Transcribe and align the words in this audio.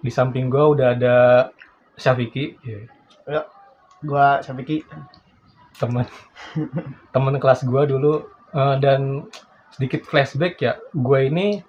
Di 0.00 0.10
samping 0.12 0.48
gua 0.48 0.72
udah 0.72 0.88
ada 0.96 1.16
Syafiki, 1.96 2.56
ya, 2.64 2.78
Ya, 3.28 3.42
gua 4.04 4.40
Syafiki. 4.40 4.84
teman 5.80 6.04
teman 7.14 7.40
kelas 7.40 7.64
gua 7.64 7.88
dulu 7.88 8.28
Eh, 8.50 8.76
dan 8.82 9.30
sedikit 9.70 10.02
flashback 10.10 10.58
ya, 10.58 10.74
gua 10.90 11.22
ini 11.22 11.62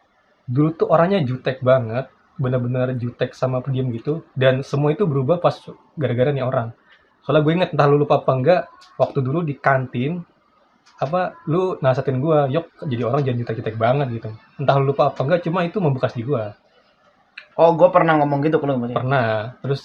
dulu 0.49 0.73
tuh 0.73 0.87
orangnya 0.89 1.21
jutek 1.21 1.61
banget, 1.61 2.09
bener-bener 2.41 2.97
jutek 2.97 3.37
sama 3.37 3.61
pendiam 3.61 3.93
gitu, 3.93 4.25
dan 4.33 4.65
semua 4.65 4.89
itu 4.89 5.05
berubah 5.05 5.37
pas 5.37 5.53
gara-gara 5.93 6.33
nih 6.33 6.41
orang. 6.41 6.73
Soalnya 7.21 7.41
gue 7.45 7.53
inget 7.53 7.69
entah 7.77 7.85
lu 7.85 8.01
lupa 8.01 8.17
apa 8.17 8.33
enggak, 8.33 8.61
waktu 8.97 9.21
dulu 9.21 9.45
di 9.45 9.53
kantin 9.61 10.25
apa 10.97 11.37
lu 11.45 11.77
nasihatin 11.85 12.17
gua, 12.17 12.49
yok 12.49 12.65
jadi 12.89 13.05
orang 13.05 13.21
jangan 13.21 13.37
jutek-jutek 13.45 13.75
banget 13.77 14.07
gitu. 14.17 14.29
Entah 14.57 14.75
lu 14.81 14.89
lupa 14.89 15.13
apa 15.13 15.21
enggak, 15.21 15.45
cuma 15.45 15.61
itu 15.61 15.77
membekas 15.77 16.17
di 16.17 16.25
gua. 16.25 16.57
Oh, 17.61 17.77
gua 17.77 17.93
pernah 17.93 18.17
ngomong 18.17 18.41
gitu 18.41 18.57
ke 18.57 18.65
lu 18.65 18.81
maksudnya. 18.81 18.97
pernah 18.97 19.27
terus 19.61 19.81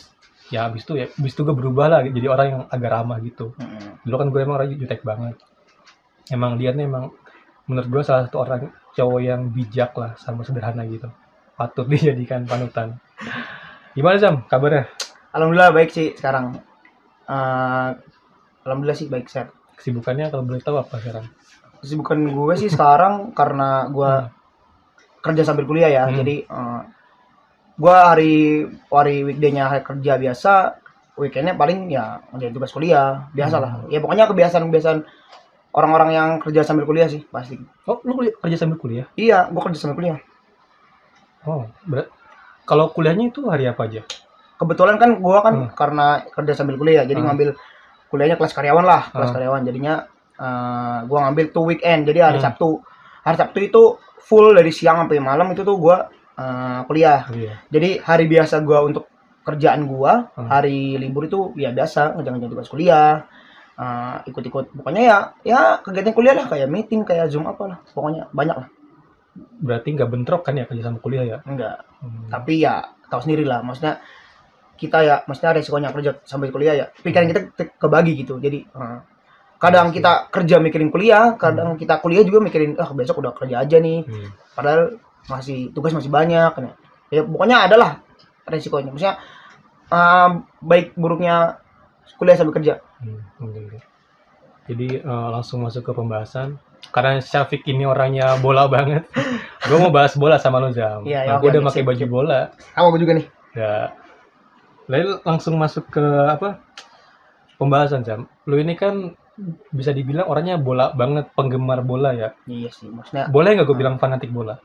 ya 0.48 0.71
abis 0.71 0.87
itu 0.87 0.93
ya 0.97 1.07
abis 1.11 1.33
itu 1.35 1.43
gue 1.43 1.57
berubah 1.59 1.87
lah 1.91 2.01
jadi 2.07 2.29
orang 2.30 2.47
yang 2.47 2.62
agak 2.71 2.91
ramah 2.95 3.19
gitu 3.19 3.51
Mm-mm. 3.59 3.99
dulu 4.07 4.15
kan 4.15 4.29
gue 4.30 4.41
emang 4.47 4.57
orang 4.62 4.79
jutek 4.79 5.02
banget 5.02 5.35
emang 6.30 6.55
dia 6.55 6.71
nih 6.71 6.87
emang 6.87 7.11
menurut 7.66 7.89
gue 7.91 8.02
salah 8.07 8.30
satu 8.30 8.47
orang 8.47 8.71
cowok 8.95 9.21
yang 9.27 9.51
bijak 9.51 9.91
lah 9.99 10.15
sama 10.15 10.47
sederhana 10.47 10.87
gitu 10.87 11.11
patut 11.59 11.83
dijadikan 11.91 12.47
panutan 12.47 12.95
gimana 13.99 14.23
Sam 14.23 14.47
kabarnya 14.47 14.87
Alhamdulillah 15.37 15.69
baik 15.77 15.93
sih 15.93 16.16
sekarang. 16.16 16.57
Eh, 17.29 17.91
Alhamdulillah 18.65 18.97
sih 18.97 19.13
baik 19.13 19.29
set. 19.29 19.52
kesibukannya 19.77 20.33
kalau 20.33 20.49
boleh 20.49 20.65
tahu 20.65 20.80
apa 20.80 20.97
sekarang 21.05 21.29
Kesibukan 21.85 22.16
gue 22.33 22.55
sih 22.57 22.73
sekarang 22.73 23.37
karena 23.37 23.93
gua 23.93 24.33
kerja 25.21 25.45
sambil 25.45 25.69
kuliah 25.69 25.93
ya. 25.93 26.09
Hmm. 26.09 26.16
Jadi 26.16 26.49
eh, 26.49 26.80
gua 27.77 28.13
hari 28.13 28.65
hari 28.88 29.16
weekday-nya 29.23 29.69
hari 29.69 29.82
kerja 29.82 30.16
biasa, 30.16 30.52
weekendnya 31.15 31.52
paling 31.52 31.88
ya 31.88 32.24
ngerjain 32.33 32.52
tugas 32.52 32.73
kuliah, 32.73 33.29
biasa 33.30 33.57
lah. 33.57 33.71
Hmm. 33.85 33.93
Ya 33.93 34.01
pokoknya 34.01 34.24
kebiasaan-kebiasaan 34.27 34.99
orang-orang 35.73 36.10
yang 36.10 36.29
kerja 36.41 36.65
sambil 36.65 36.85
kuliah 36.85 37.05
sih 37.05 37.21
pasti. 37.27 37.60
oh 37.85 38.01
lu 38.02 38.16
kuliah- 38.16 38.33
kerja 38.35 38.57
sambil 38.57 38.77
kuliah 38.77 39.07
Iya, 39.15 39.52
gua 39.52 39.63
kerja 39.63 39.79
sambil 39.79 39.96
kuliah. 39.96 40.18
oh 41.45 41.68
berat 41.85 42.09
kalau 42.65 42.91
kuliahnya 42.91 43.30
itu 43.30 43.46
hari 43.46 43.68
apa 43.68 43.87
aja 43.87 44.02
Kebetulan 44.57 44.96
kan 44.96 45.21
gua 45.21 45.45
kan 45.45 45.55
Hmm. 45.55 45.71
karena 45.77 46.07
kerja 46.33 46.57
sambil 46.57 46.80
kuliah, 46.80 47.05
jadi 47.05 47.21
Hmm. 47.21 47.29
ngambil 47.29 47.49
kuliahnya 48.09 48.40
kelas 48.40 48.57
karyawan 48.57 48.83
lah, 48.83 49.13
kelas 49.13 49.29
Hmm. 49.29 49.37
karyawan. 49.37 49.63
Jadinya 49.63 49.95
eh, 50.37 50.99
gua 51.05 51.18
ngambil 51.24 51.49
tuh 51.49 51.65
weekend, 51.66 52.05
jadi 52.05 52.24
hari 52.24 52.40
Hmm. 52.40 52.45
Sabtu. 52.49 52.80
Hari 53.21 53.37
Sabtu 53.37 53.59
itu 53.59 53.83
full 54.18 54.52
dari 54.52 54.68
siang 54.68 55.01
sampai 55.01 55.16
malam 55.16 55.49
itu 55.49 55.61
tuh 55.61 55.77
gua 55.77 56.09
eh, 56.37 56.80
kuliah. 56.84 57.20
iya 57.32 57.54
Jadi 57.66 58.01
hari 58.01 58.24
biasa 58.26 58.60
gua 58.60 58.80
untuk 58.82 59.09
kerjaan 59.42 59.87
gua, 59.87 60.29
Hmm. 60.34 60.48
hari 60.48 60.95
libur 60.96 61.24
itu 61.24 61.54
ya 61.54 61.70
biasa 61.70 62.15
ngejalan 62.15 62.45
tugas 62.46 62.68
kuliah. 62.68 63.24
eh, 63.76 64.16
ikut-ikut 64.25 64.72
pokoknya 64.72 65.03
ya 65.04 65.19
ya 65.44 65.60
kegiatan 65.78 66.16
kuliah 66.16 66.32
lah 66.32 66.48
kayak 66.48 66.65
meeting 66.65 67.04
kayak 67.04 67.28
zoom 67.28 67.44
apa 67.44 67.60
lah 67.66 67.78
pokoknya 67.93 68.25
banyak 68.32 68.56
lah 68.56 68.69
berarti 69.60 69.93
nggak 69.93 70.09
bentrok 70.09 70.43
kan 70.43 70.56
ya 70.56 70.65
kerja 70.65 70.81
sama 70.82 70.97
kuliah 70.97 71.25
ya 71.26 71.38
enggak 71.44 71.84
Hmm. 72.00 72.25
tapi 72.32 72.60
ya 72.60 72.81
tahu 73.06 73.21
sendiri 73.21 73.44
lah 73.44 73.60
maksudnya 73.60 74.00
kita 74.76 74.98
ya 75.00 75.15
maksudnya 75.25 75.53
resikonya 75.53 75.93
kerja 75.93 76.16
sambil 76.25 76.48
kuliah 76.48 76.72
ya 76.72 76.87
pikiran 76.97 77.28
kita 77.28 77.41
kebagi 77.76 78.16
gitu 78.16 78.41
jadi 78.41 78.65
eh, 78.65 78.98
kadang 79.56 79.88
Iya 79.88 79.94
kita 79.94 80.12
kerja 80.31 80.56
mikirin 80.56 80.88
kuliah 80.88 81.37
kadang 81.37 81.76
kita 81.76 82.00
kuliah 82.00 82.25
juga 82.25 82.41
mikirin 82.41 82.76
ah 82.76 82.88
besok 82.93 83.21
udah 83.21 83.32
kerja 83.32 83.60
aja 83.60 83.76
nih 83.76 84.09
Hmm. 84.09 84.28
padahal 84.56 84.97
masih 85.27 85.71
tugas 85.75 85.91
masih 85.91 86.10
banyak 86.10 86.50
kan 86.55 86.62
ya. 86.71 86.75
ya 87.10 87.22
pokoknya 87.22 87.56
adalah 87.66 87.91
resikonya 88.47 88.91
maksudnya 88.91 89.16
eh, 89.88 90.28
baik 90.62 90.94
buruknya 90.94 91.59
kuliah 92.17 92.37
sambil 92.39 92.55
kerja 92.55 92.81
Hmm. 92.97 93.21
Jadi 94.67 95.05
eh, 95.05 95.28
langsung 95.31 95.61
masuk 95.62 95.84
ke 95.84 95.93
pembahasan. 95.93 96.56
Karena 96.89 97.21
Syafiq 97.21 97.61
ini 97.69 97.84
orangnya 97.84 98.41
bola 98.41 98.65
banget. 98.75 99.05
gue 99.62 99.78
mau 99.78 99.93
bahas 99.93 100.17
bola 100.17 100.41
sama 100.41 100.59
lo 100.65 100.73
Zam. 100.73 101.05
Iya, 101.05 101.29
nah, 101.29 101.37
ya, 101.37 101.41
gue 101.43 101.49
oke, 101.50 101.55
udah 101.55 101.62
pakai 101.69 101.84
baju 101.84 102.05
bola. 102.09 102.41
sama 102.75 102.89
gue 102.95 103.00
juga 103.05 103.12
nih 103.21 103.27
Ya. 103.53 103.93
Lalu 104.89 105.21
langsung 105.29 105.55
masuk 105.61 105.93
ke 105.93 106.03
apa? 106.25 106.56
Pembahasan 107.61 108.00
Zam. 108.00 108.25
Lu 108.49 108.56
ini 108.56 108.73
kan 108.75 109.12
bisa 109.71 109.93
dibilang 109.93 110.25
orangnya 110.33 110.56
bola 110.56 110.97
banget, 110.97 111.29
penggemar 111.37 111.84
bola 111.84 112.17
ya. 112.17 112.33
iya 112.49 112.73
sih 112.73 112.89
maksudnya 112.89 113.29
Boleh 113.29 113.53
nggak 113.53 113.69
gue 113.69 113.77
bilang 113.77 114.00
fanatik 114.00 114.33
bola? 114.33 114.56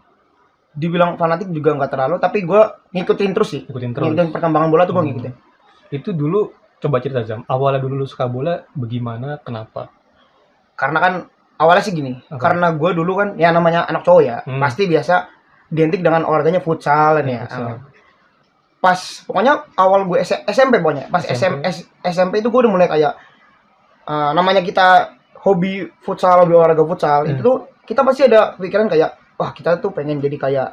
Dibilang 0.72 1.16
fanatik 1.16 1.50
juga 1.50 1.76
nggak 1.76 1.90
terlalu 1.90 2.16
tapi 2.18 2.42
gue 2.42 2.62
ngikutin 2.92 3.32
terus 3.32 3.50
sih 3.50 3.62
Ikutin 3.64 3.92
terus. 3.92 4.08
ngikutin 4.08 4.32
perkembangan 4.32 4.68
bola 4.68 4.84
tuh 4.84 4.94
gue 4.94 5.02
Hmm. 5.02 5.10
ngikutin 5.12 5.34
Itu 5.92 6.10
dulu 6.12 6.48
coba 6.78 6.98
cerita 6.98 7.22
Zam. 7.22 7.44
Awalnya 7.46 7.78
dulu 7.78 7.94
lu 7.96 8.06
suka 8.06 8.26
bola, 8.26 8.64
bagaimana? 8.72 9.38
Kenapa? 9.38 9.92
karena 10.74 10.98
kan 10.98 11.14
awalnya 11.58 11.84
sih 11.84 11.92
gini 11.92 12.18
Apa? 12.26 12.42
karena 12.42 12.72
gue 12.72 12.90
dulu 12.92 13.14
kan 13.14 13.28
ya 13.36 13.52
namanya 13.52 13.86
anak 13.86 14.02
cowok 14.02 14.22
ya 14.22 14.38
Hmm. 14.42 14.58
pasti 14.58 14.88
biasa 14.88 15.30
identik 15.70 16.00
dengan 16.00 16.24
olahraganya 16.24 16.58
futsal 16.58 17.16
kan 17.16 17.28
ya 17.28 17.46
Futsal. 17.46 17.86
Pas 18.80 18.98
pokoknya 19.22 19.54
awal 19.76 20.10
gue 20.10 20.18
S- 20.20 20.42
SMP 20.48 20.80
pokoknya 20.80 21.06
pas 21.08 21.22
SMP. 21.22 21.62
SMP, 21.62 21.70
S- 21.70 21.86
SMP 22.04 22.34
itu 22.42 22.50
gue 22.50 22.60
udah 22.60 22.72
mulai 22.72 22.90
kayak 22.90 23.14
ah, 24.04 24.34
namanya 24.34 24.60
kita 24.60 25.14
hobi 25.38 25.86
futsal 26.00 26.42
hobi 26.42 26.56
olahraga 26.56 26.82
futsal 26.82 27.24
Hmm. 27.24 27.32
itu 27.32 27.42
tuh 27.42 27.58
kita 27.84 28.02
pasti 28.02 28.26
ada 28.26 28.58
pikiran 28.58 28.90
kayak 28.90 29.21
wah 29.42 29.52
kita 29.52 29.82
tuh 29.82 29.90
pengen 29.90 30.22
jadi 30.22 30.38
kayak 30.38 30.70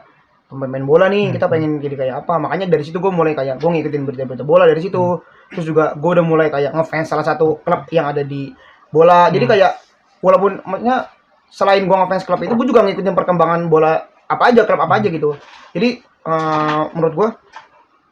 pemain 0.49 0.84
bola 0.84 1.09
nih 1.09 1.29
Hmm. 1.29 1.34
kita 1.37 1.47
pengen 1.49 1.81
jadi 1.81 1.97
kayak 1.97 2.15
apa 2.25 2.37
makanya 2.37 2.69
dari 2.69 2.84
situ 2.84 3.01
gue 3.01 3.09
mulai 3.09 3.33
kayak 3.33 3.56
gue 3.56 3.69
ngikutin 3.69 4.03
berita-berita 4.05 4.45
bola 4.45 4.69
dari 4.69 4.81
situ 4.81 5.01
Hmm. 5.01 5.25
terus 5.49 5.65
juga 5.65 5.97
gue 5.97 6.11
udah 6.12 6.25
mulai 6.25 6.49
kayak 6.49 6.77
ngefans 6.77 7.09
salah 7.09 7.25
satu 7.25 7.65
klub 7.65 7.89
yang 7.89 8.12
ada 8.12 8.21
di 8.21 8.53
bola 8.89 9.29
jadi 9.29 9.45
Hmm. 9.49 9.53
kayak 9.56 9.73
walaupun 10.21 10.61
maksudnya 10.65 11.09
selain 11.49 11.84
gue 11.84 11.97
ngefans 11.97 12.25
klub 12.25 12.41
itu 12.41 12.53
gue 12.53 12.67
juga 12.69 12.84
ngikutin 12.84 13.15
perkembangan 13.17 13.61
bola 13.67 13.93
apa 14.29 14.53
aja 14.53 14.69
klub 14.69 14.81
apa 14.81 15.00
aja 15.00 15.09
gitu 15.09 15.33
jadi 15.73 15.89
eh, 16.05 16.83
menurut 16.93 17.15
gue 17.17 17.29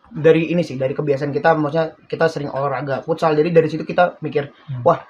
dari 0.08 0.48
ini 0.48 0.64
sih 0.64 0.76
dari 0.76 0.92
kebiasaan 0.92 1.28
kita 1.28 1.52
maksudnya 1.52 1.92
kita 2.06 2.32
sering 2.32 2.48
olahraga 2.48 3.04
futsal 3.04 3.32
jadi 3.32 3.52
dari 3.52 3.68
situ 3.68 3.84
kita 3.84 4.16
mikir 4.20 4.52
Hmm. 4.72 4.80
wah 4.80 5.00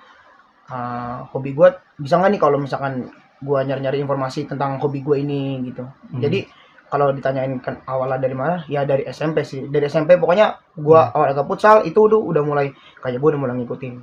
eh, 0.66 1.18
hobi 1.30 1.54
gue 1.54 1.68
bisa 1.96 2.18
nggak 2.18 2.30
nih 2.34 2.40
kalau 2.40 2.58
misalkan 2.58 3.06
gue 3.36 3.58
nyari-nyari 3.62 4.00
informasi 4.00 4.48
tentang 4.48 4.80
hobi 4.80 5.00
gue 5.00 5.16
ini 5.20 5.60
gitu 5.66 5.84
Hmm. 5.84 6.20
jadi 6.20 6.48
kalau 6.86 7.10
ditanyain 7.10 7.50
kan 7.58 7.82
awalnya 7.84 8.22
dari 8.22 8.32
mana 8.32 8.62
ya 8.66 8.86
dari 8.86 9.02
SMP 9.04 9.42
sih 9.42 9.66
dari 9.66 9.86
SMP 9.86 10.16
pokoknya 10.16 10.56
gue 10.72 11.00
Hmm. 11.00 11.14
olahraga 11.14 11.42
futsal 11.44 11.82
itu 11.82 11.98
udah 11.98 12.16
udah 12.16 12.42
mulai 12.42 12.66
kayak 12.98 13.18
gue 13.18 13.28
udah 13.34 13.40
mulai 13.40 13.54
ngikutin 13.58 13.94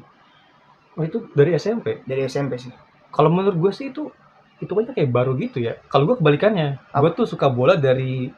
Oh 0.93 1.01
itu 1.01 1.25
dari 1.33 1.57
SMP. 1.57 2.05
dari 2.05 2.29
SMP 2.29 2.61
sih 2.61 2.69
Kalau 3.09 3.33
menurut 3.33 3.57
gue 3.57 3.71
sih 3.73 3.89
itu 3.89 4.13
itu 4.61 4.69
aja 4.77 4.93
kayak 4.93 5.09
baru 5.09 5.33
gitu 5.35 5.57
ya. 5.59 5.75
Kalau 5.85 6.05
gue 6.05 6.15
kebalikannya, 6.15 6.77
gue 6.87 7.11
tuh 7.11 7.25
suka 7.25 7.49
bola 7.49 7.73
dari 7.75 8.29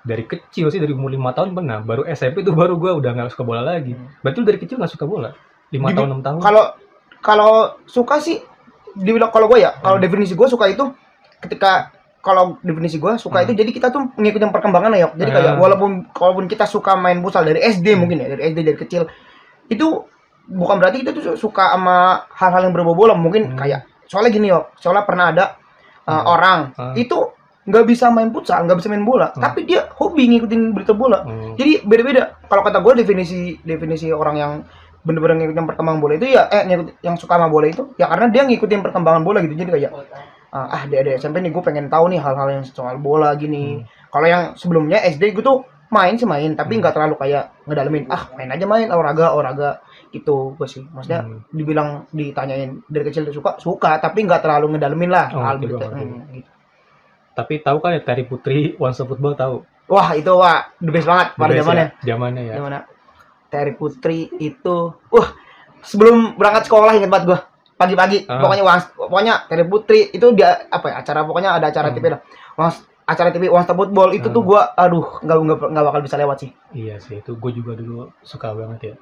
dari 0.00 0.22
kecil 0.22 0.68
sih 0.68 0.78
dari 0.78 0.92
umur 0.92 1.10
lima 1.10 1.32
tahun 1.32 1.52
pernah. 1.52 1.80
Baru 1.80 2.04
SMP 2.06 2.44
tuh 2.44 2.52
baru 2.52 2.76
gue 2.76 2.92
udah 2.92 3.10
nggak 3.12 3.32
suka 3.34 3.42
bola 3.42 3.64
lagi. 3.64 3.96
Hmm. 3.96 4.12
Berarti 4.20 4.38
dari 4.44 4.58
kecil 4.60 4.76
nggak 4.76 4.92
suka 4.92 5.04
bola? 5.04 5.32
Lima 5.72 5.90
tahun 5.90 6.08
enam 6.12 6.20
tahun. 6.22 6.38
kalau 6.38 6.64
kalau 7.18 7.52
suka 7.84 8.20
sih 8.20 8.38
dibilang 8.96 9.28
kalau 9.28 9.46
gue 9.46 9.60
ya 9.60 9.76
kalau 9.78 10.00
Hmm. 10.00 10.04
definisi 10.04 10.32
gue 10.32 10.48
suka 10.48 10.66
itu 10.66 10.84
ketika 11.38 11.92
kalau 12.18 12.58
definisi 12.58 12.96
gue 12.96 13.14
suka 13.16 13.38
Hmm. 13.38 13.46
itu 13.46 13.52
jadi 13.54 13.70
kita 13.70 13.88
tuh 13.88 14.10
ngikutin 14.16 14.50
perkembangan 14.50 14.90
ya 14.92 15.12
jadi 15.14 15.30
kayak 15.30 15.52
Hmm. 15.54 15.62
walaupun 15.62 15.90
walaupun 16.10 16.44
kita 16.48 16.64
suka 16.64 16.96
main 16.96 17.20
futsal 17.20 17.44
dari 17.44 17.60
SD 17.60 17.94
mungkin 17.94 18.18
ya 18.18 18.32
dari 18.32 18.50
SD 18.50 18.58
dari 18.64 18.74
kecil 18.74 19.06
itu 19.68 19.86
bukan 20.46 20.78
berarti 20.78 21.02
kita 21.02 21.10
tuh 21.10 21.36
suka 21.36 21.74
sama 21.74 22.26
hal-hal 22.32 22.66
yang 22.66 22.74
berbau 22.74 22.96
bola 22.96 23.14
mungkin 23.14 23.52
Hmm. 23.52 23.58
kayak 23.58 23.84
soalnya 24.06 24.30
gini 24.32 24.48
yo 24.48 24.70
soalnya 24.74 25.04
pernah 25.04 25.30
ada 25.30 25.44
uh, 26.06 26.10
Hmm. 26.10 26.24
orang 26.26 26.58
Hmm. 26.74 26.94
itu 26.94 27.18
nggak 27.66 27.82
bisa 27.84 28.14
main 28.14 28.30
futsal 28.30 28.62
nggak 28.62 28.78
bisa 28.78 28.86
main 28.86 29.02
bola 29.02 29.34
Hmm. 29.34 29.42
tapi 29.42 29.66
dia 29.66 29.90
hobi 29.98 30.30
ngikutin 30.30 30.70
berita 30.70 30.94
bola 30.94 31.26
Hmm. 31.26 31.58
jadi 31.58 31.82
beda-beda. 31.82 32.38
Kalau 32.46 32.62
kata 32.62 32.78
gue 32.78 33.02
definisi 33.02 33.58
definisi 33.60 34.06
orang 34.10 34.36
yang 34.38 34.52
bener-bener 35.06 35.38
ngikutin 35.38 35.64
perkembangan 35.64 36.00
bola 36.02 36.14
itu 36.14 36.26
ya 36.28 36.50
eh 36.50 36.66
ngikut 36.66 36.98
yang 37.00 37.14
suka 37.14 37.38
sama 37.38 37.46
bola 37.46 37.66
itu 37.66 37.94
ya 37.94 38.10
karena 38.10 38.26
dia 38.26 38.42
ngikutin 38.42 38.80
perkembangan 38.82 39.22
bola 39.22 39.38
gitu. 39.40 39.54
Jadi 39.54 39.70
kayak 39.72 39.92
ah 40.50 40.66
ah, 40.68 40.82
di 40.84 40.94
ada 40.94 41.14
SMP 41.14 41.38
nih 41.38 41.48
gue 41.48 41.62
pengen 41.62 41.86
tahu 41.86 42.10
nih 42.10 42.18
hal-hal 42.18 42.48
yang 42.50 42.64
soal 42.64 42.98
bola 42.98 43.32
gini. 43.34 43.86
Kalau 44.08 44.26
yang 44.26 44.42
sebelumnya 44.52 44.98
SD 45.00 45.30
gue 45.32 45.40
tuh 45.40 45.62
main 45.86 46.12
sih 46.12 46.26
main 46.26 46.50
tapi 46.52 46.74
Hmm. 46.74 46.82
nggak 46.82 46.92
terlalu 46.92 47.14
kayak 47.16 47.54
ngedalemin 47.62 48.10
ah 48.10 48.26
main 48.34 48.50
aja 48.50 48.66
main 48.66 48.90
olahraga 48.90 49.30
olahraga 49.30 49.70
gitu 50.10 50.58
gue 50.58 50.66
sih 50.66 50.82
maksudnya 50.82 51.22
Hmm. 51.22 51.46
dibilang 51.48 52.10
ditanyain 52.10 52.82
dari 52.84 53.06
kecil 53.06 53.22
tuh 53.22 53.34
suka 53.34 53.54
suka 53.56 53.94
tapi 53.96 54.26
nggak 54.26 54.42
terlalu 54.42 54.74
ngedalemin 54.74 55.06
lah 55.06 55.30
Oh, 55.30 55.38
hal 55.40 55.62
gitu, 55.62 55.78
oke. 55.78 55.86
Hmm, 55.86 56.26
gitu. 56.32 56.50
Tapi 57.32 57.54
tahu 57.60 57.78
kan 57.78 57.94
ya 57.94 58.02
Terry 58.02 58.24
Putri 58.24 58.74
Once 58.76 58.98
Football 58.98 59.36
tahu. 59.36 59.56
wah 59.86 60.10
itu 60.12 60.26
wah 60.26 60.66
the 60.82 60.90
best 60.90 61.06
banget 61.06 61.38
pada 61.38 61.54
best 61.54 61.62
zamannya 61.62 61.86
ya? 61.86 62.02
Zamannya 62.02 62.42
ya. 62.42 62.54
Terry 63.46 63.72
Putri 63.72 64.28
itu, 64.36 64.76
wah 65.06 65.28
sebelum 65.80 66.34
berangkat 66.34 66.66
sekolah 66.66 66.92
ingat 66.94 67.08
banget 67.08 67.24
gua 67.26 67.38
pagi-pagi 67.72 68.24
Ah. 68.24 68.40
pokoknya 68.40 68.64
wang, 68.64 68.80
pokoknya 68.90 69.34
Terry 69.46 69.64
Putri 69.64 70.08
itu 70.08 70.26
dia 70.32 70.64
apa 70.66 70.86
ya 70.88 70.94
acara 70.98 71.20
pokoknya 71.22 71.50
ada 71.52 71.66
acara 71.68 71.88
Hmm. 71.88 71.96
TV 71.96 72.04
lah. 72.08 72.20
Wang 72.54 72.72
acara 73.04 73.28
TV 73.30 73.46
One 73.46 73.62
Stop 73.62 73.78
Football 73.78 74.10
itu 74.12 74.26
tuh 74.26 74.40
Hmm. 74.40 74.48
gua 74.48 74.60
aduh 74.74 75.20
nggak 75.20 75.36
nggak 75.38 75.58
nggak 75.70 75.84
bakal 75.84 76.00
bisa 76.00 76.16
lewat 76.16 76.36
sih 76.40 76.50
Iya 76.72 76.96
sih, 76.98 77.20
itu 77.20 77.32
gue 77.32 77.52
juga 77.54 77.72
dulu 77.72 78.10
suka 78.20 78.50
banget 78.50 78.80
ya. 78.82 78.94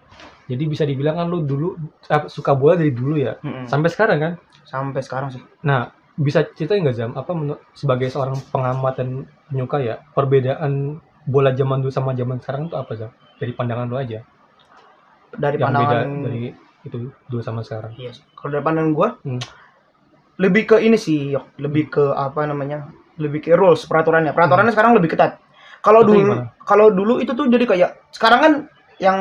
Jadi 0.47 0.63
bisa 0.67 0.85
dibilang 0.85 1.17
kan 1.17 1.27
lu 1.27 1.41
dulu 1.41 1.73
eh, 2.05 2.25
suka 2.27 2.53
bola 2.53 2.75
dari 2.75 2.91
dulu 2.91 3.17
ya, 3.17 3.35
Mm-mm. 3.41 3.65
sampai 3.65 3.89
sekarang 3.89 4.19
kan. 4.19 4.33
sampai 4.65 5.01
sekarang 5.01 5.29
sih 5.29 5.41
Nah, 5.63 5.87
bisa 6.15 6.43
ceritain 6.49 6.81
nggak 6.81 6.95
Jam, 6.95 7.11
apa 7.13 7.31
menurut 7.31 7.63
sebagai 7.73 8.07
seorang 8.07 8.35
pengamat 8.49 8.95
dan 8.97 9.09
penyuka 9.47 9.79
ya, 9.79 10.03
perbedaan 10.11 10.99
bola 11.25 11.51
zaman 11.51 11.79
dulu 11.79 11.91
sama 11.91 12.13
zaman 12.13 12.39
sekarang 12.39 12.67
itu 12.67 12.75
apa 12.75 12.93
Jam? 12.95 13.11
Dari 13.35 13.51
pandangan 13.51 13.87
lu 13.87 13.95
aja, 13.95 14.21
dari 15.37 15.57
yang 15.57 15.71
beda 15.71 15.79
pandangan 15.81 16.09
dari 16.23 16.43
itu 16.85 16.97
dulu 17.27 17.41
sama 17.41 17.61
sekarang. 17.61 17.93
Iya. 17.95 18.13
Kalau 18.33 18.51
dari 18.51 18.63
pandangan 18.63 18.91
gua 18.91 19.09
Hmm. 19.21 19.41
lebih 20.37 20.63
ke 20.67 20.77
ini 20.79 20.95
sih, 20.95 21.31
Yok. 21.31 21.57
lebih 21.57 21.89
ke 21.89 22.05
apa 22.11 22.45
namanya? 22.45 22.91
Lebih 23.17 23.41
ke 23.41 23.51
rules 23.53 23.85
peraturannya. 23.85 24.31
Peraturannya 24.31 24.71
sekarang 24.71 24.93
lebih 24.93 25.11
ketat. 25.11 25.39
Kalau 25.79 26.03
dulu 26.03 26.35
kalau 26.61 26.89
dulu 26.89 27.19
itu 27.19 27.31
tuh 27.31 27.47
jadi 27.47 27.63
kayak 27.63 27.91
sekarang 28.11 28.41
kan 28.41 28.53
yang 28.97 29.19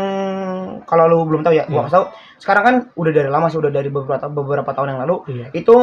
kalau 0.85 1.05
lu 1.05 1.17
belum 1.23 1.41
tahu 1.41 1.53
ya, 1.53 1.65
gua 1.65 1.73
Iya. 1.75 1.83
kasih 1.83 1.95
tahu. 1.95 2.05
Sekarang 2.37 2.63
kan 2.63 2.75
udah 2.93 3.11
dari 3.11 3.29
lama 3.29 3.47
sih, 3.47 3.57
udah 3.57 3.69
dari 3.69 3.89
beberapa 3.89 4.25
beberapa 4.27 4.69
tahun 4.69 4.89
yang 4.91 5.01
lalu 5.01 5.15
Iya, 5.27 5.45
itu 5.53 5.75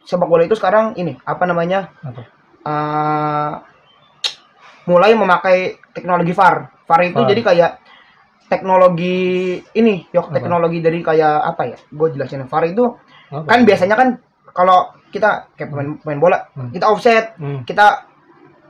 sepak 0.00 0.26
bola 0.26 0.42
itu 0.42 0.52
sekarang 0.52 0.92
ini 0.94 1.16
apa 1.20 1.44
namanya? 1.44 1.88
apa? 2.00 2.22
eh, 2.64 3.52
mulai 4.84 5.12
memakai 5.12 5.58
teknologi 5.90 6.32
VAR. 6.32 6.68
VAR 6.84 7.00
itu 7.02 7.16
VAR. 7.16 7.28
jadi 7.28 7.40
kayak 7.42 7.70
teknologi 8.46 9.16
ini, 9.72 10.04
yok 10.10 10.28
Apa? 10.28 10.34
teknologi 10.34 10.78
dari 10.78 11.00
kayak 11.00 11.34
apa 11.46 11.62
ya? 11.66 11.76
Gue 11.88 12.08
jelasin 12.10 12.44
VAR 12.44 12.64
itu 12.64 12.84
Apa? 13.28 13.46
kan 13.46 13.58
biasanya 13.62 13.94
kan 13.94 14.08
kalau 14.50 14.78
kita 15.10 15.50
kayak 15.54 15.68
pemain, 15.68 15.88
pemain 15.98 16.20
bola, 16.20 16.38
Hmm. 16.52 16.70
kita 16.70 16.86
offset, 16.86 17.34
Hmm, 17.36 17.62
kita 17.62 18.06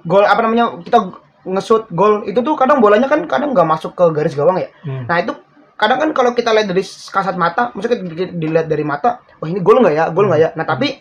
gol 0.02 0.24
apa 0.24 0.40
namanya? 0.40 0.80
Kita 0.80 0.98
nge-shoot 1.44 1.88
gol 1.90 2.24
itu 2.24 2.40
tuh 2.40 2.54
kadang 2.54 2.80
bolanya 2.80 3.04
kan 3.04 3.24
kadang 3.24 3.52
nggak 3.52 3.68
masuk 3.68 3.92
ke 3.92 4.04
garis 4.10 4.32
gawang 4.32 4.56
ya. 4.56 4.68
hmm. 4.82 5.04
Nah, 5.04 5.16
itu 5.18 5.32
kadang 5.74 5.98
kan 5.98 6.10
kalau 6.12 6.30
kita 6.32 6.50
lihat 6.50 6.68
dari 6.68 6.80
kasat 6.82 7.34
mata, 7.34 7.68
maksudnya 7.70 8.00
di- 8.00 8.34
dilihat 8.38 8.64
dari 8.64 8.80
mata, 8.80 9.20
wah 9.36 9.48
ini 9.48 9.60
gol 9.60 9.80
nggak 9.80 9.94
ya? 9.94 10.04
Gol 10.08 10.28
nggak 10.28 10.40
ya? 10.40 10.48
Nah, 10.54 10.64
tapi 10.64 11.00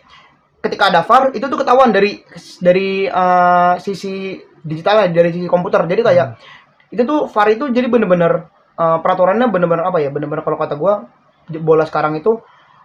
ketika 0.59 0.87
ada 0.89 1.03
VAR 1.03 1.31
itu 1.31 1.43
tuh 1.43 1.55
ketahuan 1.55 1.91
dari 1.91 2.23
dari 2.59 3.05
eh, 3.05 3.73
sisi 3.79 4.35
digitalnya, 4.59 5.07
dari 5.07 5.29
sisi 5.31 5.47
komputer. 5.47 5.83
Jadi 5.83 6.01
kayak 6.01 6.27
Hmm. 6.27 6.91
itu 6.91 7.03
tuh 7.03 7.19
VAR 7.27 7.47
itu 7.49 7.67
jadi 7.69 7.87
bener-bener 7.87 8.47
eh, 8.73 8.97
peraturannya 8.99 9.47
bener-bener 9.47 9.83
apa 9.83 9.97
ya? 9.97 10.09
Bener-bener 10.09 10.41
kalau 10.41 10.57
kata 10.57 10.75
gua 10.75 11.05
di- 11.45 11.59
bola 11.59 11.83
sekarang 11.83 12.15
itu 12.15 12.39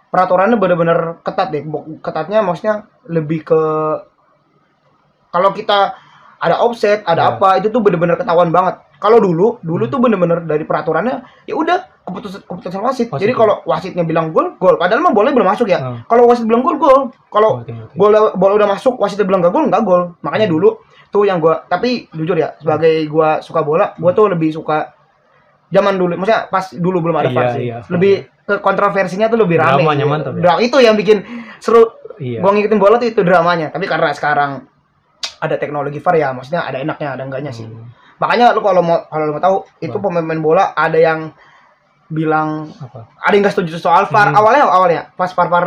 peraturannya 0.09 0.57
bener-bener 0.57 1.21
ketat 1.21 1.49
deh. 1.49 1.61
Ketatnya 1.99 2.41
maksudnya 2.41 2.75
lebih 3.05 3.43
ke 3.43 3.61
kalau 5.29 5.53
kita 5.53 5.93
ada 6.39 6.55
offset, 6.57 7.03
ada 7.03 7.21
Ya. 7.21 7.29
apa, 7.35 7.59
itu 7.59 7.67
tuh 7.69 7.83
bener-bener 7.83 8.15
ketahuan 8.15 8.49
banget. 8.49 8.79
Kalau 8.99 9.19
dulu, 9.19 9.59
dulu 9.61 9.87
Hmm. 9.87 9.91
tuh 9.91 9.99
bener-bener 9.99 10.39
dari 10.43 10.63
peraturannya 10.63 11.23
ya 11.45 11.55
udah 11.55 12.03
keputusan 12.03 12.43
keputusan 12.43 12.81
wasit. 12.81 13.07
Wasit, 13.07 13.21
Jadi 13.21 13.31
ya. 13.31 13.37
kalau 13.37 13.55
wasitnya 13.63 14.03
bilang 14.03 14.33
gol, 14.33 14.57
gol. 14.57 14.75
Padahal 14.75 14.99
mah 14.99 15.13
bolanya 15.13 15.35
belum 15.37 15.47
masuk 15.47 15.67
ya. 15.69 15.79
Hmm. 15.79 15.99
Kalau 16.03 16.27
wasit 16.27 16.43
bilang 16.43 16.59
gol, 16.59 16.75
gol. 16.75 17.13
Kalau 17.29 17.63
Ngerti, 17.63 17.71
ngerti. 17.71 17.95
bola 17.95 18.19
bola 18.33 18.53
udah 18.55 18.67
masuk, 18.69 18.97
wasitnya 18.97 19.23
bilang 19.23 19.39
gak 19.39 19.53
gol, 19.53 19.65
nggak 19.67 19.83
gol. 19.83 20.03
Makanya 20.19 20.47
Hmm. 20.47 20.55
dulu 20.57 20.69
tuh 21.09 21.23
yang 21.23 21.39
gua 21.39 21.63
tapi 21.65 22.11
jujur 22.11 22.35
ya, 22.35 22.57
sebagai 22.57 23.07
gua 23.07 23.39
suka 23.39 23.61
bola, 23.61 23.95
gua 23.95 24.11
tuh 24.11 24.27
lebih 24.27 24.51
suka 24.51 24.91
zaman 25.69 25.93
dulu, 25.95 26.13
maksudnya 26.15 26.45
pas 26.47 26.65
dulu 26.71 26.97
belum 26.99 27.15
ada 27.15 27.29
Iya, 27.29 27.35
VAR 27.35 27.47
sih. 27.51 27.61
iya. 27.63 27.77
Lebih 27.85 28.13
ke 28.41 28.55
kontroversinya 28.57 29.25
tuh 29.27 29.37
lebih 29.37 29.57
rame. 29.57 29.79
Dramanya 29.79 30.05
mantap 30.05 30.33
ya. 30.33 30.41
Dra- 30.41 30.59
Itu 30.59 30.77
yang 30.77 30.93
bikin 30.93 31.21
seru. 31.57 31.85
Iya. 32.17 32.41
Gua 32.41 32.51
ngikutin 32.51 32.77
bola 32.77 32.97
tuh 32.97 33.07
itu 33.07 33.21
dramanya. 33.21 33.69
Tapi 33.69 33.85
karena 33.85 34.09
sekarang 34.11 34.65
ada 35.37 35.55
teknologi 35.55 35.97
VAR 35.97 36.15
ya, 36.15 36.29
maksudnya 36.29 36.63
ada 36.63 36.77
enaknya, 36.77 37.13
ada 37.13 37.23
enggaknya 37.23 37.49
sih. 37.49 37.63
Hmm, 37.63 37.87
Makanya 38.17 38.51
lu 38.51 38.59
kalau 38.59 38.81
mau 38.81 39.05
kalau 39.05 39.23
lu 39.23 39.33
mau 39.33 39.39
tahu 39.39 39.55
itu 39.79 39.95
pemain-pemain 39.95 40.41
bola 40.41 40.63
ada 40.73 40.97
yang 40.97 41.31
bilang 42.07 42.67
apa? 42.75 43.05
ada 43.15 43.31
yang 43.31 43.43
nggak 43.43 43.53
setuju 43.53 43.77
soal 43.77 44.03
VAR 44.05 44.27
Hmm. 44.27 44.35
awalnya 44.35 44.63
awalnya 44.65 45.01
pas 45.13 45.29
VAR 45.29 45.47
VAR 45.47 45.65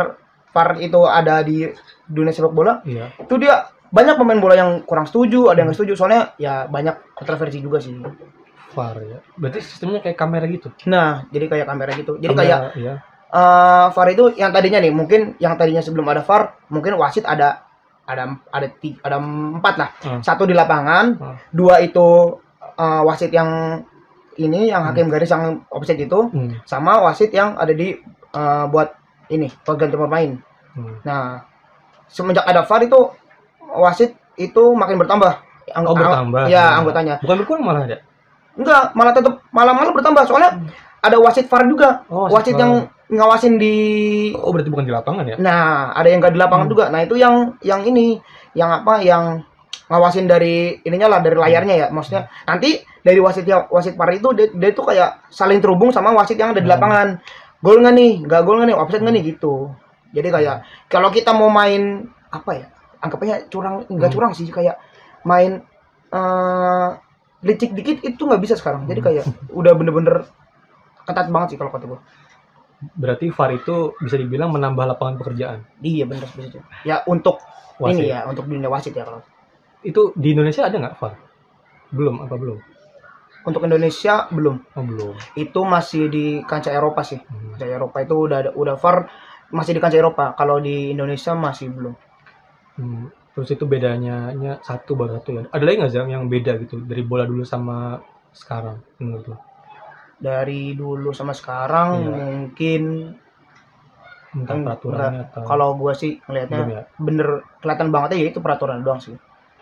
VAR 0.51 0.69
itu 0.77 0.99
ada 1.01 1.39
di 1.39 1.65
dunia 2.03 2.29
sepak 2.29 2.51
bola 2.51 2.83
Iya. 2.83 3.15
itu 3.17 3.33
dia 3.37 3.63
banyak 3.87 4.13
pemain 4.13 4.37
bola 4.37 4.53
yang 4.53 4.83
kurang 4.83 5.07
setuju 5.07 5.47
ada 5.47 5.57
yang 5.57 5.71
nggak 5.71 5.79
setuju 5.79 5.93
soalnya 5.95 6.35
ya 6.35 6.67
banyak 6.67 6.93
kontroversi 7.13 7.57
juga 7.57 7.79
sih 7.79 7.95
VAR 8.73 8.95
ya. 8.99 9.19
Berarti 9.33 9.59
sistemnya 9.61 9.99
kayak 9.99 10.17
kamera 10.17 10.45
gitu. 10.45 10.73
nah 10.83 11.23
jadi 11.29 11.45
kayak 11.47 11.65
kamera 11.65 11.91
gitu 11.93 12.17
jadi 12.17 12.29
Kamera, 12.29 12.41
kayak 12.41 12.59
iya. 12.75 12.93
eh, 13.29 13.85
VAR 13.89 14.07
itu 14.09 14.23
yang 14.33 14.49
tadinya 14.49 14.79
nih 14.79 14.91
mungkin 14.91 15.21
yang 15.37 15.53
tadinya 15.53 15.79
sebelum 15.79 16.03
ada 16.05 16.21
VAR 16.21 16.41
mungkin 16.67 16.93
wasit 16.95 17.23
ada 17.23 17.63
ada 18.03 18.23
ada 18.49 18.67
ti- 18.69 18.99
ada 18.99 19.15
empat 19.15 19.75
lah 19.75 19.89
Hmm. 20.01 20.19
satu 20.19 20.43
di 20.43 20.51
lapangan 20.51 21.05
Hmm. 21.13 21.35
dua 21.49 21.79
itu 21.79 22.35
eh, 22.73 23.01
wasit 23.01 23.29
yang 23.29 23.79
ini 24.33 24.67
yang 24.67 24.81
hakim 24.83 25.07
garis 25.07 25.29
yang 25.29 25.61
offset 25.69 25.95
itu 25.95 26.27
Hmm. 26.27 26.57
sama 26.63 26.99
wasit 26.99 27.29
yang 27.29 27.53
ada 27.55 27.71
di 27.71 27.93
eh, 28.31 28.65
buat 28.67 28.97
ini 29.29 29.47
pergantian 29.61 30.01
pemain 30.01 30.31
Hmm. 30.73 30.97
Nah, 31.03 31.45
semenjak 32.07 32.43
ada 32.43 32.61
VAR 32.61 32.81
itu 32.81 32.97
wasit 33.71 34.11
itu 34.35 34.63
makin 34.73 34.97
bertambah. 34.97 35.33
Ang- 35.71 35.85
Oh 35.85 35.93
bertambah. 35.93 36.49
ya, 36.49 36.75
anggotanya. 36.75 37.15
Bukan 37.19 37.37
berkurang 37.39 37.63
malah 37.63 37.85
ada. 37.85 37.97
Enggak, 38.53 38.93
malah 38.93 39.13
tetap 39.13 39.41
malah 39.49 39.73
malah 39.73 39.91
bertambah 39.91 40.23
soalnya 40.25 40.51
ada 41.01 41.17
wasit 41.19 41.49
VAR 41.49 41.65
juga. 41.65 42.05
Oh, 42.07 42.29
wasit 42.29 42.53
yang 42.55 42.85
ngawasin 43.09 43.57
di 43.57 43.75
Oh 44.33 44.49
berarti 44.53 44.69
bukan 44.69 44.85
di 44.85 44.93
lapangan 44.93 45.25
ya? 45.27 45.35
Nah, 45.37 45.91
ada 45.91 46.07
yang 46.07 46.21
nggak 46.21 46.33
di 46.33 46.41
lapangan 46.41 46.65
Hmm. 46.65 46.73
juga. 46.73 46.85
Nah, 46.93 47.01
itu 47.01 47.15
yang 47.17 47.57
yang 47.59 47.81
ini, 47.83 48.21
yang 48.53 48.71
apa? 48.71 49.01
Yang 49.01 49.43
ngawasin 49.89 50.25
dari 50.25 50.79
ininya 50.81 51.17
lah 51.17 51.19
dari 51.19 51.35
layarnya 51.35 51.75
ya. 51.75 51.87
Maksudnya 51.89 52.29
nanti 52.45 52.77
dari 53.01 53.19
wasit 53.19 53.43
yang 53.43 53.67
wasit 53.67 53.93
VAR 53.93 54.13
itu 54.13 54.29
dia, 54.31 54.47
dia 54.49 54.69
itu 54.71 54.81
kayak 54.81 55.27
saling 55.27 55.59
terhubung 55.59 55.91
sama 55.91 56.13
wasit 56.13 56.37
yang 56.37 56.53
ada 56.55 56.61
di 56.61 56.69
Hmm. 56.69 56.77
lapangan. 56.77 57.07
Gol 57.59 57.81
nggak 57.81 57.95
nih? 57.95 58.13
Nggak 58.23 58.41
gol 58.43 58.55
nggak 58.59 58.69
nih? 58.69 58.77
Offset 58.77 59.01
nggak 59.01 59.15
nih 59.15 59.23
gitu. 59.33 59.53
Jadi 60.13 60.29
kayak 60.29 60.55
kalau 60.87 61.09
kita 61.09 61.33
mau 61.33 61.49
main 61.49 62.05
apa 62.29 62.51
ya? 62.53 62.65
Anggapnya 63.01 63.43
curang, 63.49 63.83
nggak 63.83 64.09
Hmm. 64.09 64.15
curang 64.15 64.31
sih 64.31 64.47
kayak 64.47 64.77
main 65.23 65.59
eh 66.13 66.89
licik 67.43 67.71
dikit 67.71 67.97
itu 68.01 68.19
nggak 68.19 68.39
bisa 68.39 68.55
sekarang. 68.55 68.87
Jadi 68.87 68.99
Hmm. 68.99 69.07
kayak 69.09 69.23
udah 69.51 69.73
bener-bener 69.75 70.15
ketat 71.03 71.27
banget 71.27 71.47
sih 71.53 71.57
kalau 71.57 71.69
kata 71.69 71.85
gue. 71.85 71.99
Berarti 72.93 73.27
VAR 73.29 73.51
itu 73.53 73.75
bisa 73.97 74.15
dibilang 74.15 74.49
menambah 74.49 74.83
lapangan 74.85 75.15
pekerjaan. 75.15 75.63
Iya 75.79 76.03
bener 76.03 76.27
bisa. 76.29 76.59
Ya 76.81 77.03
untuk 77.05 77.39
Wasit. 77.77 77.99
ini 77.99 78.11
ya 78.11 78.23
untuk 78.23 78.43
dunia 78.43 78.67
wasit 78.67 78.91
ya 78.91 79.03
kalau 79.03 79.19
Itu 79.81 80.15
di 80.15 80.31
Indonesia 80.31 80.63
ada 80.63 80.75
nggak 80.77 80.95
VAR? 80.95 81.13
Belum 81.91 82.23
apa 82.23 82.35
belum? 82.35 82.59
untuk 83.43 83.59
Indonesia 83.61 84.31
belum 84.31 84.55
Oh 84.71 84.87
belum. 84.87 85.15
itu 85.35 85.59
masih 85.67 86.07
di 86.07 86.25
kancah 86.41 86.71
Eropa 86.71 87.03
sih 87.03 87.19
Hmm. 87.19 87.51
kancah 87.51 87.67
Eropa 87.67 87.99
itu 87.99 88.15
udah 88.17 88.37
ada- 88.39 88.55
udah 88.55 88.79
VAR 88.79 89.11
masih 89.51 89.75
di 89.75 89.81
kancah 89.83 89.99
Eropa 89.99 90.31
kalau 90.31 90.57
di 90.57 90.89
Indonesia 90.89 91.35
masih 91.35 91.67
belum 91.67 91.91
Hmm. 92.73 93.11
Terus 93.33 93.49
itu 93.49 93.65
bedanya 93.65 94.29
nya 94.33 94.61
satu 94.61 94.93
baru 94.93 95.17
satu 95.17 95.29
ya. 95.33 95.43
Ada 95.49 95.63
lagi 95.65 95.77
nggak 95.81 95.93
Zam 95.93 96.07
yang 96.07 96.29
beda 96.29 96.53
gitu 96.61 96.81
dari 96.85 97.01
bola 97.01 97.25
dulu 97.25 97.41
sama 97.43 97.97
sekarang 98.31 98.77
menurut 98.97 99.25
lo? 99.29 99.37
dari 100.23 100.71
dulu 100.71 101.11
sama 101.11 101.35
sekarang 101.35 101.99
Iya. 101.99 102.15
mungkin 102.15 102.81
Entah 104.33 104.55
Eng- 104.55 104.65
peraturannya 104.65 105.21
atau 105.29 105.41
kalau 105.45 105.69
gua 105.77 105.93
sih 105.93 106.17
ngelihatnya 106.25 106.59
ya. 106.65 106.81
bener 106.97 107.27
kelihatan 107.61 107.91
banget 107.93 108.17
ya 108.17 108.31
itu 108.31 108.39
peraturan 108.39 108.81
doang 108.81 108.97
sih 108.97 109.13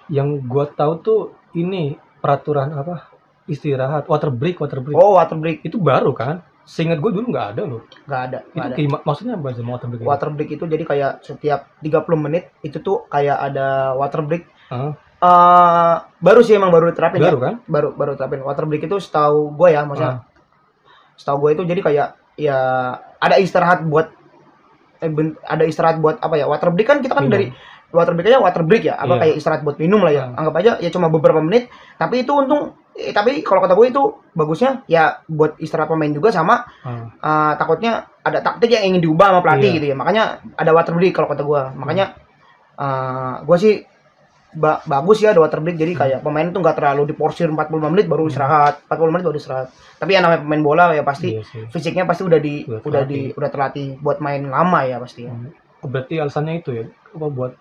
Yang 0.08 0.30
gua 0.46 0.66
tahu 0.70 0.94
tuh 1.02 1.20
ini 1.56 1.96
peraturan 2.22 2.72
apa? 2.72 3.10
Istirahat, 3.50 4.06
water 4.08 4.30
break, 4.32 4.62
water 4.62 4.80
break. 4.80 4.96
oh 4.96 5.18
water 5.18 5.36
break 5.36 5.66
Itu 5.66 5.82
baru 5.82 6.14
kan? 6.14 6.46
Seingat 6.64 6.98
gue 6.98 7.12
dulu 7.12 7.28
nggak 7.28 7.48
ada 7.52 7.62
loh. 7.64 7.82
nggak 8.04 8.22
ada 8.24 8.38
Itu 8.44 8.56
nggak 8.56 8.68
ada 8.72 9.02
maksudnya 9.02 9.34
apa 9.36 9.48
Zam 9.52 9.68
water 9.68 9.88
break? 9.88 10.02
water 10.02 10.30
break 10.30 10.50
itu 10.52 10.64
jadi 10.64 10.84
kayak 10.84 11.12
setiap 11.22 11.60
30 11.80 11.92
menit 12.18 12.54
itu 12.62 12.78
tuh 12.78 13.06
kayak 13.06 13.38
ada 13.42 13.68
water 13.94 14.22
break 14.22 14.46
Hah? 14.68 14.94
Eh, 15.20 15.96
baru 16.20 16.42
sih 16.42 16.56
emang 16.56 16.70
baru 16.70 16.90
diterapin 16.90 17.20
ya 17.20 17.30
baru 17.30 17.40
kan? 17.40 17.54
baru 17.64 17.90
baru 17.92 18.12
terapin 18.16 18.42
water 18.42 18.66
break 18.66 18.82
itu 18.82 18.98
setahu 18.98 19.52
gue 19.52 19.70
ya 19.70 19.82
maksudnya 19.84 20.26
setahu 21.14 21.38
gue 21.40 21.52
itu 21.54 21.64
jadi 21.64 21.78
kayak 21.80 22.08
ya 22.36 22.58
ada 23.16 23.36
istirahat 23.36 23.84
buat 23.84 24.10
eh, 24.98 25.10
ben- 25.10 25.38
ada 25.44 25.62
istirahat 25.62 25.98
buat 25.98 26.18
apa 26.18 26.36
ya 26.36 26.46
water 26.46 26.70
break 26.70 26.88
kan 26.88 26.98
kita 27.00 27.14
kan 27.14 27.26
Minum. 27.26 27.34
dari 27.36 27.48
water 27.92 28.14
break 28.14 28.28
aja 28.28 28.40
water 28.40 28.64
break 28.64 28.84
ya 28.84 28.96
apa 28.96 29.14
Iya. 29.14 29.22
kayak 29.22 29.36
istirahat 29.36 29.62
buat 29.62 29.78
minum 29.78 30.00
lah 30.00 30.10
ya 30.10 30.24
Hmm. 30.26 30.38
anggap 30.38 30.56
aja 30.58 30.72
ya 30.80 30.90
cuma 30.90 31.08
beberapa 31.08 31.38
menit 31.38 31.70
tapi 31.96 32.22
itu 32.22 32.32
untung 32.32 32.74
eh, 32.94 33.10
tapi 33.10 33.40
kalau 33.40 33.60
kata 33.60 33.72
gue 33.72 33.88
itu 33.88 34.04
bagusnya 34.32 34.84
ya 34.86 35.04
buat 35.26 35.56
istirahat 35.58 35.88
pemain 35.88 36.10
juga 36.10 36.30
sama 36.30 36.68
Ah. 36.80 37.08
eh, 37.12 37.54
takutnya 37.56 37.92
ada 38.20 38.40
taktik 38.40 38.70
yang 38.70 38.84
ingin 38.86 39.02
diubah 39.02 39.28
sama 39.30 39.42
pelatih 39.42 39.68
Iya. 39.68 39.76
gitu 39.76 39.86
ya 39.88 39.96
makanya 39.96 40.24
ada 40.54 40.72
water 40.72 40.94
break 40.94 41.12
kalau 41.12 41.28
kata 41.28 41.42
gue 41.42 41.62
makanya 41.76 42.06
eh, 42.76 43.36
gue 43.42 43.58
sih 43.58 43.76
ba- 44.52 44.84
bagus 44.84 45.18
ya 45.18 45.32
ada 45.32 45.40
water 45.40 45.60
break 45.60 45.76
jadi 45.76 45.94
kayak 45.94 46.20
pemain 46.20 46.44
tuh 46.46 46.60
nggak 46.60 46.76
terlalu 46.76 47.08
diporsir 47.08 47.48
45 47.48 47.72
menit 47.88 48.06
baru 48.06 48.24
Hmm. 48.24 48.32
istirahat 48.32 48.84
40 48.86 49.08
menit 49.10 49.24
baru 49.24 49.38
istirahat 49.38 49.68
tapi 49.96 50.12
yang 50.12 50.24
namanya 50.24 50.42
pemain 50.42 50.60
bola 50.62 50.84
ya 50.92 51.02
pasti 51.02 51.32
Iya 51.32 51.44
sih. 51.44 51.64
fisiknya 51.70 52.04
pasti 52.04 52.22
udah 52.22 52.38
di 52.38 52.66
Udah 52.66 52.84
udah, 52.84 53.02
di 53.06 53.32
udah 53.32 53.48
terlatih 53.48 53.96
buat 53.98 54.20
main 54.20 54.44
lama 54.44 54.84
ya 54.84 54.98
pasti 54.98 55.24
ya. 55.24 55.32
Hmm. 55.32 55.50
Berarti 55.82 56.14
alasannya 56.16 56.54
itu 56.58 56.70
ya, 56.74 56.86
apa 57.10 57.26
buat 57.28 57.54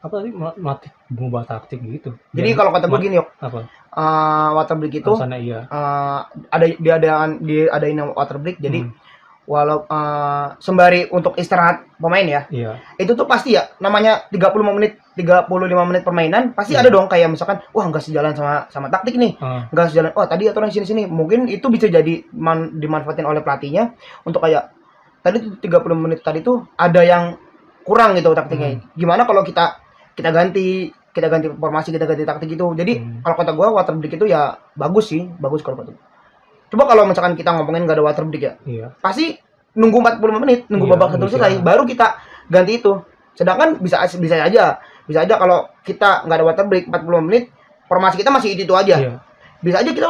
apa 0.00 0.12
tadi 0.12 0.30
mel- 0.30 0.58
melatih 0.58 0.90
mengubah 1.08 1.46
taktik 1.46 1.80
gitu. 1.80 2.12
Jadi 2.30 2.50
kalau 2.52 2.68
kata 2.68 2.84
gue 2.84 3.00
gini 3.00 3.16
yuk, 3.16 3.30
apa? 3.38 3.70
Eh 3.92 4.48
water 4.52 4.74
break 4.74 4.94
itu 4.96 5.12
Alasannya 5.12 5.38
iya. 5.38 5.60
eh, 5.64 6.20
ada 6.48 6.64
dia 6.66 6.92
ada 6.96 7.10
dia 7.36 7.68
adain 7.68 8.00
water 8.08 8.36
break 8.36 8.56
jadi 8.56 8.80
Hmm, 8.82 8.96
walau 9.44 9.84
eh, 9.84 10.46
sembari 10.56 11.10
untuk 11.10 11.34
istirahat 11.34 11.84
pemain 11.96 12.22
ya 12.22 12.40
iya. 12.48 12.78
itu 12.94 13.12
tuh 13.12 13.26
pasti 13.26 13.52
ya 13.52 13.68
namanya 13.78 14.24
35 14.28 14.48
menit 14.72 14.96
35 15.12 15.50
menit 15.84 16.02
permainan 16.02 16.42
pasti 16.52 16.72
Iya. 16.72 16.80
ada 16.80 16.88
dong 16.88 17.04
kayak 17.04 17.28
misalkan 17.28 17.60
wah 17.68 17.84
nggak 17.84 18.00
sejalan 18.00 18.32
sama 18.32 18.64
sama 18.66 18.86
taktik 18.88 19.14
nih 19.14 19.36
Ah, 19.36 19.68
nggak 19.68 19.86
sejalan 19.88 20.10
oh 20.14 20.24
tadi 20.24 20.46
aturan 20.46 20.70
sini 20.70 20.86
sini 20.86 21.02
mungkin 21.04 21.44
itu 21.46 21.68
bisa 21.68 21.84
jadi 21.86 22.22
man- 22.32 22.72
dimanfaatin 22.74 23.26
oleh 23.26 23.40
pelatihnya 23.40 23.92
untuk 24.22 24.40
kayak 24.40 24.72
tadi 25.20 25.36
tuh 25.38 25.52
30 25.58 25.68
menit 26.00 26.18
tadi 26.20 26.40
tuh 26.40 26.64
ada 26.72 27.02
yang 27.02 27.36
kurang 27.82 28.14
gitu 28.14 28.32
taktiknya 28.32 28.78
Hmm. 28.78 28.88
gimana 28.94 29.26
kalau 29.26 29.42
kita 29.42 29.76
kita 30.14 30.30
ganti 30.30 30.88
kita 31.12 31.28
ganti 31.28 31.46
formasi 31.48 31.88
kita 31.90 32.04
ganti 32.04 32.24
taktik 32.24 32.50
itu 32.50 32.66
jadi 32.72 32.92
Hmm. 32.96 33.20
kalau 33.20 33.36
kata 33.36 33.52
gua 33.52 33.68
water 33.72 33.94
break 33.94 34.16
itu 34.16 34.26
ya 34.26 34.56
bagus 34.72 35.08
sih 35.08 35.28
bagus 35.36 35.60
kalau 35.60 35.76
kata 35.76 35.92
gua. 35.92 36.02
coba 36.68 36.84
kalau 36.86 37.02
misalkan 37.04 37.32
kita 37.32 37.52
ngomongin 37.52 37.84
gak 37.84 37.96
ada 37.96 38.04
water 38.04 38.24
break 38.24 38.42
ya 38.42 38.52
iya. 38.64 38.86
pasti 38.98 39.36
nunggu 39.72 40.00
45 40.00 40.40
menit 40.40 40.60
nunggu 40.66 40.84
Iya, 40.84 40.92
babak 40.96 41.08
satu 41.12 41.28
selesai 41.28 41.60
baru 41.60 41.84
kita 41.84 42.06
ganti 42.48 42.72
itu 42.76 42.92
sedangkan 43.32 43.76
bisa 43.76 44.00
bisa 44.10 44.36
aja 44.38 44.76
bisa 45.02 45.18
aja 45.20 45.34
kalau 45.36 45.68
kita 45.82 46.24
nggak 46.24 46.36
ada 46.36 46.44
water 46.44 46.64
break 46.66 46.84
40 46.88 47.26
menit 47.26 47.48
formasi 47.84 48.16
kita 48.16 48.28
masih 48.28 48.52
itu, 48.52 48.64
itu 48.64 48.72
aja 48.72 48.96
Iya. 48.98 49.12
bisa 49.60 49.80
aja 49.80 49.90
kita 49.90 50.08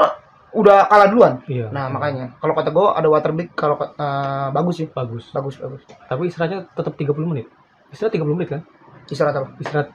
udah 0.52 0.84
kalah 0.84 1.06
duluan 1.06 1.42
Iya. 1.46 1.70
nah 1.70 1.86
makanya 1.88 2.34
kalau 2.36 2.52
kata 2.52 2.70
gue 2.70 2.86
ada 2.92 3.08
water 3.08 3.30
break 3.32 3.50
kalau 3.54 3.74
eh, 3.78 4.48
bagus 4.50 4.74
sih 4.76 4.86
bagus. 4.86 5.30
bagus 5.30 5.54
bagus 5.56 5.82
Tapi 6.04 6.22
istirahatnya 6.26 6.70
tetap 6.72 6.94
30 6.94 7.10
menit. 7.24 7.46
Istirahat 7.90 8.14
30 8.14 8.36
menit 8.36 8.48
kan? 8.50 8.62
istirahat 9.04 9.34
apa 9.36 9.48
Istirahat 9.58 9.88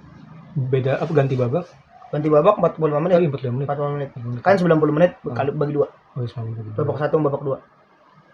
beda 0.58 0.98
apa 0.98 1.12
ganti 1.14 1.38
babak? 1.38 1.66
ganti 2.08 2.32
babak 2.32 2.56
45 2.58 3.04
menit 3.04 3.14
Oh, 3.14 3.22
45 3.30 3.52
menit. 3.52 3.68
45 3.68 3.94
menit 3.94 4.08
45 4.10 4.28
menit. 4.32 4.42
kan 4.42 4.56
90 4.56 4.96
menit 4.96 5.12
Hmm. 5.22 5.36
kali 5.36 5.50
bagi 5.54 5.74
dua 5.76 5.88
Oh, 6.16 6.24
90 6.24 6.64
menit. 6.64 6.74
babak 6.74 6.98
satu 6.98 7.16
babak 7.20 7.42
dua 7.44 7.58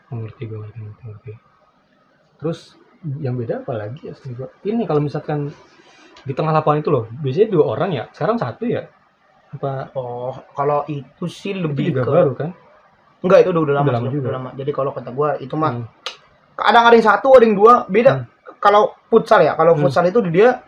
Oh, 0.07 0.17
ngerti 0.21 0.45
gue 0.45 0.55
ngerti, 0.55 0.77
ngerti, 0.79 1.03
ngerti. 1.09 1.31
Terus 2.37 2.59
yang 3.17 3.33
beda 3.33 3.65
apa 3.65 3.73
lagi 3.73 3.99
ya 4.03 4.13
gua? 4.31 4.45
Ini 4.61 4.85
kalau 4.85 5.01
misalkan 5.01 5.49
di 6.21 6.31
tengah 6.31 6.53
lapangan 6.53 6.79
itu 6.79 6.89
loh, 6.93 7.09
biasanya 7.17 7.49
dua 7.49 7.65
orang 7.67 7.89
ya, 7.91 8.03
sekarang 8.13 8.37
satu 8.37 8.63
ya. 8.63 8.85
Apa 9.51 9.89
oh 9.97 10.37
kalau 10.53 10.85
itu 10.85 11.25
sih 11.25 11.51
itu 11.51 11.65
lebih 11.65 11.91
juga 11.91 12.01
ke 12.05 12.11
baru 12.13 12.31
kan? 12.33 12.49
enggak 13.23 13.39
itu 13.41 13.49
udah, 13.49 13.61
udah 13.63 13.75
lama, 13.79 13.85
Udah 13.87 13.95
lama 13.97 14.07
juga. 14.11 14.23
udah 14.27 14.33
lama 14.37 14.49
jadi 14.53 14.71
kalau 14.75 14.91
kata 14.91 15.09
gue 15.09 15.29
itu 15.41 15.55
mah 15.55 15.71
Hmm. 15.73 15.85
kadang 16.53 16.83
ada 16.85 16.95
yang 16.99 17.07
satu 17.07 17.27
ada 17.33 17.43
yang 17.47 17.55
dua 17.55 17.73
beda 17.87 18.11
Hmm. 18.13 18.25
kalau 18.59 18.91
futsal 19.09 19.39
ya 19.41 19.55
kalau 19.55 19.73
Hmm. 19.73 19.81
futsal 19.87 20.05
itu 20.05 20.19
dia 20.29 20.61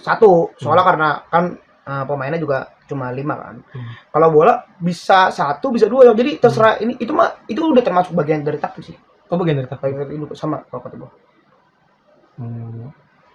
satu 0.00 0.30
soalnya 0.56 0.84
karena 0.84 1.08
kan 1.24 1.44
eh, 1.80 2.04
pemainnya 2.04 2.36
juga 2.36 2.58
cuma 2.84 3.08
lima 3.10 3.36
kan 3.36 3.56
Hmm. 3.70 3.92
kalau 4.10 4.28
bola 4.30 4.54
bisa 4.76 5.30
satu 5.30 5.70
bisa 5.70 5.86
dua 5.86 6.04
ya 6.04 6.12
jadi 6.12 6.36
terserah 6.38 6.76
ini 6.78 6.96
itu 6.96 7.10
mah 7.10 7.46
itu 7.46 7.60
udah 7.60 7.80
termasuk 7.80 8.10
bagian 8.12 8.40
dari 8.40 8.56
taktik 8.56 8.84
sih 8.84 8.96
Oh 9.26 9.38
bagian 9.38 9.56
dari 9.56 9.68
taktik. 9.68 9.86
bagian 9.86 10.00
dari 10.02 10.18
itu 10.18 10.34
sama 10.34 10.58
kalau 10.64 10.82
kata 10.82 10.96
gua 10.96 11.10
Hmm. 12.34 12.88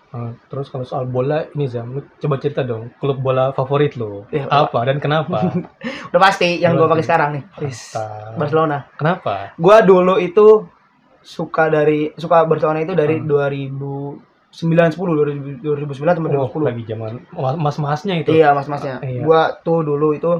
Eh, 0.09 0.31
terus 0.47 0.67
kalau 0.67 0.81
soal 0.81 1.03
bola 1.05 1.43
ini 1.51 1.67
Zam, 1.67 1.91
lu 1.91 2.01
coba 2.15 2.35
cerita 2.35 2.63
dong 2.63 2.87
klub 2.95 3.19
bola 3.19 3.51
favorit 3.51 3.93
lo. 3.93 4.23
Iya, 4.29 4.47
apa 4.47 4.79
dan 4.81 4.97
kenapa? 4.97 5.51
udah 6.09 6.21
pasti 6.21 6.55
yang 6.57 6.73
gua 6.73 6.87
Udah 6.87 6.91
pakai 6.93 7.05
sekarang 7.05 7.29
nih 7.31 7.43
Mantap. 7.43 8.33
Barcelona 8.33 8.77
kenapa? 8.93 9.51
gua 9.55 9.77
dulu 9.81 10.15
itu 10.17 10.63
suka 11.19 11.67
dari 11.67 12.13
suka 12.13 12.43
Barcelona 12.43 12.79
itu 12.81 12.93
dari 12.93 13.19
Hmm. 13.19 13.27
2009 14.55 14.95
10 14.95 15.59
2009 15.59 16.15
sampai 16.15 16.29
Oh, 16.31 16.47
2010 16.47 16.69
lagi 16.71 16.81
zaman 16.87 17.11
mas-masnya 17.59 18.15
itu. 18.23 18.31
Iya 18.31 18.55
mas-masnya. 18.55 19.03
Iya. 19.03 19.21
Gua 19.21 19.51
tuh 19.59 19.83
dulu 19.83 20.15
itu 20.15 20.31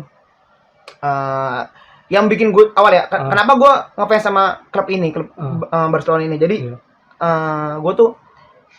eh 1.01 1.61
yang 2.07 2.29
bikin 2.29 2.53
gue 2.53 2.69
awal 2.77 2.93
ya. 2.93 3.09
Ah. 3.09 3.33
Kenapa 3.33 3.51
gua 3.57 3.73
ngefans 3.97 4.23
sama 4.23 4.43
klub 4.69 4.85
ini, 4.87 5.09
klub 5.09 5.33
Ah. 5.35 5.57
eh, 5.65 5.87
Barcelona 5.89 6.23
ini. 6.23 6.37
Jadi 6.37 6.55
Iya. 6.69 6.75
eh 7.17 7.73
gue 7.81 7.93
tuh 7.93 8.09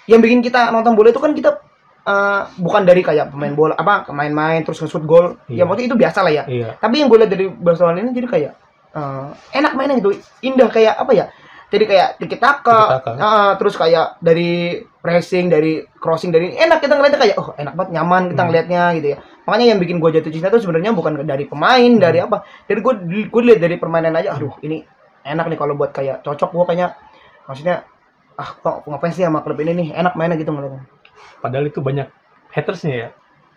yang 0.07 0.23
bikin 0.23 0.41
kita 0.41 0.71
nonton 0.71 0.95
bola 0.95 1.11
itu 1.11 1.19
kan 1.19 1.35
kita 1.35 1.59
eh, 2.07 2.43
bukan 2.57 2.87
dari 2.87 3.03
kayak 3.03 3.35
pemain 3.35 3.51
bola 3.51 3.75
apa 3.75 4.07
main-main 4.15 4.63
terus 4.63 4.79
nge-shoot 4.79 5.03
gol. 5.03 5.35
Ya 5.51 5.61
Iya. 5.61 5.63
maksudnya 5.67 5.89
itu 5.91 5.99
biasa 5.99 6.19
lah 6.23 6.33
ya. 6.33 6.45
Iya. 6.47 6.69
Tapi 6.79 7.03
yang 7.03 7.11
gue 7.11 7.19
lihat 7.19 7.33
dari 7.35 7.47
Barcelona 7.51 7.99
ini 7.99 8.15
jadi 8.15 8.29
kayak 8.31 8.53
eh, 8.97 9.29
enak 9.53 9.73
mainnya 9.75 9.99
gitu, 10.01 10.15
indah 10.41 10.71
kayak 10.71 10.95
apa 10.97 11.13
ya? 11.13 11.27
Jadi 11.67 11.85
kayak 11.85 12.09
tiki 12.17 12.39
taka, 12.39 13.03
ah, 13.19 13.59
terus 13.59 13.75
kayak 13.75 14.23
dari 14.23 14.79
pressing, 15.03 15.51
dari 15.51 15.83
crossing, 15.99 16.31
dari 16.31 16.55
enak 16.55 16.79
kita 16.79 16.95
ngeliatnya 16.95 17.19
kayak 17.19 17.37
oh 17.37 17.51
enak 17.53 17.75
banget 17.75 17.91
nyaman 17.93 18.23
kita 18.31 18.39
Hmm. 18.39 18.49
ngeliatnya 18.49 18.83
gitu 18.95 19.09
ya. 19.11 19.19
Makanya 19.43 19.67
yang 19.75 19.79
bikin 19.79 19.97
gue 19.99 20.11
jatuh 20.15 20.31
cinta 20.31 20.47
tuh 20.47 20.63
sebenarnya 20.63 20.95
bukan 20.95 21.27
dari 21.27 21.43
pemain, 21.45 21.91
dari 21.99 22.23
Hmm. 22.23 22.31
apa? 22.31 22.37
Dari 22.65 22.79
gue 22.79 22.93
gue 23.27 23.43
lihat 23.43 23.59
dari 23.59 23.77
permainan 23.77 24.15
aja, 24.15 24.39
aduh 24.39 24.55
ini 24.61 24.87
enak 25.23 25.47
nih 25.47 25.59
kalau 25.59 25.75
buat 25.75 25.91
kayak 25.91 26.23
cocok 26.23 26.55
gue 26.55 26.65
kayaknya 26.67 26.89
maksudnya 27.45 27.83
ah 28.35 28.51
kok 28.53 28.87
ngapain 28.87 29.11
sih 29.11 29.27
sama 29.27 29.43
klub 29.43 29.59
ini 29.59 29.73
nih 29.75 29.89
enak 29.97 30.15
mainnya 30.15 30.39
gitu 30.39 30.55
ngeliatnya. 30.55 30.87
Padahal 31.41 31.67
itu 31.67 31.83
banyak 31.83 32.07
hatersnya 32.53 32.95
ya. 32.95 33.09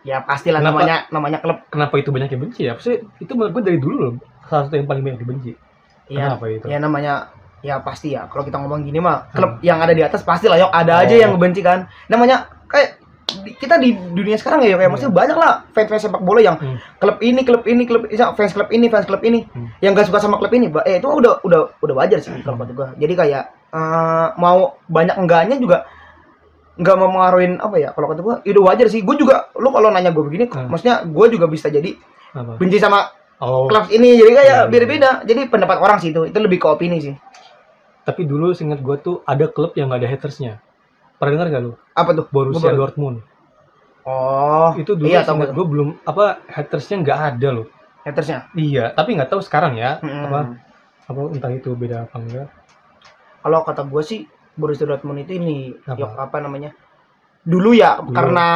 Ya 0.01 0.17
pastilah 0.23 0.63
Kenapa? 0.63 0.81
namanya 0.81 0.95
namanya 1.09 1.37
klub. 1.39 1.61
Kenapa 1.69 1.93
itu 1.95 2.09
banyak 2.09 2.29
yang 2.31 2.41
benci 2.41 2.61
ya? 2.65 2.73
Maksudnya 2.73 3.05
itu 3.19 3.31
menurut 3.37 3.51
gue 3.53 3.63
dari 3.65 3.77
dulu 3.77 3.95
loh 4.01 4.13
salah 4.45 4.65
satu 4.65 4.81
yang 4.81 4.89
paling 4.89 5.03
banyak 5.03 5.19
dibenci. 5.19 5.51
Ya, 6.09 6.33
Kenapa 6.33 6.45
itu? 6.49 6.65
ya 6.65 6.77
namanya 6.79 7.13
ya 7.59 7.79
pasti 7.79 8.15
ya 8.15 8.25
kalau 8.25 8.43
kita 8.43 8.57
ngomong 8.57 8.81
gini 8.81 8.97
mah 8.97 9.27
klub 9.29 9.59
yang 9.59 9.77
ada 9.77 9.91
di 9.91 9.99
atas 9.99 10.23
pasti 10.23 10.47
lah 10.47 10.55
yok 10.57 10.71
ada 10.71 11.03
aja 11.03 11.13
Oh. 11.13 11.19
yang 11.19 11.31
ngebenci 11.33 11.59
kan 11.59 11.87
namanya 12.07 12.47
kayak 12.65 12.99
kita 13.29 13.77
di 13.77 13.93
dunia 13.93 14.33
sekarang 14.35 14.63
ya 14.63 14.73
kayak 14.73 14.79
Iya. 14.79 14.89
maksudnya 14.89 15.13
banyak 15.13 15.37
lah 15.37 15.53
fans 15.69 15.87
fans 15.87 16.01
sepak 16.01 16.21
bola 16.23 16.41
yang 16.41 16.57
Hmm. 16.57 16.77
klub 16.97 17.21
ini 17.21 17.45
klub 17.45 17.61
ini 17.63 17.83
klub 17.85 18.03
ini, 18.05 18.17
fans 18.17 18.53
klub 18.53 18.69
ini 18.71 18.85
fans 18.89 19.05
klub 19.05 19.21
ini 19.21 19.45
Hmm. 19.45 19.69
yang 19.79 19.93
gak 19.93 20.09
suka 20.09 20.17
sama 20.17 20.41
klub 20.41 20.49
ini 20.49 20.65
eh 20.83 20.97
itu 20.97 21.05
udah 21.05 21.43
udah 21.43 21.77
udah 21.77 21.95
wajar 21.95 22.17
sih 22.17 22.33
kalau 22.41 22.57
gua 22.57 22.95
jadi 22.97 23.13
kayak 23.13 23.43
eh, 23.69 24.27
mau 24.35 24.81
banyak 24.87 25.13
enggaknya 25.13 25.61
juga 25.61 25.85
nggak 26.79 26.95
mau 26.95 27.11
mengaruhin 27.11 27.59
apa 27.59 27.75
ya 27.75 27.91
kalau 27.91 28.07
kata 28.07 28.21
gua 28.23 28.35
ya 28.41 28.55
udah 28.55 28.63
wajar 28.65 28.87
sih 28.87 29.03
gue 29.03 29.13
juga 29.13 29.51
lu 29.59 29.67
kalau 29.67 29.91
nanya 29.91 30.09
gue 30.09 30.23
begini 30.23 30.47
Hmm. 30.47 30.71
maksudnya 30.71 31.03
gue 31.03 31.25
juga 31.27 31.45
bisa 31.45 31.67
jadi 31.67 31.91
Apa? 32.31 32.55
benci 32.55 32.79
sama 32.79 33.03
Oh, 33.39 33.71
klub 33.71 33.87
ini 33.87 34.15
jadi 34.15 34.31
kayak 34.35 34.47
iya. 34.47 34.67
beda-beda 34.67 35.09
jadi 35.23 35.47
pendapat 35.47 35.79
orang 35.79 35.95
sih 35.95 36.11
itu 36.11 36.27
itu 36.27 36.35
lebih 36.35 36.59
ke 36.59 36.67
opini 36.67 36.99
sih 36.99 37.15
tapi 38.09 38.25
dulu 38.25 38.49
seingat 38.51 38.79
gue 38.79 38.95
tuh 38.97 39.21
ada 39.23 39.45
klub 39.45 39.71
yang 39.73 39.87
gak 39.87 40.01
ada 40.01 40.09
hatersnya. 40.09 40.57
Pernah 41.15 41.31
dengar 41.35 41.47
gak 41.51 41.63
lu? 41.63 41.73
apa 41.93 42.09
tuh 42.11 42.25
Borussia 42.27 42.67
baru- 42.67 42.79
Dortmund. 42.81 43.17
Oh, 44.01 44.73
Itu 44.73 44.95
dulu 44.95 45.05
iya 45.05 45.21
seingat 45.21 45.51
gue 45.51 45.61
belum 45.63 46.01
apa 46.03 46.41
hatersnya 46.47 46.97
nggak 46.97 47.19
ada 47.29 47.49
loh. 47.53 47.67
hatersnya. 47.99 48.47
Iya, 48.51 48.89
tapi 48.89 49.13
nggak 49.13 49.29
tahu 49.29 49.37
sekarang 49.39 49.75
ya. 49.75 49.99
Mm-mm. 49.99 50.25
Apa 50.25 50.39
apa 51.05 51.19
entah 51.29 51.51
itu 51.51 51.69
beda 51.71 52.07
apa 52.07 52.17
enggak. 52.17 52.47
Kalau 53.39 53.59
kata 53.61 53.83
gue 53.83 54.01
sih 54.01 54.19
Borussia 54.51 54.83
Dortmund 54.83 55.19
itu 55.19 55.35
ini 55.35 55.75
Apa? 55.83 55.99
yok 55.99 56.11
apa 56.17 56.37
namanya? 56.39 56.71
Dulu 57.41 57.69
ya 57.71 57.99
Dulu. 57.99 58.11
karena 58.11 58.47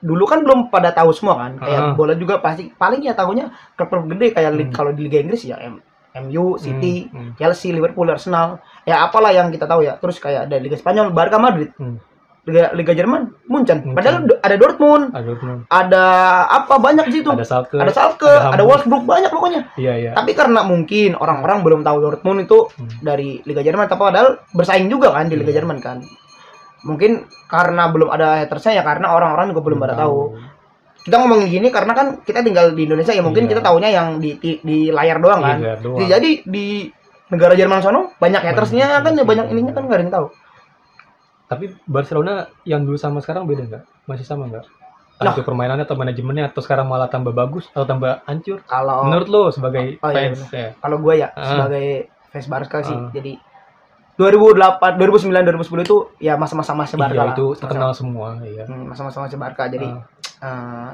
dulu 0.00 0.24
kan 0.24 0.42
belum 0.42 0.60
pada 0.68 0.90
tahu 0.90 1.14
semua 1.14 1.38
kan. 1.38 1.52
Kayak 1.56 1.80
Ah. 1.80 1.94
bola 1.94 2.14
juga 2.14 2.36
pasti 2.36 2.68
paling 2.68 3.00
ya 3.00 3.14
tahunya 3.14 3.48
klub-klub 3.72 4.10
gede 4.10 4.26
kayak 4.32 4.50
Hmm. 4.50 4.72
kalau 4.72 4.90
di 4.90 5.06
Liga 5.06 5.22
Inggris 5.22 5.46
ya 5.46 5.56
MU, 6.14 6.56
City, 6.56 7.08
Hmm, 7.08 7.32
hmm. 7.32 7.32
Chelsea, 7.36 7.70
Liverpool, 7.70 8.04
Arsenal. 8.06 8.60
Ya 8.82 9.00
apalah 9.00 9.30
yang 9.30 9.48
kita 9.48 9.64
tahu 9.64 9.80
ya. 9.82 9.96
Terus 9.96 10.16
kayak 10.16 10.46
ada 10.46 10.56
Liga 10.56 10.74
Spanyol, 10.74 11.08
Barca 11.10 11.36
Madrid. 11.36 11.72
Hmm. 11.76 11.96
Liga 12.42 12.74
Liga 12.74 12.90
Jerman, 12.92 13.30
Munchen. 13.46 13.80
Munchen. 13.80 13.94
Padahal 13.94 14.16
ada 14.36 14.56
Dortmund, 14.58 15.14
Ada 15.14 15.24
Dortmund. 15.24 15.60
ada 15.70 16.04
apa 16.50 16.74
banyak 16.76 17.06
di 17.06 17.22
situ. 17.22 17.30
Ada 17.30 17.46
Schalke. 17.46 17.78
Ada 17.78 17.92
Schalke, 17.92 18.26
ada 18.26 18.58
ada. 18.58 18.64
Wolfsburg 18.66 19.06
banyak 19.06 19.30
pokoknya. 19.30 19.70
Iya, 19.78 19.92
iya. 19.94 20.10
Tapi 20.10 20.34
karena 20.34 20.66
mungkin 20.66 21.14
orang-orang 21.14 21.62
belum 21.62 21.80
tahu 21.80 22.02
Dortmund 22.02 22.42
itu 22.42 22.66
Hmm. 22.74 22.90
dari 22.98 23.38
Liga 23.42 23.62
Jerman, 23.62 23.86
tapi 23.86 24.02
padahal 24.02 24.42
bersaing 24.50 24.90
juga 24.90 25.14
kan 25.14 25.30
di 25.30 25.38
Liga 25.38 25.54
Iya. 25.54 25.62
Jerman 25.62 25.78
kan. 25.78 26.02
Mungkin 26.82 27.30
karena 27.46 27.86
belum 27.88 28.10
ada 28.10 28.42
hatersnya 28.42 28.74
ya 28.74 28.82
karena 28.82 29.14
orang-orang 29.14 29.54
juga 29.54 29.62
belum 29.62 29.78
pada 29.78 29.94
tahu. 29.94 30.34
Kita 31.02 31.16
ngomongin 31.16 31.48
gini 31.48 31.68
karena 31.68 31.92
kan 31.92 32.06
kita 32.20 32.40
tinggal 32.40 32.72
di 32.72 32.82
Indonesia 32.84 33.10
ya 33.10 33.20
mungkin 33.20 33.44
Iya. 33.44 33.50
kita 33.50 33.60
taunya 33.60 33.90
yang 33.90 34.08
di, 34.16 34.38
di, 34.38 34.58
di 34.60 34.78
layar 34.88 35.18
doang 35.18 35.40
kan. 35.40 35.58
Iya, 35.58 35.74
doang. 35.78 35.98
Jadi, 36.00 36.42
di 36.44 36.86
negara 37.26 37.52
Jerman 37.52 37.80
sono 37.80 38.14
banyak 38.14 38.38
hatersnya 38.40 39.00
kan 39.00 39.12
ya 39.12 39.24
banyak 39.24 39.50
ininya 39.50 39.72
kan 39.72 39.82
nggak 39.84 39.98
ada 39.98 40.04
yang 40.04 40.14
tahu. 40.14 40.26
Tapi 41.48 41.64
Barcelona 41.84 42.32
yang 42.62 42.82
dulu 42.82 42.96
sama 42.96 43.18
sekarang 43.18 43.44
beda 43.44 43.66
nggak? 43.66 43.82
Masih 44.06 44.24
sama 44.24 44.46
nggak? 44.46 44.64
Nah. 45.18 45.32
Itu 45.32 45.42
permainannya 45.42 45.84
atau 45.84 45.94
manajemennya 45.94 46.50
atau 46.50 46.60
sekarang 46.60 46.86
malah 46.86 47.06
tambah 47.06 47.30
bagus 47.30 47.70
atau 47.70 47.84
tambah 47.84 48.22
hancur? 48.24 48.62
Kalau 48.64 49.06
Menurut 49.06 49.28
lo 49.28 49.42
sebagai 49.48 49.98
Oh, 49.98 50.10
iya, 50.10 50.32
fans 50.32 50.40
ya. 50.50 50.74
kalau 50.78 50.96
gue 50.98 51.14
ya 51.16 51.28
Ah. 51.30 51.46
sebagai 51.46 51.86
fans 52.30 52.46
Barca 52.46 52.78
sih. 52.80 52.96
Ah. 52.96 53.10
Jadi 53.12 53.32
2008, 54.22 54.94
2009, 54.94 55.42
2010 55.42 55.82
itu 55.82 55.96
ya 56.18 56.34
masa-masa 56.36 56.70
masih 56.72 56.94
Barca 56.94 57.12
Iya, 57.12 57.22
lah. 57.24 57.34
itu 57.34 57.46
Masa- 57.48 57.60
terkenal 57.60 57.92
semua, 57.92 58.28
iya. 58.42 58.62
Hmm, 58.64 58.86
masa-masa 58.86 59.18
masih 59.20 59.36
Barca. 59.36 59.66
Jadi 59.66 59.88
eh, 60.38 60.88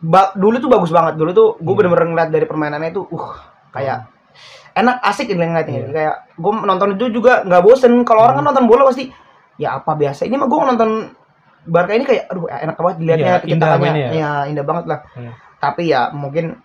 ba- 0.00 0.32
dulu 0.34 0.56
tuh 0.58 0.68
bagus 0.68 0.90
banget. 0.90 1.14
Dulu 1.14 1.30
tuh 1.30 1.48
gue 1.56 1.66
Iya. 1.66 1.78
bener-bener 1.78 2.06
ngeliat 2.08 2.30
dari 2.30 2.44
permainannya 2.44 2.90
itu, 2.90 3.02
uh 3.04 3.28
kayak 3.68 4.08
enak 4.74 4.96
asik 5.02 5.26
gitu 5.26 5.38
ngeliatnya. 5.38 5.74
Iya. 5.76 5.88
Kayak 5.90 6.14
gue 6.34 6.52
nonton 6.62 6.88
itu 6.94 7.04
juga 7.12 7.42
nggak 7.42 7.62
bosen. 7.62 7.92
Kalau 8.02 8.22
orang 8.22 8.34
kan 8.34 8.42
Hmm. 8.42 8.50
nonton 8.50 8.66
bola 8.66 8.82
pasti 8.84 9.10
ya 9.56 9.76
apa 9.76 9.92
biasa. 9.92 10.24
Ini 10.24 10.34
mah 10.34 10.46
gue 10.46 10.58
nonton 10.64 10.90
Barca 11.68 11.92
ini 11.92 12.02
kayak 12.02 12.24
aduh 12.28 12.48
enak 12.48 12.74
banget 12.74 12.96
dilihatnya 12.96 13.32
tiki 13.38 13.52
indah 13.52 13.68
ya. 13.76 14.08
Iya, 14.08 14.32
indah 14.48 14.64
banget 14.64 14.84
lah. 14.86 14.98
Iya. 15.12 15.32
Tapi 15.58 15.82
ya 15.86 16.08
mungkin 16.10 16.56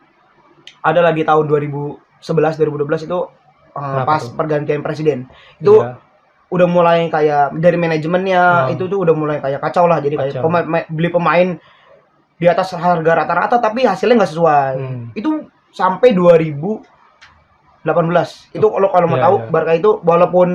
ada 0.80 1.02
lagi 1.02 1.22
tahun 1.22 1.44
2011 1.46 2.00
2012 2.56 3.04
itu 3.04 3.20
uh, 3.74 4.04
pas 4.04 4.20
tuh? 4.20 4.34
pergantian 4.34 4.80
presiden. 4.80 5.26
Itu 5.58 5.80
Iya. 5.80 5.98
udah 6.50 6.68
mulai 6.68 7.00
kayak 7.08 7.58
dari 7.58 7.76
manajemennya 7.76 8.70
Oh. 8.70 8.72
itu 8.72 8.86
tuh 8.86 9.00
udah 9.00 9.12
mulai 9.12 9.38
kayak 9.40 9.58
kacau 9.60 9.86
lah 9.86 9.98
jadi 9.98 10.16
kayak 10.16 10.34
Kacau. 10.36 10.46
pemain, 10.46 10.64
ma- 10.64 10.88
beli 10.88 11.10
pemain 11.10 11.48
di 12.36 12.46
atas 12.46 12.72
harga 12.72 13.12
rata-rata 13.16 13.58
tapi 13.58 13.82
hasilnya 13.84 14.16
nggak 14.16 14.32
sesuai 14.32 14.74
Hmm. 14.76 15.04
itu 15.14 15.30
sampai 15.70 16.14
2018 16.14 16.86
itu 18.52 18.62
kalau 18.64 18.88
kalau 18.88 19.08
mau 19.08 19.18
Iya, 19.18 19.24
tahu 19.24 19.36
iya. 19.38 19.50
Barca 19.50 19.74
itu 19.74 19.90
walaupun 20.00 20.48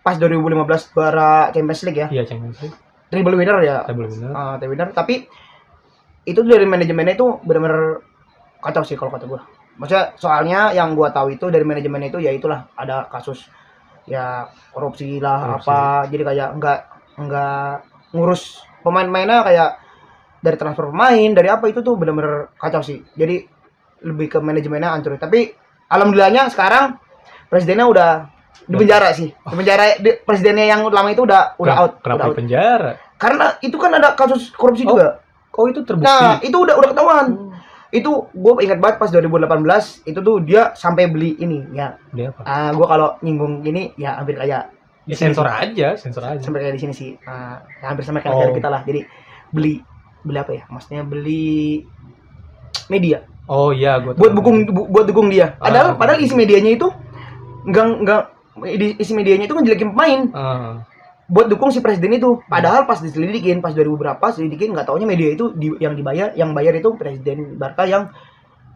pas 0.00 0.16
2015 0.16 0.64
juara 0.88 1.32
Champions 1.50 1.82
League 1.84 2.00
ya 2.00 2.08
Iya 2.10 2.22
Champions 2.24 2.58
League. 2.58 2.76
triple 3.06 3.36
winner 3.36 3.58
ya 3.60 3.84
belum 3.86 4.08
benar. 4.10 4.30
uh, 4.32 4.54
triple 4.56 4.72
winner 4.72 4.88
tapi 4.90 5.28
itu 6.24 6.40
dari 6.40 6.64
manajemennya 6.64 7.12
itu 7.12 7.26
benar-benar 7.38 8.00
kacau 8.58 8.82
sih 8.82 8.94
kalau 8.94 9.10
kata 9.10 9.26
gue 9.26 9.40
maksudnya 9.74 10.12
soalnya 10.14 10.60
yang 10.70 10.92
gua 10.92 11.08
tahu 11.08 11.30
itu 11.30 11.48
dari 11.48 11.62
manajemennya 11.62 12.08
itu 12.08 12.20
ya 12.20 12.30
itulah 12.30 12.68
ada 12.72 13.06
kasus 13.06 13.48
ya 14.04 14.44
korupsi 14.70 15.16
lah 15.16 15.58
Korupsi. 15.58 15.66
apa 15.66 15.80
jadi 16.06 16.22
kayak 16.24 16.48
enggak 16.52 16.78
enggak 17.16 17.72
ngurus 18.10 18.42
pemain-pemainnya 18.80 19.38
kayak 19.42 19.70
dari 20.38 20.56
transfer 20.56 20.86
pemain 20.86 21.30
dari 21.30 21.48
apa 21.48 21.64
itu 21.66 21.80
tuh 21.80 21.94
benar-benar 21.94 22.50
kacau 22.54 22.80
sih 22.80 23.00
jadi 23.12 23.46
lebih 24.02 24.26
ke 24.28 24.38
manajemennya 24.38 24.90
hancur 24.90 25.14
tapi 25.16 25.54
alhamdulillahnya 25.86 26.50
sekarang 26.50 26.98
presidennya 27.46 27.86
udah 27.86 28.10
di 28.60 28.76
penjara 28.76 29.08
sih 29.12 29.30
di 29.30 29.54
penjara 29.54 29.96
di- 29.96 30.18
presidennya 30.20 30.66
yang 30.66 30.82
lama 30.84 31.08
itu 31.08 31.22
udah 31.22 31.54
udah 31.56 31.72
Kenapa- 31.72 31.80
out 31.80 31.92
Kenapa 31.96 32.12
udah 32.12 32.18
di 32.18 32.28
out. 32.28 32.36
penjara? 32.36 32.90
karena 33.16 33.46
itu 33.60 33.76
kan 33.76 33.90
ada 33.92 34.08
kasus 34.12 34.50
korupsi 34.50 34.82
Oh, 34.82 34.92
juga 34.92 35.22
Oh 35.52 35.68
itu 35.68 35.80
terbukti. 35.80 36.08
nah 36.08 36.40
itu 36.40 36.56
udah 36.56 36.74
udah 36.74 36.88
ketahuan 36.90 37.26
Hmm. 37.28 37.51
Itu 37.92 38.08
gue 38.26 38.52
ingat 38.58 38.78
banget 38.78 38.96
pas 38.96 39.08
2018 39.08 39.52
itu 40.02 40.18
tuh 40.18 40.40
dia 40.40 40.72
sampai 40.72 41.06
beli 41.06 41.36
ini 41.36 41.60
ya 41.70 42.00
Dia 42.10 42.32
apa? 42.32 42.40
ah 42.42 42.70
gue 42.70 42.82
kalau 42.82 43.20
nyinggung 43.20 43.60
ini 43.62 43.92
ya 43.94 44.16
hampir 44.16 44.34
kayak 44.34 44.72
Ya, 45.02 45.12
sensor 45.12 45.42
aja, 45.44 45.92
sensor 45.94 46.22
aja. 46.22 46.38
sampai 46.38 46.62
kayak 46.62 46.74
di 46.74 46.80
sini 46.80 46.94
sih 46.94 47.10
ya 47.18 47.58
hampir 47.82 48.00
sama 48.00 48.18
kayak 48.18 48.32
Oh. 48.32 48.50
kita 48.50 48.66
lah 48.66 48.80
jadi 48.80 49.02
beli 49.50 49.82
beli 50.22 50.38
apa 50.38 50.52
ya 50.52 50.64
maksudnya 50.66 51.02
beli 51.02 51.82
media 52.88 53.26
Oh 53.44 53.68
iya, 53.70 53.98
gua 53.98 54.14
tahu. 54.14 54.22
buat 54.22 54.32
dukung 54.32 54.56
bu- 54.64 54.88
buat 54.88 55.04
dukung 55.04 55.26
dia 55.26 55.58
Ah. 55.58 55.66
padahal 55.66 55.88
padahal 55.96 56.18
isi 56.18 56.32
medianya 56.32 56.72
itu 56.72 56.86
enggak 57.64 57.84
enggak 57.98 58.22
isi 58.96 59.12
medianya 59.12 59.44
itu 59.44 59.52
ngejelekin 59.52 59.90
pemain 59.90 60.20
Ah, 60.32 60.72
buat 61.32 61.48
dukung 61.48 61.72
si 61.72 61.80
presiden 61.80 62.12
itu 62.12 62.44
padahal 62.44 62.84
pas 62.84 63.00
diselidikin 63.00 63.64
pas 63.64 63.72
2000 63.72 63.88
berapa 63.96 64.26
selidikin 64.28 64.76
nggak 64.76 64.84
taunya 64.84 65.08
media 65.08 65.32
itu 65.32 65.48
di- 65.56 65.80
yang 65.80 65.96
dibayar 65.96 66.36
yang 66.36 66.52
bayar 66.52 66.76
itu 66.76 66.92
presiden 66.92 67.56
Barca 67.56 67.88
yang 67.88 68.12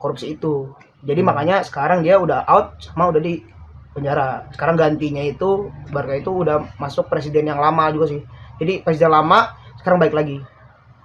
korupsi 0.01 0.33
itu 0.33 0.73
jadi 1.05 1.21
Hmm. 1.21 1.29
makanya 1.29 1.61
sekarang 1.61 2.01
dia 2.01 2.17
udah 2.17 2.49
out 2.49 2.81
sama 2.81 3.13
udah 3.13 3.21
di 3.21 3.45
penjara 3.93 4.49
sekarang 4.51 4.81
gantinya 4.81 5.21
itu 5.21 5.69
Barca 5.93 6.17
itu 6.17 6.33
udah 6.33 6.65
masuk 6.77 7.09
presiden 7.09 7.45
yang 7.45 7.61
lama 7.61 7.93
juga 7.93 8.09
sih 8.09 8.25
jadi 8.57 8.81
presiden 8.81 9.13
lama 9.13 9.53
sekarang 9.77 10.01
baik 10.01 10.17
lagi 10.17 10.41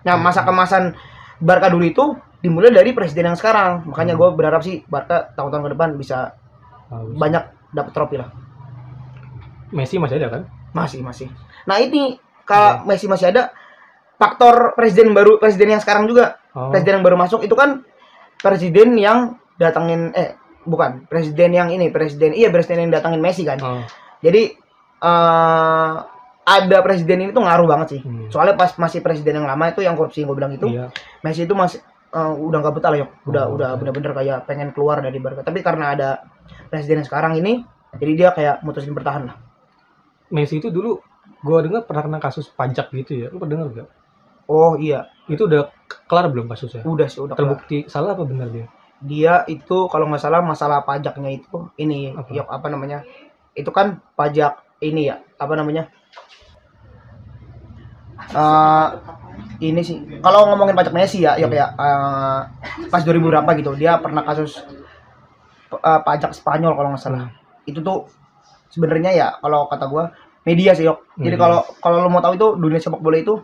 nah 0.08 0.16
Hmm. 0.16 0.24
masa 0.24 0.48
kemasan 0.48 0.96
Barca 1.38 1.68
dulu 1.68 1.84
itu 1.84 2.04
dimulai 2.40 2.72
dari 2.72 2.96
presiden 2.96 3.28
yang 3.28 3.36
sekarang 3.36 3.84
makanya 3.86 4.16
Hmm. 4.16 4.24
gue 4.24 4.30
berharap 4.34 4.64
sih 4.64 4.88
Barca 4.88 5.36
tahun-tahun 5.36 5.68
ke 5.68 5.72
depan 5.76 5.90
bisa 5.94 6.32
bagus. 6.88 7.20
banyak 7.20 7.44
dapat 7.72 7.92
trofi 7.92 8.16
lah 8.16 8.32
Messi 9.72 9.96
masih 9.96 10.20
ada 10.20 10.28
kan? 10.30 10.44
Masih 10.72 11.00
masih. 11.02 11.28
Nah 11.64 11.78
ini 11.78 12.16
kalau 12.44 12.84
Messi 12.84 13.06
masih 13.06 13.30
ada 13.30 13.52
faktor 14.16 14.74
presiden 14.74 15.12
baru 15.12 15.38
presiden 15.38 15.72
yang 15.72 15.82
sekarang 15.82 16.06
juga. 16.06 16.38
Oh, 16.52 16.68
presiden 16.68 17.00
yang 17.00 17.06
baru 17.06 17.16
masuk 17.16 17.42
itu 17.42 17.54
kan 17.54 17.84
presiden 18.38 18.96
yang 18.96 19.40
datangin 19.56 20.12
eh 20.12 20.36
bukan 20.62 21.06
presiden 21.06 21.52
yang 21.52 21.70
ini 21.70 21.90
presiden 21.90 22.32
iya 22.32 22.50
presiden 22.50 22.86
yang 22.86 22.94
datangin 22.94 23.20
Messi 23.20 23.44
kan. 23.44 23.58
Oh, 23.58 23.82
jadi 24.20 24.52
eh 25.02 25.94
ada 26.42 26.78
presiden 26.82 27.22
ini 27.22 27.32
tuh 27.32 27.46
ngaruh 27.46 27.70
banget 27.70 27.88
sih. 27.98 28.02
Hmm. 28.02 28.26
soalnya 28.28 28.58
pas 28.58 28.74
masih 28.76 29.00
presiden 29.00 29.38
yang 29.38 29.46
lama 29.46 29.70
itu 29.70 29.86
yang 29.86 29.94
korupsi 29.94 30.26
yang 30.26 30.34
gue 30.34 30.38
bilang 30.38 30.52
itu 30.52 30.66
Iya. 30.68 30.90
Messi 31.22 31.46
itu 31.46 31.54
masih 31.54 31.80
eh, 32.12 32.34
udah 32.34 32.58
nggak 32.60 32.74
betah 32.76 32.90
lah 32.92 33.00
yuk 33.06 33.10
udah 33.24 33.44
Oh, 33.46 33.56
udah 33.56 33.70
oke. 33.74 33.86
bener-bener 33.86 34.12
kayak 34.12 34.38
pengen 34.50 34.74
keluar 34.74 35.00
dari 35.00 35.22
Barca. 35.22 35.46
Tapi 35.46 35.62
karena 35.62 35.94
ada 35.94 36.10
presiden 36.68 37.02
yang 37.02 37.08
sekarang 37.08 37.38
ini 37.38 37.62
jadi 37.96 38.12
dia 38.18 38.30
kayak 38.34 38.56
mutusin 38.62 38.92
bertahan 38.92 39.30
lah 39.30 39.36
Messi 40.36 40.58
itu 40.62 40.70
dulu 40.74 40.92
gua 41.46 41.60
dengar 41.66 41.82
pernah 41.88 42.04
kena 42.08 42.20
kasus 42.24 42.46
pajak 42.50 42.88
gitu 42.96 43.12
ya. 43.22 43.28
Lu 43.32 43.38
pernah 43.42 43.54
dengar 43.62 43.68
gak? 43.86 43.90
oh 44.52 44.74
iya 44.78 45.08
Itu 45.32 45.48
udah 45.48 45.72
kelar 46.10 46.28
belum 46.34 46.48
kasusnya? 46.52 46.84
udah 46.84 47.08
sih 47.08 47.20
udah 47.24 47.36
kelar. 47.40 47.40
Terbukti 47.40 47.78
salah 47.88 48.12
apa 48.16 48.24
benar 48.28 48.48
dia? 48.52 48.68
dia 49.02 49.42
itu 49.50 49.90
kalau 49.90 50.06
nggak 50.06 50.22
salah 50.22 50.46
masalah 50.46 50.86
pajaknya 50.86 51.34
itu 51.34 51.58
ini 51.82 52.14
Apa? 52.14 52.30
ya 52.38 52.44
apa 52.46 52.68
namanya 52.70 53.02
itu 53.58 53.70
kan 53.74 53.98
pajak 54.14 54.62
ini 54.78 55.10
ya 55.10 55.26
apa 55.42 55.54
namanya 55.58 55.90
Eh 58.32 58.88
ini 59.62 59.82
sih 59.86 59.98
kalau 60.26 60.50
ngomongin 60.50 60.78
pajak 60.78 60.94
Messi 60.94 61.22
ya 61.26 61.34
ya 61.38 61.46
Hmm. 61.46 61.54
kayak 61.54 61.70
eh, 61.78 62.40
pas 62.90 63.02
2000 63.06 63.30
berapa 63.30 63.50
gitu 63.58 63.72
dia 63.78 63.98
pernah 64.02 64.22
kasus 64.26 64.62
eh, 65.72 66.00
pajak 66.06 66.32
Spanyol 66.36 66.74
kalau 66.78 66.90
nggak 66.94 67.02
salah 67.02 67.30
itu 67.66 67.80
tuh 67.82 68.06
sebenarnya 68.72 69.12
ya 69.12 69.28
kalau 69.38 69.68
kata 69.68 69.86
gua 69.86 70.10
media 70.42 70.72
sih 70.72 70.84
yok 70.84 71.06
jadi 71.16 71.36
Hmm. 71.36 71.44
kalau 71.44 71.60
kalau 71.78 71.98
lo 72.00 72.10
mau 72.10 72.20
tahu 72.20 72.34
itu 72.34 72.48
dunia 72.56 72.80
sepak 72.80 72.98
bola 72.98 73.16
itu 73.16 73.38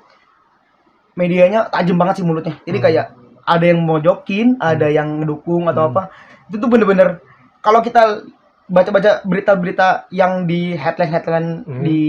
medianya 1.13 1.65
tajam 1.67 1.97
banget 1.97 2.21
sih 2.21 2.25
mulutnya 2.25 2.55
jadi 2.63 2.77
Hmm. 2.77 2.85
kayak 2.85 3.05
ada 3.43 3.65
yang 3.65 3.79
mau 3.79 3.97
jokin 3.97 4.57
ada 4.59 4.87
yang 4.87 5.19
ngedukung 5.19 5.65
atau 5.65 5.83
Hmm. 5.83 5.91
apa 5.91 6.01
itu 6.47 6.55
tuh 6.57 6.67
bener-bener 6.67 7.21
kalau 7.59 7.81
kita 7.81 8.23
baca-baca 8.67 9.23
berita-berita 9.23 10.11
yang 10.11 10.43
di 10.43 10.73
headline-headline 10.73 11.63
Hmm. 11.63 11.81
di 11.81 11.99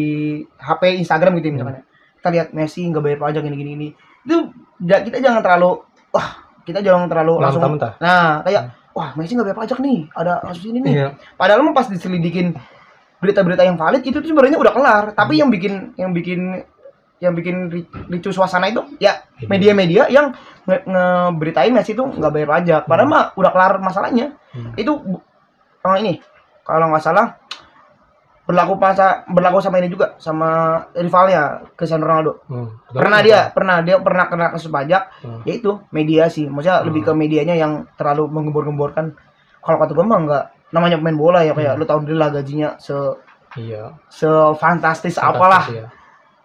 HP 0.56 0.98
Instagram 0.98 1.38
gitu 1.38 1.52
misalnya 1.52 1.82
kita 2.16 2.28
lihat 2.28 2.48
Messi 2.50 2.82
nggak 2.82 2.98
bayar 3.00 3.18
pajak 3.20 3.42
gini-gini 3.42 3.72
ini 3.74 3.88
itu 4.20 4.36
kita 4.82 5.18
jangan 5.18 5.40
terlalu 5.40 5.78
wah 6.10 6.28
kita 6.64 6.82
jangan 6.82 7.06
terlalu 7.06 7.38
langsung 7.38 7.62
Mentah-mentah. 7.62 7.92
nah 7.98 8.42
kayak 8.42 8.62
wah 8.90 9.14
Messi 9.14 9.38
nggak 9.38 9.46
bayar 9.46 9.58
pajak 9.58 9.78
nih 9.78 9.98
ada 10.12 10.32
kasus 10.42 10.64
ini 10.66 10.78
nih 10.80 10.92
Iya. 10.92 11.08
Padahal 11.34 11.62
mah 11.62 11.72
pas 11.72 11.86
diselidikin 11.86 12.58
berita-berita 13.18 13.62
yang 13.62 13.74
valid 13.74 14.02
itu 14.02 14.18
tuh 14.18 14.26
sebenarnya 14.26 14.58
udah 14.58 14.72
kelar. 14.72 15.04
Tapi 15.12 15.34
Hmm. 15.34 15.40
yang 15.42 15.50
bikin 15.50 15.72
yang 15.94 16.10
bikin 16.12 16.40
yang 17.18 17.34
bikin 17.34 17.66
ri- 17.66 17.90
ricu 18.08 18.30
suasana 18.30 18.70
itu 18.70 18.78
ya 18.96 19.10
media-media 19.42 20.06
yang 20.06 20.30
nge- 20.64 20.86
ngeberitain 20.86 21.74
Messi 21.74 21.90
itu 21.90 22.06
nggak 22.06 22.30
bayar 22.30 22.48
pajak. 22.48 22.82
Padahal 22.86 23.06
Hmm. 23.06 23.14
mah 23.14 23.24
udah 23.34 23.50
kelar 23.50 23.72
masalahnya. 23.78 24.26
Hmm. 24.54 24.70
Itu 24.74 24.92
oh 25.78 25.96
ini 25.96 26.22
kalau 26.62 26.86
nggak 26.88 27.02
salah 27.02 27.34
berlaku 28.48 28.80
masa 28.80 29.28
berlaku 29.28 29.60
sama 29.60 29.76
ini 29.76 29.92
juga 29.92 30.16
sama 30.16 30.48
rivalnya 30.94 31.68
Cristiano 31.76 32.06
Ronaldo. 32.06 32.40
Hmm. 32.48 32.80
Pernah 32.88 33.20
dia 33.20 33.52
pernah 33.52 33.82
dia 33.82 34.00
pernah 34.00 34.24
kena 34.24 34.48
kasus 34.48 34.72
pajak 34.72 35.10
Hmm. 35.20 35.42
yaitu 35.44 35.76
media 35.90 36.30
sih 36.30 36.48
maksudnya 36.48 36.80
Hmm. 36.80 36.88
lebih 36.88 37.02
ke 37.02 37.12
medianya 37.12 37.52
yang 37.52 37.84
terlalu 37.98 38.24
menggembor-gemborkan 38.30 39.12
kalau 39.58 39.76
kata 39.76 39.92
gue 39.92 40.06
mah 40.06 40.18
enggak 40.18 40.44
namanya 40.70 40.96
pemain 40.96 41.16
bola 41.16 41.40
ya 41.40 41.52
kayak 41.52 41.74
Hmm. 41.74 41.80
lu 41.80 41.84
tahu 41.84 41.98
sendiri 42.02 42.18
lah 42.18 42.30
gajinya 42.30 42.68
se 42.76 42.96
Iya. 43.56 43.96
sefantastis 44.08 45.16
apalah 45.16 45.64
Fantastis, 45.64 45.80
ya. 45.80 45.86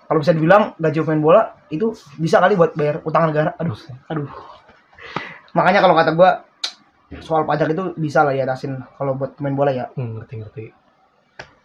kalau 0.05 0.19
bisa 0.19 0.31
dibilang 0.31 0.63
gaji 0.75 0.97
pemain 1.01 1.19
bola 1.21 1.41
itu 1.67 1.91
bisa 2.15 2.39
kali 2.39 2.55
buat 2.55 2.71
bayar 2.73 3.03
utang 3.03 3.27
negara 3.27 3.51
aduh 3.55 3.75
aduh 4.07 4.27
makanya 5.51 5.79
kalau 5.79 5.93
kata 5.93 6.11
gue 6.11 6.29
soal 7.19 7.43
pajak 7.43 7.69
itu 7.69 7.93
bisa 7.93 8.23
lah 8.23 8.31
ya 8.31 8.41
dasin 8.43 8.81
kalau 8.95 9.13
buat 9.13 9.35
pemain 9.35 9.53
bola 9.53 9.69
ya 9.69 9.85
Hmm, 9.93 10.17
ngerti 10.17 10.33
ngerti. 10.39 10.65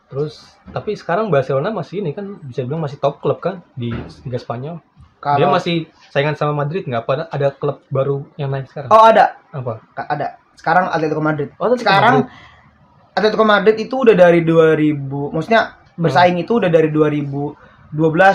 Terus 0.09 0.41
tapi 0.67 0.93
sekarang 0.93 1.29
Barcelona 1.29 1.69
masih 1.69 2.01
ini 2.01 2.13
kan 2.13 2.41
bisa 2.43 2.61
dibilang 2.61 2.81
masih 2.83 2.97
top 2.97 3.21
klub 3.21 3.39
kan 3.39 3.61
di 3.73 3.93
Liga 4.25 4.37
Spanyol. 4.37 4.81
Dia 4.81 5.21
kalau 5.21 5.51
masih 5.51 5.85
saingan 6.09 6.33
sama 6.33 6.53
Madrid 6.55 6.85
nggak? 6.85 7.05
Pada 7.05 7.29
ada 7.29 7.49
klub 7.51 7.85
baru 7.89 8.25
yang 8.35 8.49
naik 8.49 8.69
sekarang. 8.69 8.89
oh 8.89 9.05
ada 9.05 9.37
Apa? 9.51 9.85
Ada 9.95 10.41
sekarang 10.59 10.85
Atletico 10.89 11.21
Madrid 11.21 11.49
Oh, 11.55 11.65
Atletico 11.65 11.83
sekarang 11.85 12.15
Madrid. 12.19 13.15
Atletico 13.15 13.45
Madrid 13.45 13.77
itu 13.79 13.95
udah 13.97 14.15
dari 14.15 14.41
2000 14.43 14.99
maksudnya 15.31 15.63
bersaing 15.95 16.37
itu 16.37 16.53
udah 16.53 16.69
dari 16.69 16.91
2012 16.91 17.55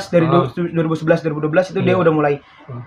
dari 0.10 0.26
Ah. 0.26 0.48
2011 0.48 1.20
2012 1.22 1.70
itu 1.70 1.80
dia 1.80 1.94
Iya. 1.94 2.00
udah 2.00 2.12
mulai 2.12 2.34
Hmm. 2.64 2.84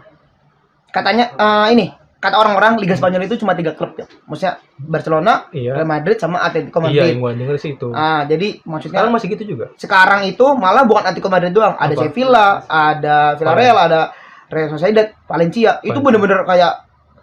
katanya 0.90 1.32
eh, 1.32 1.68
ini 1.70 1.86
kata 2.16 2.32
orang-orang 2.34 2.76
Liga 2.76 2.92
Spanyol 2.92 3.22
itu 3.22 3.36
cuma 3.36 3.52
tiga 3.52 3.72
klub 3.72 3.92
ya 3.94 4.08
maksudnya 4.24 4.56
Barcelona 4.74 5.46
Iya. 5.50 5.76
Real 5.76 5.86
Madrid 5.86 6.16
sama 6.16 6.40
Atletico 6.40 6.80
Iya, 6.80 6.84
Madrid 6.86 7.06
yang 7.06 7.20
gua 7.20 7.32
denger 7.34 7.56
sih 7.56 7.70
itu. 7.72 7.88
ah 7.90 8.24
jadi 8.24 8.48
maksudnya 8.62 8.98
Sekarang 8.98 9.12
masih 9.12 9.28
gitu 9.30 9.44
juga. 9.46 9.66
sekarang 9.76 10.20
itu 10.24 10.46
malah 10.54 10.82
bukan 10.82 11.02
Atletico 11.02 11.28
Madrid 11.28 11.52
doang 11.52 11.74
ada 11.74 11.92
Apa? 11.92 12.02
Sevilla 12.02 12.46
ada 12.64 13.16
Villarreal 13.34 13.76
ada 13.78 14.00
Real 14.46 14.68
Sociedad 14.68 15.12
Valencia 15.22 15.78
itu 15.78 15.90
Valencia. 15.90 16.02
bener-bener 16.02 16.40
kayak 16.42 16.72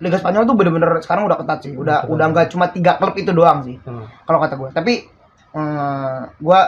Liga 0.03 0.17
Spanyol 0.17 0.43
tuh 0.43 0.53
bener-bener 0.53 0.99
sekarang 0.99 1.23
udah 1.23 1.37
ketat 1.37 1.59
sih 1.61 1.73
udah 1.73 2.05
udah 2.05 2.25
nggak 2.27 2.47
cuma 2.49 2.67
tiga 2.67 2.95
klub 2.95 3.15
itu 3.15 3.31
doang 3.31 3.61
sih 3.61 3.79
Hmm. 3.79 4.03
kalau 4.21 4.37
kata 4.37 4.53
gue 4.53 4.69
tapi 4.71 4.93
eh, 5.49 6.19
gue 6.35 6.59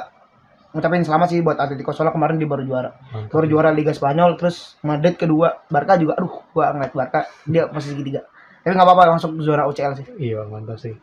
ngucapin 0.71 1.02
selamat 1.02 1.28
sih 1.30 1.39
buat 1.39 1.56
Atletico 1.56 1.89
soalnya 1.89 2.12
kemarin 2.12 2.36
dia 2.36 2.45
baru 2.45 2.63
juara 2.63 2.89
Mantap. 3.10 3.32
baru 3.32 3.45
juara 3.45 3.69
Liga 3.69 3.91
Spanyol 3.91 4.36
terus 4.36 4.76
Madrid 4.82 5.15
kedua 5.15 5.63
Barca 5.65 5.95
juga 5.95 6.15
aduh 6.15 6.32
gua 6.50 6.71
ngeliat 6.71 6.91
Barca 6.91 7.19
dia 7.43 7.63
posisi 7.65 7.95
ketiga 7.95 8.28
tapi 8.58 8.71
nggak 8.71 8.84
apa-apa 8.84 9.04
langsung 9.10 9.36
zona 9.39 9.63
UCL 9.63 9.93
sih 9.93 10.06
Iya 10.17 10.41
mantap 10.43 10.76
sih. 10.78 10.95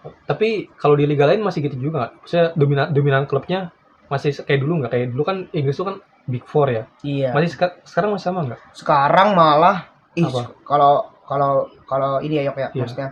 Tapi 0.00 0.48
kalau 0.72 0.94
di 0.94 1.04
liga 1.04 1.24
lain 1.24 1.40
masih 1.40 1.60
gitu 1.60 1.76
juga 1.76 2.00
nggak? 2.00 2.12
Maksudnya 2.18 2.46
dominan 2.54 2.86
dominan 2.88 3.22
klubnya 3.26 3.68
masih 4.06 4.32
kayak 4.38 4.56
dulu 4.58 4.80
nggak? 4.80 4.90
Kayak 4.90 5.06
dulu 5.10 5.22
kan 5.22 5.36
Inggris 5.50 5.74
itu 5.74 5.84
kan 5.84 5.96
Big 6.24 6.40
Four 6.42 6.70
ya. 6.70 6.88
iya 7.02 7.28
Masih 7.30 7.50
seka- 7.50 7.76
sekarang 7.82 8.14
masih 8.14 8.26
sama 8.26 8.40
nggak? 8.46 8.60
sekarang 8.72 9.28
malah 9.34 9.90
ih 10.12 10.24
kalau 10.62 11.12
kalau 11.30 11.52
kalau 11.84 12.18
ini 12.18 12.34
ya 12.36 12.50
Yok 12.50 12.56
ya 12.56 12.68
Iya. 12.68 12.80
maksudnya 12.80 13.08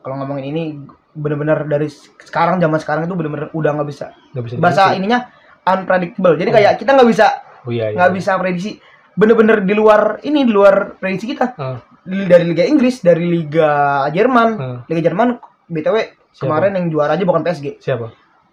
kalau 0.00 0.14
ngomongin 0.16 0.46
ini 0.46 0.62
bener-bener 1.10 1.64
dari 1.64 1.86
sekarang 2.20 2.58
zaman 2.58 2.78
sekarang 2.78 3.02
itu 3.04 3.14
bener-bener 3.14 3.48
udah 3.52 3.70
nggak 3.72 3.88
bisa 3.88 4.10
Nggak 4.32 4.44
bisa. 4.44 4.54
bahasa 4.56 4.74
diprediksi. 4.84 4.98
ininya 4.98 5.18
unpredictable 5.64 6.34
jadi 6.34 6.50
kayak 6.50 6.72
kita 6.76 6.90
nggak 6.92 7.08
bisa 7.08 7.26
Oh 7.60 7.70
iya. 7.70 7.90
iya. 7.90 7.96
nggak 7.96 8.12
bisa 8.12 8.30
prediksi 8.34 8.70
bener-bener 9.12 9.60
di 9.60 9.72
luar 9.72 10.00
ini 10.22 10.42
di 10.42 10.50
luar 10.50 10.94
prediksi 10.96 11.26
kita 11.28 11.54
Di- 12.00 12.24
dari 12.24 12.44
Liga 12.46 12.64
Inggris 12.64 12.98
dari 13.00 13.26
Liga 13.26 13.70
Jerman 14.08 14.48
ah. 14.56 14.78
Liga 14.86 15.02
Jerman 15.04 15.28
btw 15.66 15.96
Siapa? 16.30 16.44
kemarin 16.44 16.72
yang 16.72 16.86
juara 16.88 17.12
aja 17.12 17.22
bukan 17.22 17.42
PSG 17.42 17.78
Siapa? 17.78 18.06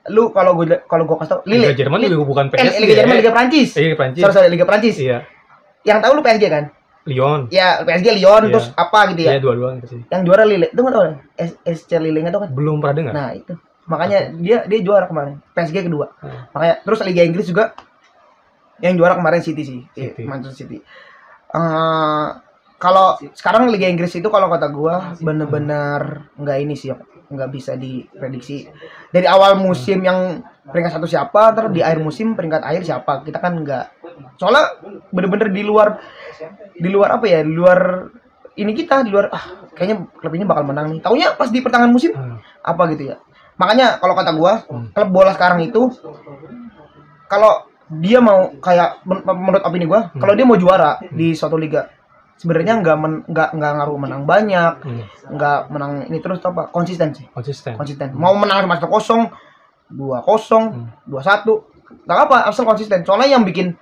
lu 0.08 0.30
kalau 0.30 0.54
gue 0.56 0.70
kalau 0.84 1.04
gue 1.04 1.16
kasih 1.16 1.32
tau 1.32 1.42
Liga 1.44 1.72
Jerman 1.72 1.98
juga 2.04 2.26
bukan 2.26 2.46
eh, 2.48 2.54
PSG. 2.56 2.78
Liga 2.80 2.94
Jerman 2.96 3.14
ya. 3.14 3.20
Liga 3.22 3.32
Prancis 3.32 3.70
Eh, 3.72 3.82
Liga 3.84 3.96
Prancis. 3.96 4.22
sorry 4.22 4.34
sorry 4.34 4.48
Liga 4.50 4.66
Prancis 4.66 4.96
Iya. 4.98 5.18
yang 5.84 6.00
tahu 6.00 6.12
lu 6.14 6.22
PSG 6.22 6.46
kan 6.48 6.64
Lyon. 7.06 7.48
ya 7.50 7.82
PSG 7.82 8.18
Lyon 8.18 8.44
Iya. 8.44 8.52
terus 8.52 8.68
apa 8.74 9.00
gitu 9.14 9.22
ya 9.22 9.32
Iya 9.32 9.40
dua-dua 9.40 9.70
itu 9.78 9.88
sih. 9.88 10.02
yang 10.08 10.22
juara 10.24 10.44
Lille 10.44 10.68
itu 10.68 10.82
kan? 10.82 11.22
S- 11.36 11.58
SC 11.64 11.92
Lille 11.98 12.26
tahu 12.26 12.42
kan 12.44 12.52
Belum 12.52 12.82
pernah 12.82 12.96
dengar. 12.96 13.14
nah 13.14 13.30
itu 13.32 13.54
makanya 13.86 14.34
dia 14.34 14.66
dia 14.66 14.80
juara 14.82 15.06
kemarin 15.06 15.38
PSG 15.54 15.86
kedua 15.86 16.10
Ah. 16.18 16.50
makanya 16.52 16.76
terus 16.82 17.00
Liga 17.02 17.22
Inggris 17.22 17.46
juga 17.46 17.78
yang 18.78 18.98
juara 18.98 19.14
kemarin 19.14 19.40
City 19.40 19.62
sih 19.62 19.80
City. 19.92 20.26
Manchester 20.26 20.66
City 20.66 20.82
Eh, 21.48 22.28
kalau 22.76 23.16
sekarang 23.32 23.70
Liga 23.70 23.86
Inggris 23.86 24.12
itu 24.12 24.28
kalau 24.28 24.50
kata 24.50 24.68
gua 24.68 25.16
bener-bener 25.18 26.28
nggak 26.36 26.58
ini 26.60 26.74
sih 26.74 26.92
nggak 27.28 27.50
bisa 27.50 27.74
diprediksi. 27.74 28.70
Dari 29.10 29.26
awal 29.26 29.56
musim 29.56 30.00
yang 30.00 30.40
peringkat 30.64 30.94
satu 30.94 31.06
siapa 31.06 31.52
terus 31.52 31.72
di 31.72 31.82
akhir 31.82 32.00
musim 32.00 32.34
peringkat 32.34 32.62
akhir 32.62 32.82
siapa 32.84 33.22
kita 33.22 33.38
kan 33.38 33.58
nggak. 33.58 33.86
Soalnya 34.36 34.78
bener-bener 35.10 35.50
di 35.50 35.62
luar 35.62 36.00
di 36.72 36.88
luar 36.88 37.18
apa 37.18 37.26
ya 37.26 37.42
di 37.42 37.52
luar 37.52 38.10
ini 38.56 38.72
kita 38.72 39.02
di 39.02 39.12
luar 39.12 39.28
ah 39.30 39.44
kayaknya 39.72 40.08
klub 40.14 40.32
ini 40.32 40.44
bakal 40.44 40.64
menang 40.64 40.90
nih. 40.90 41.00
Taunya 41.00 41.34
pas 41.34 41.50
di 41.50 41.60
pertengahan 41.60 41.92
musim 41.92 42.14
Ah, 42.14 42.40
apa 42.64 42.88
gitu 42.92 43.12
ya. 43.12 43.18
Makanya 43.56 44.00
kalau 44.00 44.14
kata 44.14 44.32
gua 44.32 44.64
Hmm. 44.66 44.92
klub 44.92 45.10
bola 45.12 45.32
sekarang 45.32 45.64
itu 45.64 45.88
kalau 47.26 47.66
dia 47.88 48.18
mau 48.18 48.50
kayak 48.58 49.06
men- 49.06 49.24
menurut 49.24 49.62
opini 49.62 49.86
gua 49.86 50.10
Hmm. 50.10 50.20
kalau 50.20 50.34
dia 50.34 50.46
mau 50.46 50.58
juara 50.58 50.98
di 51.08 51.32
suatu 51.32 51.56
liga 51.56 51.90
sebenarnya 52.36 52.74
nggak 52.78 52.98
men- 52.98 53.24
nggak 53.26 53.50
nggak 53.54 53.72
ngaruh 53.74 53.98
menang 53.98 54.22
banyak 54.24 54.74
hmm. 54.82 55.04
nggak 55.32 55.60
menang 55.70 55.92
ini 56.06 56.20
terus 56.20 56.40
apa 56.42 56.68
konsisten 56.68 57.12
sih 57.12 57.26
Konsisten. 57.30 57.74
konsisten 57.74 58.12
mau 58.12 58.34
menang 58.34 58.68
satu 58.70 58.88
kosong 58.88 59.22
dua 59.88 60.20
kosong 60.20 60.64
Hmm. 60.68 60.88
dua 61.04 61.22
satu 61.22 61.72
nggak 62.04 62.20
apa 62.22 62.38
asal 62.46 62.64
konsisten 62.64 63.02
soalnya 63.02 63.32
yang 63.32 63.44
bikin 63.44 63.78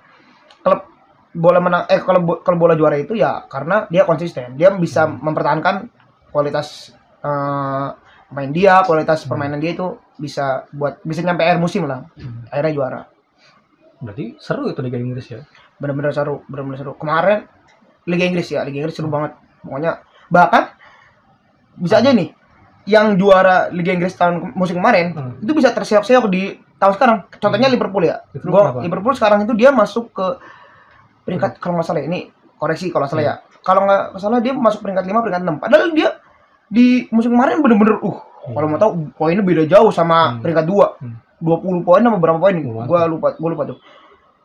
klub 0.60 0.86
bola 1.30 1.58
menang 1.58 1.82
eh 1.88 1.98
kalau 1.98 2.20
bo- 2.20 2.40
kalau 2.40 2.54
bola 2.56 2.72
juara 2.72 2.94
itu 2.94 3.12
ya 3.12 3.42
karena 3.44 3.88
dia 3.88 4.04
konsisten 4.04 4.54
dia 4.54 4.70
bisa 4.70 5.04
Hmm. 5.04 5.18
mempertahankan 5.20 5.90
kualitas 6.30 6.94
eh, 7.20 7.88
pemain 8.28 8.50
dia 8.50 8.82
kualitas 8.82 9.24
Hmm. 9.24 9.30
permainan 9.30 9.58
dia 9.58 9.72
itu 9.72 9.86
bisa 10.14 10.68
buat 10.70 11.02
bisa 11.02 11.20
nyampe 11.20 11.42
akhir 11.42 11.58
musim 11.58 11.84
lah 11.84 12.06
Hmm. 12.14 12.46
akhirnya 12.48 12.72
juara 12.72 13.00
Berarti 13.96 14.36
seru 14.36 14.68
itu 14.68 14.78
Liga 14.78 14.94
Inggris 14.94 15.26
ya. 15.26 15.40
benar-benar 15.74 16.12
seru 16.12 16.44
benar-benar 16.46 16.78
seru 16.78 16.92
kemarin 16.94 17.48
Liga 18.04 18.24
Inggris 18.24 18.48
ya 18.48 18.60
Liga 18.62 18.78
Inggris 18.80 18.94
seru 18.94 19.08
banget. 19.08 19.34
Pokoknya 19.60 20.00
bahkan 20.28 20.72
bisa 21.74 21.98
aja 21.98 22.10
nih 22.10 22.30
yang 22.84 23.16
juara 23.16 23.68
Liga 23.68 23.90
Inggris 23.90 24.12
tahun 24.12 24.52
musim 24.52 24.76
kemarin 24.76 25.12
Hmm. 25.12 25.32
itu 25.40 25.52
bisa 25.52 25.72
terseok-seok 25.72 26.24
di 26.28 26.42
tahun 26.76 26.92
sekarang. 26.94 27.16
Contohnya 27.34 27.66
Liverpool 27.66 28.04
ya. 28.04 28.20
Liverpool 28.30 28.52
Gua-? 28.52 28.82
Liverpool 28.82 29.14
sekarang 29.14 29.42
itu 29.42 29.52
dia 29.52 29.70
masuk 29.70 30.10
ke 30.10 30.26
peringkat 31.24 31.56
kalau 31.56 31.80
nggak 31.80 31.86
salah 31.86 32.00
ya, 32.00 32.06
ini 32.06 32.20
koreksi 32.54 32.92
kalau 32.92 33.08
salah 33.08 33.24
ya. 33.24 33.34
Kalau 33.60 33.80
nggak 33.82 34.02
salah 34.18 34.38
dia 34.38 34.52
masuk 34.52 34.84
peringkat 34.84 35.04
5 35.04 35.24
peringkat 35.24 35.42
6 35.42 35.56
padahal 35.58 35.88
dia 35.90 36.08
di 36.66 37.08
musim 37.08 37.32
kemarin 37.32 37.60
bener-bener 37.60 37.96
uh 37.98 38.18
kalau 38.46 38.66
mau 38.66 38.76
tahu 38.76 38.92
poinnya 39.14 39.40
beda 39.40 39.64
jauh 39.64 39.88
sama 39.88 40.36
Hmm. 40.36 40.40
peringkat 40.40 40.64
2 40.64 41.00
Hmm. 41.00 41.16
20 41.40 41.80
poin 41.80 42.00
sama 42.00 42.16
berapa 42.16 42.36
poin? 42.36 42.52
Gua 42.60 43.04
lupa 43.04 43.32
gua 43.34 43.48
lupa 43.50 43.64
tuh 43.66 43.78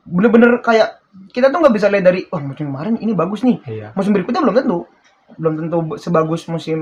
bener-bener 0.04 0.60
kayak 0.60 1.00
kita 1.30 1.50
tuh 1.50 1.60
nggak 1.60 1.74
bisa 1.74 1.88
lihat 1.88 2.06
dari 2.06 2.22
wah 2.28 2.40
musim 2.40 2.70
kemarin 2.70 2.96
ini 2.96 3.12
bagus 3.12 3.42
nih 3.42 3.58
Iya. 3.66 3.88
musim 3.94 4.12
berikutnya 4.12 4.42
belum 4.42 4.56
tentu 4.56 4.78
belum 5.36 5.54
tentu 5.58 5.78
sebagus 5.96 6.46
musim 6.46 6.80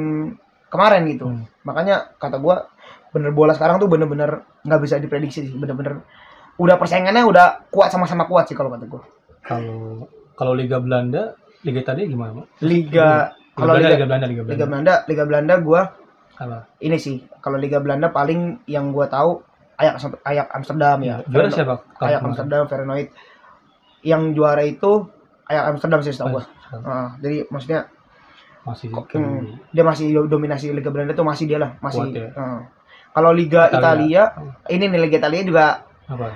kemarin 0.67 1.08
gitu 1.08 1.25
Hmm. 1.25 1.43
makanya 1.63 2.12
kata 2.15 2.38
gua 2.38 2.67
bener 3.10 3.32
bola 3.32 3.51
sekarang 3.51 3.77
tuh 3.77 3.88
bener-bener 3.88 4.43
nggak 4.62 4.82
bisa 4.84 4.95
diprediksi 4.97 5.43
sih 5.43 5.53
bener-bener 5.53 6.03
udah 6.56 6.75
persaingannya 6.75 7.23
udah 7.23 7.69
kuat 7.69 7.88
sama-sama 7.88 8.25
kuat 8.25 8.45
sih 8.45 8.53
kalau 8.53 8.69
kata 8.69 8.86
gua 8.86 9.01
Kalau 9.41 10.06
kalau 10.36 10.51
Liga 10.51 10.77
Belanda, 10.77 11.34
Liga 11.63 11.80
Italia 11.82 12.03
gimana? 12.06 12.43
Liga 12.60 13.32
Liga 13.32 13.34
kalau 13.56 13.73
liga, 13.73 13.89
Liga 13.89 14.06
Belanda, 14.06 14.27
Liga 14.27 14.43
Belanda. 14.43 14.51
liga 14.53 14.65
Belanda 14.67 14.93
liga 15.08 15.23
Belanda 15.23 15.53
gua 15.58 15.82
Apa? 16.38 16.58
ini 16.77 16.97
sih 16.97 17.15
kalau 17.39 17.56
liga 17.56 17.80
Belanda 17.80 18.12
paling 18.12 18.62
yang 18.67 18.91
gua 18.91 19.08
tahu 19.08 19.41
Ajax 19.77 19.95
Ajax 20.21 20.47
Amsterdam 20.51 20.97
ya 20.99 21.15
Juara 21.23 21.47
siapa? 21.47 21.75
Kemarin? 21.95 22.21
Amsterdam 22.23 22.63
Feyenoord 22.65 23.09
yang 24.01 24.21
juara 24.31 24.61
itu 24.61 25.05
Ajax 25.45 25.63
Amsterdam 25.69 25.99
sih 26.01 26.11
setahu 26.11 26.29
gua 26.31 26.43
Masih- 26.43 26.83
Ah, 26.83 27.09
jadi 27.17 27.37
maksudnya 27.47 27.79
Masih 28.61 28.91
Kok, 28.91 29.07
hmm, 29.09 29.71
dia 29.71 29.79
masih 29.81 30.11
dominasi 30.27 30.69
Liga 30.69 30.89
Belanda 30.89 31.13
tuh 31.13 31.23
masih 31.23 31.45
dia 31.45 31.55
lah 31.55 31.79
masih 31.79 32.03
Kuat 32.03 32.11
ya. 32.11 32.27
eh. 32.27 32.59
kalau 33.09 33.31
Liga 33.31 33.65
Italia. 33.67 33.79
Italia, 33.79 34.23
ini 34.67 34.83
nih 34.87 34.99
Liga 34.99 35.17
Italia 35.17 35.41
juga 35.41 35.65
apa? 36.05 36.27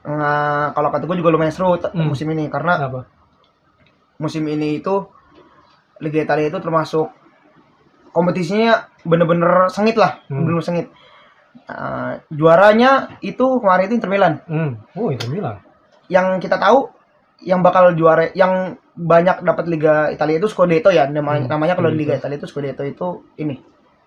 eh, 0.00 0.66
kalau 0.70 0.88
kata 0.90 1.04
gue 1.04 1.16
juga 1.16 1.30
lumayan 1.30 1.50
seru 1.50 1.72
Hmm. 1.72 2.06
musim 2.06 2.28
ini 2.28 2.46
karena 2.46 2.74
Apa? 2.82 3.08
musim 4.16 4.44
ini 4.44 4.76
itu 4.76 5.08
Liga 5.98 6.20
Italia 6.20 6.46
itu 6.46 6.58
termasuk 6.58 7.08
kompetisinya 8.10 8.74
bener-bener 9.02 9.68
sengit 9.68 9.94
lah 9.94 10.20
Hmm. 10.26 10.44
bener 10.44 10.60
sengit 10.60 10.86
Eh, 11.66 12.12
juaranya 12.30 12.90
itu 13.20 13.42
kemarin 13.58 13.86
itu 13.86 13.94
Inter 13.96 14.10
Milan 14.10 14.34
Hmm. 14.44 14.74
Oh, 14.92 15.06
Inter 15.08 15.26
Milan. 15.28 15.56
yang 16.06 16.38
kita 16.38 16.58
tahu 16.58 16.90
yang 17.40 17.58
bakal 17.60 17.94
juara 17.94 18.26
yang 18.34 18.74
banyak 18.92 19.40
dapat 19.40 19.64
Liga 19.64 19.94
Italia 20.08 20.36
itu 20.36 20.46
Scudetto 20.46 20.90
ya 20.90 21.06
namanya 21.06 21.46
Hmm, 21.46 21.50
namanya 21.50 21.74
kalau 21.74 21.88
di 21.88 22.02
Liga. 22.02 22.18
Italia 22.18 22.36
itu 22.36 22.44
Scudetto 22.44 22.82
itu 22.82 23.06
ini 23.36 23.54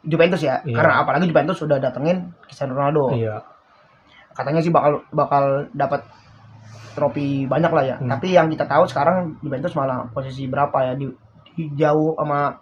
Juventus 0.01 0.39
ya 0.39 0.59
Iya. 0.61 0.75
karena 0.75 0.93
apalagi 0.99 1.25
Juventus 1.25 1.55
sudah 1.57 1.79
datengin 1.79 2.35
Cristiano 2.41 2.75
Ronaldo 2.75 3.11
Iya. 3.11 3.39
katanya 4.33 4.59
sih 4.59 4.67
bakal 4.69 5.07
bakal 5.09 5.43
dapat 5.71 6.03
trofi 6.93 7.43
banyak 7.43 7.71
lah 7.71 7.83
ya 7.85 7.95
Hmm. 7.97 8.09
tapi 8.09 8.31
yang 8.31 8.47
kita 8.47 8.63
tahu 8.65 8.83
sekarang 8.85 9.39
Juventus 9.39 9.71
malah 9.73 10.03
posisi 10.09 10.45
berapa 10.45 10.75
ya 10.83 10.93
di, 10.93 11.07
di 11.53 11.71
jauh 11.73 12.13
sama 12.13 12.59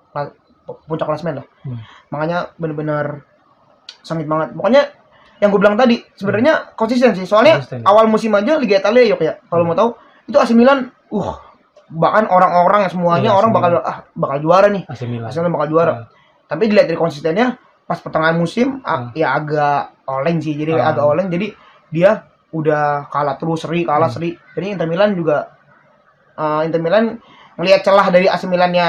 puncak 0.85 1.03
klasmen 1.03 1.35
lah 1.35 1.45
Hmm. 1.61 1.81
makanya 2.07 2.53
bener-bener 2.55 3.25
sengit 4.01 4.25
banget 4.25 4.51
pokoknya 4.51 4.81
yang 5.37 5.49
gue 5.49 5.59
bilang 5.59 5.73
tadi 5.73 5.99
sebenarnya 6.13 6.53
konsisten 6.73 7.11
sih 7.11 7.25
soalnya 7.25 7.57
Konsisten. 7.57 7.81
awal 7.83 8.05
musim 8.05 8.31
aja 8.31 8.55
Liga 8.55 8.77
Italia 8.77 9.03
yuk 9.07 9.19
ya 9.19 9.35
kalau 9.43 9.61
Hmm. 9.61 9.69
mau 9.69 9.77
tahu 9.77 9.89
itu 10.25 10.37
AC 10.37 10.51
Milan 10.53 10.79
uh 11.09 11.33
bahkan 11.91 12.23
orang-orang 12.25 12.87
semuanya 12.87 13.29
Iya, 13.29 13.35
orang 13.35 13.51
bakal 13.51 13.71
ah 13.79 14.07
bakal 14.13 14.37
juara 14.39 14.67
nih 14.67 14.85
AC 14.85 15.03
Milan. 15.03 15.27
AC 15.27 15.35
Milan 15.37 15.51
bakal 15.51 15.67
juara 15.69 15.91
Ah. 15.91 15.99
tapi 16.45 16.67
dilihat 16.67 16.85
dari 16.85 16.95
konsistennya 16.95 17.59
pas 17.83 17.97
pertengahan 17.97 18.37
musim 18.37 18.79
ah, 18.81 19.09
Hmm. 19.09 19.11
ya 19.11 19.35
agak 19.35 19.81
oleng 20.05 20.39
sih 20.39 20.53
jadi 20.53 20.77
Ah. 20.77 20.93
agak 20.93 21.03
oleng 21.05 21.27
jadi 21.27 21.51
dia 21.89 22.23
udah 22.51 23.07
kalah 23.07 23.35
terus 23.35 23.59
seri 23.61 23.81
kalah 23.81 24.07
Hmm. 24.07 24.15
seri 24.15 24.29
jadi 24.53 24.67
Inter 24.71 24.85
Milan 24.85 25.11
juga 25.13 25.51
eh, 26.33 26.61
Inter 26.63 26.79
Milan 26.79 27.19
ngelihat 27.53 27.81
celah 27.81 28.07
dari 28.07 28.25
AC 28.25 28.45
Milannya 28.45 28.87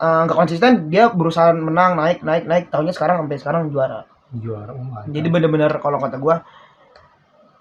eh, 0.00 0.20
nggak 0.24 0.36
konsisten 0.36 0.88
dia 0.88 1.08
berusaha 1.08 1.52
menang 1.52 1.94
naik 1.94 2.24
naik 2.24 2.44
naik 2.44 2.64
tahunya 2.68 2.92
sekarang 2.92 3.20
sampai 3.20 3.36
sekarang 3.36 3.62
juara 3.68 4.08
juara. 4.32 4.70
Oh, 4.70 5.02
jadi 5.06 5.26
bener-bener 5.26 5.70
kalau 5.78 5.98
kata 5.98 6.16
gua 6.16 6.42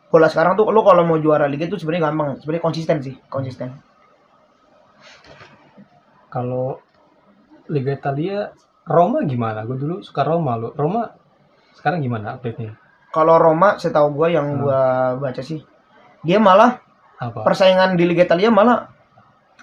bola 0.09 0.25
sekarang 0.25 0.53
tuh 0.53 0.69
lo 0.69 0.81
kalau 0.81 1.03
mau 1.03 1.17
juara 1.17 1.45
liga 1.45 1.65
tuh 1.65 1.77
sebenarnya 1.77 2.09
gampang 2.09 2.37
sebenarnya 2.37 2.63
konsisten 2.63 2.97
sih 2.99 3.13
konsisten 3.27 3.77
kalau 6.29 6.77
Liga 7.69 7.93
Italia 7.93 8.49
Roma 8.85 9.21
gimana? 9.21 9.61
Gue 9.61 9.77
dulu 9.77 10.01
suka 10.01 10.25
Roma 10.25 10.57
lo. 10.57 10.73
Roma 10.73 11.13
sekarang 11.73 12.01
gimana 12.01 12.35
update-nya? 12.35 12.73
kalau 13.09 13.41
Roma 13.41 13.73
setahu 13.73 14.13
gua 14.13 14.29
yang 14.29 14.45
Hmm. 14.45 14.61
gua 14.61 14.81
baca 15.17 15.41
sih 15.41 15.65
dia 16.21 16.37
malah 16.37 16.77
Apa? 17.17 17.41
persaingan 17.41 17.97
di 17.97 18.05
Liga 18.05 18.21
Italia 18.21 18.53
malah 18.53 18.85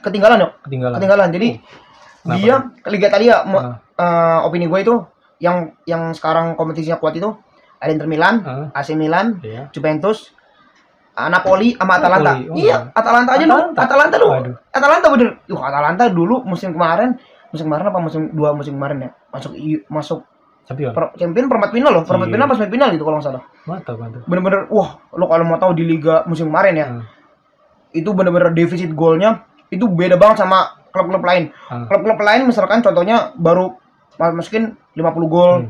ketinggalan 0.02 0.42
yuk 0.42 0.52
Ketinggalan. 0.66 0.96
ketinggalan 0.98 1.28
jadi 1.30 1.48
Kenapa 2.26 2.36
dia 2.36 2.54
Liga 2.86 3.06
Italia 3.08 3.36
mo- 3.42 3.62
Ah. 3.62 3.74
eh, 3.94 4.38
opini 4.42 4.66
gue 4.66 4.80
itu 4.80 4.94
yang 5.38 5.56
yang 5.84 6.10
sekarang 6.10 6.52
kompetisinya 6.52 6.96
kuat 6.96 7.14
itu 7.14 7.30
ada 7.76 7.88
Inter 7.88 8.04
Milan 8.06 8.42
Ah, 8.42 8.66
AC 8.74 8.92
Milan 8.92 9.38
iya. 9.40 9.68
Juventus 9.70 10.34
Ah, 11.12 11.32
Napoli 11.32 11.72
sama 11.72 11.96
Atalanta. 11.96 12.36
Napoli, 12.36 12.44
oh. 12.46 12.56
Iya, 12.60 12.76
Atalanta 12.92 13.30
aja 13.32 13.44
lu. 13.46 13.56
Atalanta? 13.72 14.16
Lu. 14.18 14.28
Atalanta 14.68 15.06
bener. 15.08 15.28
Yuh, 15.48 15.56
Atalanta 15.56 16.04
dulu 16.12 16.44
musim 16.44 16.76
kemarin, 16.76 17.16
musim 17.48 17.64
kemarin 17.64 17.88
apa 17.88 17.98
musim 17.98 18.28
dua 18.30 18.52
musim 18.52 18.76
kemarin 18.76 19.00
ya? 19.00 19.10
Masuk 19.32 19.56
masuk 19.88 20.20
Champion. 20.66 20.92
per, 20.92 21.16
champion 21.16 21.48
perempat 21.48 21.72
final 21.72 21.88
loh, 21.90 22.02
perempat 22.02 22.26
Iya. 22.26 22.34
final 22.36 22.46
pas 22.46 22.58
final 22.60 22.88
gitu 22.92 23.00
kalau 23.00 23.16
nggak 23.16 23.28
salah. 23.28 23.42
Mantap, 23.64 23.96
mantap. 23.96 24.28
Bener-bener, 24.28 24.60
wah, 24.68 24.88
lo 25.10 25.24
kalau 25.24 25.44
mau 25.46 25.56
tahu 25.56 25.72
di 25.72 25.84
liga 25.86 26.20
musim 26.26 26.50
kemarin 26.50 26.74
ya, 26.74 26.86
Hmm. 26.90 27.02
itu 27.92 28.10
bener-bener 28.10 28.52
defisit 28.52 28.92
golnya 28.92 29.40
itu 29.68 29.86
beda 29.86 30.14
banget 30.14 30.42
sama 30.42 30.84
klub-klub 30.96 31.20
lain. 31.20 31.44
Hmm. 31.68 31.84
Klub-klub 31.84 32.16
lain 32.18 32.40
misalkan 32.44 32.80
contohnya 32.80 33.30
baru 33.34 33.76
mas- 34.14 34.32
masukin 34.34 34.64
50 34.92 35.04
gol, 35.26 35.68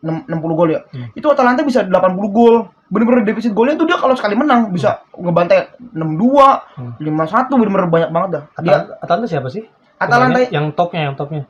enam- 0.00 0.24
60 0.26 0.54
gol 0.54 0.68
ya. 0.68 0.80
Hmm. 0.86 1.08
Itu 1.12 1.26
Atalanta 1.26 1.60
bisa 1.62 1.80
80 1.82 1.96
gol. 2.28 2.54
Bener-bener 2.86 3.22
defisit 3.22 3.50
golnya 3.50 3.74
tuh 3.74 3.86
dia 3.86 3.96
kalau 3.96 4.12
sekali 4.12 4.34
menang 4.34 4.68
bisa 4.68 5.00
ngebantai 5.12 5.72
6-2, 5.90 6.68
Hmm. 6.76 6.92
5-1 6.98 7.56
bener-bener 7.56 7.88
banyak 7.88 8.10
banget 8.10 8.30
dah. 8.30 8.44
Dia 8.60 8.76
Atalanta, 8.98 9.26
siapa 9.26 9.48
sih? 9.48 9.64
Atalanta 9.96 10.36
Pemainnya? 10.38 10.52
yang 10.52 10.66
topnya, 10.70 11.00
yang 11.02 11.14
topnya. 11.14 11.42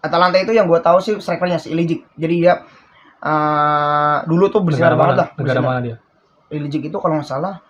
Atalanta 0.00 0.36
itu 0.36 0.50
yang 0.50 0.66
gue 0.66 0.78
tahu 0.78 0.98
sih 0.98 1.14
strikernya 1.16 1.56
si 1.56 1.70
Ilijic. 1.70 2.04
Jadi 2.14 2.34
dia 2.38 2.60
eh, 3.20 4.16
dulu 4.24 4.50
tuh 4.50 4.60
bersinar 4.60 4.92
banget 4.92 5.16
lah. 5.16 5.28
Negara 5.32 5.46
bersinar. 5.54 5.62
mana 5.64 5.80
dia? 5.80 5.96
Ilijic 6.50 6.82
itu 6.84 6.96
kalau 6.98 7.16
nggak 7.16 7.28
salah 7.28 7.62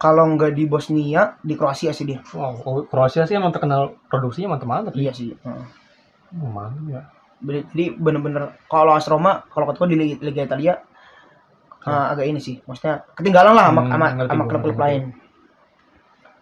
kalau 0.00 0.24
nggak 0.32 0.56
di 0.56 0.64
Bosnia 0.64 1.36
di 1.44 1.52
Kroasia 1.52 1.92
sih 1.92 2.08
dia. 2.08 2.24
Wow, 2.32 2.64
oh, 2.64 2.80
Kroasia 2.88 3.28
sih 3.28 3.36
emang 3.36 3.52
terkenal 3.52 4.00
produksinya 4.08 4.56
mantap-mantap. 4.56 4.96
Iya 4.96 5.12
sih. 5.12 5.36
Heeh. 5.36 5.64
Oh, 6.40 6.48
mantap 6.48 6.88
ya. 6.88 7.02
Jadi 7.44 8.00
bener-bener 8.00 8.56
kalau 8.64 8.96
AS 8.96 9.04
Roma 9.12 9.44
kalau 9.52 9.68
gue 9.68 9.88
di 9.92 9.96
Liga, 10.00 10.16
Liga 10.24 10.42
Italia 10.48 10.74
eh, 11.84 12.04
agak 12.16 12.24
ini 12.24 12.40
sih. 12.40 12.64
Maksudnya 12.64 13.04
ketinggalan 13.12 13.52
lah 13.52 13.68
sama 13.68 13.80
Hmm, 13.84 14.24
sama, 14.24 14.44
klub-klub 14.48 14.80
lain. 14.80 15.02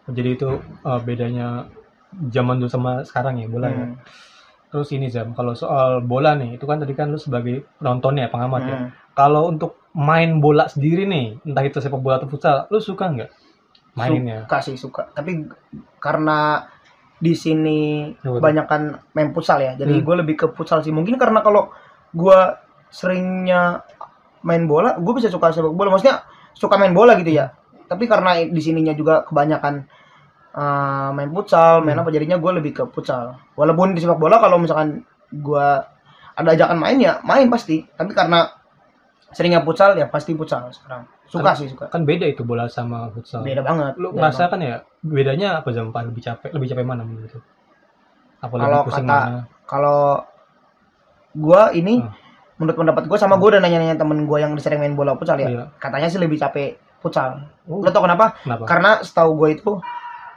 Jadi 0.09 0.31
itu 0.39 0.49
uh, 0.87 1.01
bedanya 1.03 1.67
zaman 2.31 2.63
dulu 2.63 2.71
sama 2.71 3.03
sekarang 3.03 3.43
ya 3.43 3.51
bola 3.51 3.69
ya. 3.75 3.85
Hmm. 3.91 3.99
Terus 4.69 4.89
ini 4.93 5.09
Zam, 5.09 5.33
kalau 5.33 5.57
soal 5.57 6.05
bola 6.05 6.37
nih, 6.37 6.61
itu 6.61 6.65
kan 6.69 6.77
tadi 6.77 6.93
kan 6.93 7.09
lu 7.09 7.17
sebagai 7.17 7.65
penonton 7.81 8.21
ya, 8.21 8.29
pengamat 8.29 8.63
ya. 8.69 8.77
Hmm. 8.77 8.89
Kalau 9.17 9.49
untuk 9.49 9.81
main 9.97 10.41
bola 10.45 10.69
sendiri 10.69 11.09
nih, 11.09 11.41
entah 11.45 11.65
itu 11.65 11.81
sepak 11.81 12.01
bola 12.01 12.21
atau 12.21 12.29
futsal, 12.29 12.69
lu 12.69 12.77
suka 12.77 13.09
nggak 13.09 13.31
mainnya? 13.99 14.37
Suka 14.47 14.59
sih 14.63 14.77
suka. 14.79 15.03
Tapi 15.11 15.45
karena 15.99 16.63
di 17.19 17.35
sini 17.35 18.15
Apa 18.15 18.39
tuh? 18.39 18.43
banyak 18.43 18.67
kan 18.71 18.83
main 19.13 19.35
futsal 19.35 19.59
ya. 19.59 19.75
Jadi 19.75 19.99
Hmm. 19.99 20.05
gue 20.07 20.15
lebih 20.23 20.35
ke 20.39 20.47
futsal 20.55 20.81
sih. 20.81 20.95
Mungkin 20.95 21.19
karena 21.19 21.43
kalau 21.43 21.75
gue 22.15 22.39
seringnya 22.89 23.83
main 24.43 24.65
bola, 24.65 24.95
gue 24.97 25.13
bisa 25.13 25.27
suka 25.29 25.51
sepak 25.51 25.75
bola. 25.75 25.91
Maksudnya 25.93 26.23
suka 26.55 26.79
main 26.79 26.95
bola 26.95 27.19
gitu 27.19 27.35
ya. 27.35 27.51
Tapi 27.89 28.07
karena 28.07 28.39
di 28.47 28.61
sininya 28.63 28.95
juga 28.95 29.27
kebanyakan 29.27 29.75
uh, 30.55 31.11
main 31.13 31.31
futsal, 31.31 31.83
main 31.83 31.99
Hmm. 31.99 32.05
apa 32.07 32.15
jadinya 32.15 32.39
gue 32.39 32.53
lebih 32.63 32.73
ke 32.73 32.83
futsal. 32.91 33.35
Walaupun 33.55 33.95
di 33.95 34.01
sepak 34.01 34.19
bola 34.19 34.39
kalau 34.39 34.59
misalkan 34.59 35.03
gue 35.29 35.69
ada 36.39 36.49
ajakan 36.55 36.79
main 36.79 36.99
ya 36.99 37.19
main 37.27 37.51
pasti. 37.51 37.83
Tapi 37.83 38.15
karena 38.15 38.47
seringnya 39.31 39.61
futsal 39.61 39.93
ya 39.93 40.07
pasti 40.07 40.33
futsal 40.33 40.69
sekarang. 40.71 41.05
Suka 41.25 41.53
Kan- 41.53 41.57
sih 41.57 41.69
suka. 41.69 41.87
Kan 41.89 42.03
beda 42.03 42.25
itu 42.25 42.41
bola 42.41 42.65
sama 42.67 43.09
futsal. 43.11 43.41
Beda 43.41 43.61
banget. 43.61 43.95
Lu 43.95 44.11
ngerasa 44.11 44.49
kan 44.49 44.59
ya, 44.59 44.81
bedanya 44.99 45.61
apa 45.61 45.69
Zam? 45.71 45.89
Apa 45.89 46.01
lebih 46.03 46.23
capek? 46.23 46.49
Lebih 46.51 46.69
capek 46.71 46.83
mana 46.83 47.03
menurut 47.03 47.29
lu? 47.31 47.41
Apa 48.39 48.55
Kalau 48.55 48.81
kata- 48.87 49.03
mana? 49.03 49.41
kalau 49.63 50.25
gua 51.35 51.71
ini 51.71 51.99
Hmm. 51.99 52.11
menurut 52.57 52.77
pendapat 52.77 53.05
gua 53.05 53.19
sama 53.19 53.37
gua 53.37 53.55
udah 53.55 53.61
nanya-nanya 53.61 53.95
temen 53.95 54.25
gua 54.25 54.41
yang 54.41 54.57
sering 54.57 54.79
main 54.79 54.95
bola 54.95 55.15
futsal 55.15 55.37
ya 55.37 55.47
Iya. 55.47 55.65
katanya 55.77 56.09
sih 56.09 56.17
lebih 56.17 56.37
capek 56.37 56.75
futsal 56.99 57.45
Oh, 57.65 57.79
lo 57.79 57.91
tau 57.91 58.01
kenapa 58.01 58.33
kenapa? 58.39 58.65
karena 58.65 58.91
setahu 59.01 59.31
gua 59.37 59.49
itu 59.49 59.71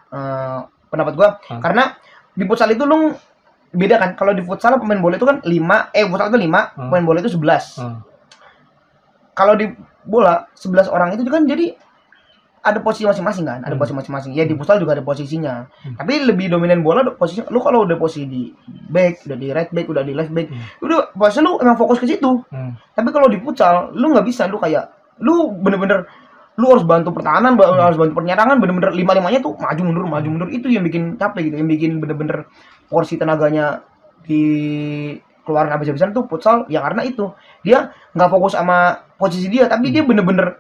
eh, 0.10 0.60
pendapat 0.90 1.14
gua 1.16 1.30
Hmm. 1.42 1.62
karena 1.62 1.96
di 2.30 2.44
futsal 2.44 2.70
itu 2.70 2.84
lu 2.84 3.16
beda 3.72 3.96
kan 3.96 4.10
kalau 4.14 4.36
di 4.36 4.44
futsal 4.44 4.76
pemain 4.76 5.00
bola 5.00 5.16
itu 5.16 5.24
kan 5.24 5.40
5 5.40 5.88
eh 5.92 6.04
futsal 6.04 6.28
itu 6.28 6.40
5 6.42 6.76
Hmm. 6.76 6.90
pemain 6.92 7.06
bola 7.06 7.18
itu 7.20 7.32
11 7.32 7.80
Hmm. 7.80 8.04
Kalau 9.34 9.54
di 9.56 9.72
bola 10.02 10.50
11 10.58 10.90
orang 10.90 11.14
itu 11.14 11.24
kan 11.30 11.46
jadi 11.46 11.78
ada 12.62 12.78
posisi 12.78 13.10
masing-masing 13.10 13.46
kan, 13.50 13.60
ada 13.66 13.74
Hmm. 13.74 13.82
posisi 13.82 13.98
masing-masing. 13.98 14.32
Ya 14.38 14.46
di 14.46 14.54
futsal 14.54 14.78
juga 14.78 14.94
ada 14.94 15.02
posisinya. 15.02 15.66
Hmm. 15.82 15.98
Tapi 15.98 16.30
lebih 16.30 16.54
dominan 16.54 16.86
bola 16.86 17.02
posisi 17.18 17.42
lu 17.50 17.58
kalau 17.58 17.90
udah 17.90 17.98
posisi 17.98 18.30
di 18.30 18.54
back, 18.94 19.26
udah 19.26 19.38
di 19.38 19.48
right 19.50 19.72
back, 19.74 19.90
udah 19.90 20.06
di 20.06 20.14
left 20.14 20.30
back, 20.30 20.46
Hmm. 20.46 20.62
udah 20.86 21.10
posisi 21.18 21.42
lu 21.42 21.58
emang 21.58 21.74
fokus 21.74 21.98
ke 21.98 22.06
situ. 22.06 22.32
Hmm. 22.54 22.78
Tapi 22.94 23.10
kalau 23.10 23.26
di 23.34 23.42
futsal 23.42 23.90
lu 23.98 24.14
nggak 24.14 24.26
bisa 24.30 24.46
lu 24.46 24.62
kayak 24.62 24.94
lu 25.26 25.50
bener-bener 25.58 26.06
lu 26.62 26.70
harus 26.70 26.86
bantu 26.86 27.10
pertahanan, 27.10 27.58
Hmm. 27.58 27.82
harus 27.82 27.98
bantu 27.98 28.22
penyerangan, 28.22 28.62
bener-bener 28.62 28.94
lima-limanya 28.94 29.42
tuh 29.42 29.58
maju 29.58 29.82
mundur, 29.82 30.06
maju 30.06 30.28
mundur 30.30 30.50
itu 30.54 30.70
yang 30.70 30.86
bikin 30.86 31.18
capek 31.18 31.50
gitu, 31.50 31.56
yang 31.58 31.70
bikin 31.72 31.98
bener-bener 31.98 32.46
porsi 32.94 33.18
tenaganya 33.18 33.82
di 34.22 35.18
keluaran 35.52 35.68
habis-habisan 35.68 36.16
tuh 36.16 36.24
futsal 36.26 36.64
ya 36.66 36.80
karena 36.80 37.04
itu 37.04 37.28
dia 37.60 37.92
nggak 38.16 38.30
fokus 38.32 38.56
sama 38.56 39.04
posisi 39.20 39.52
dia 39.52 39.68
tapi 39.68 39.92
dia 39.92 40.02
bener-bener 40.02 40.56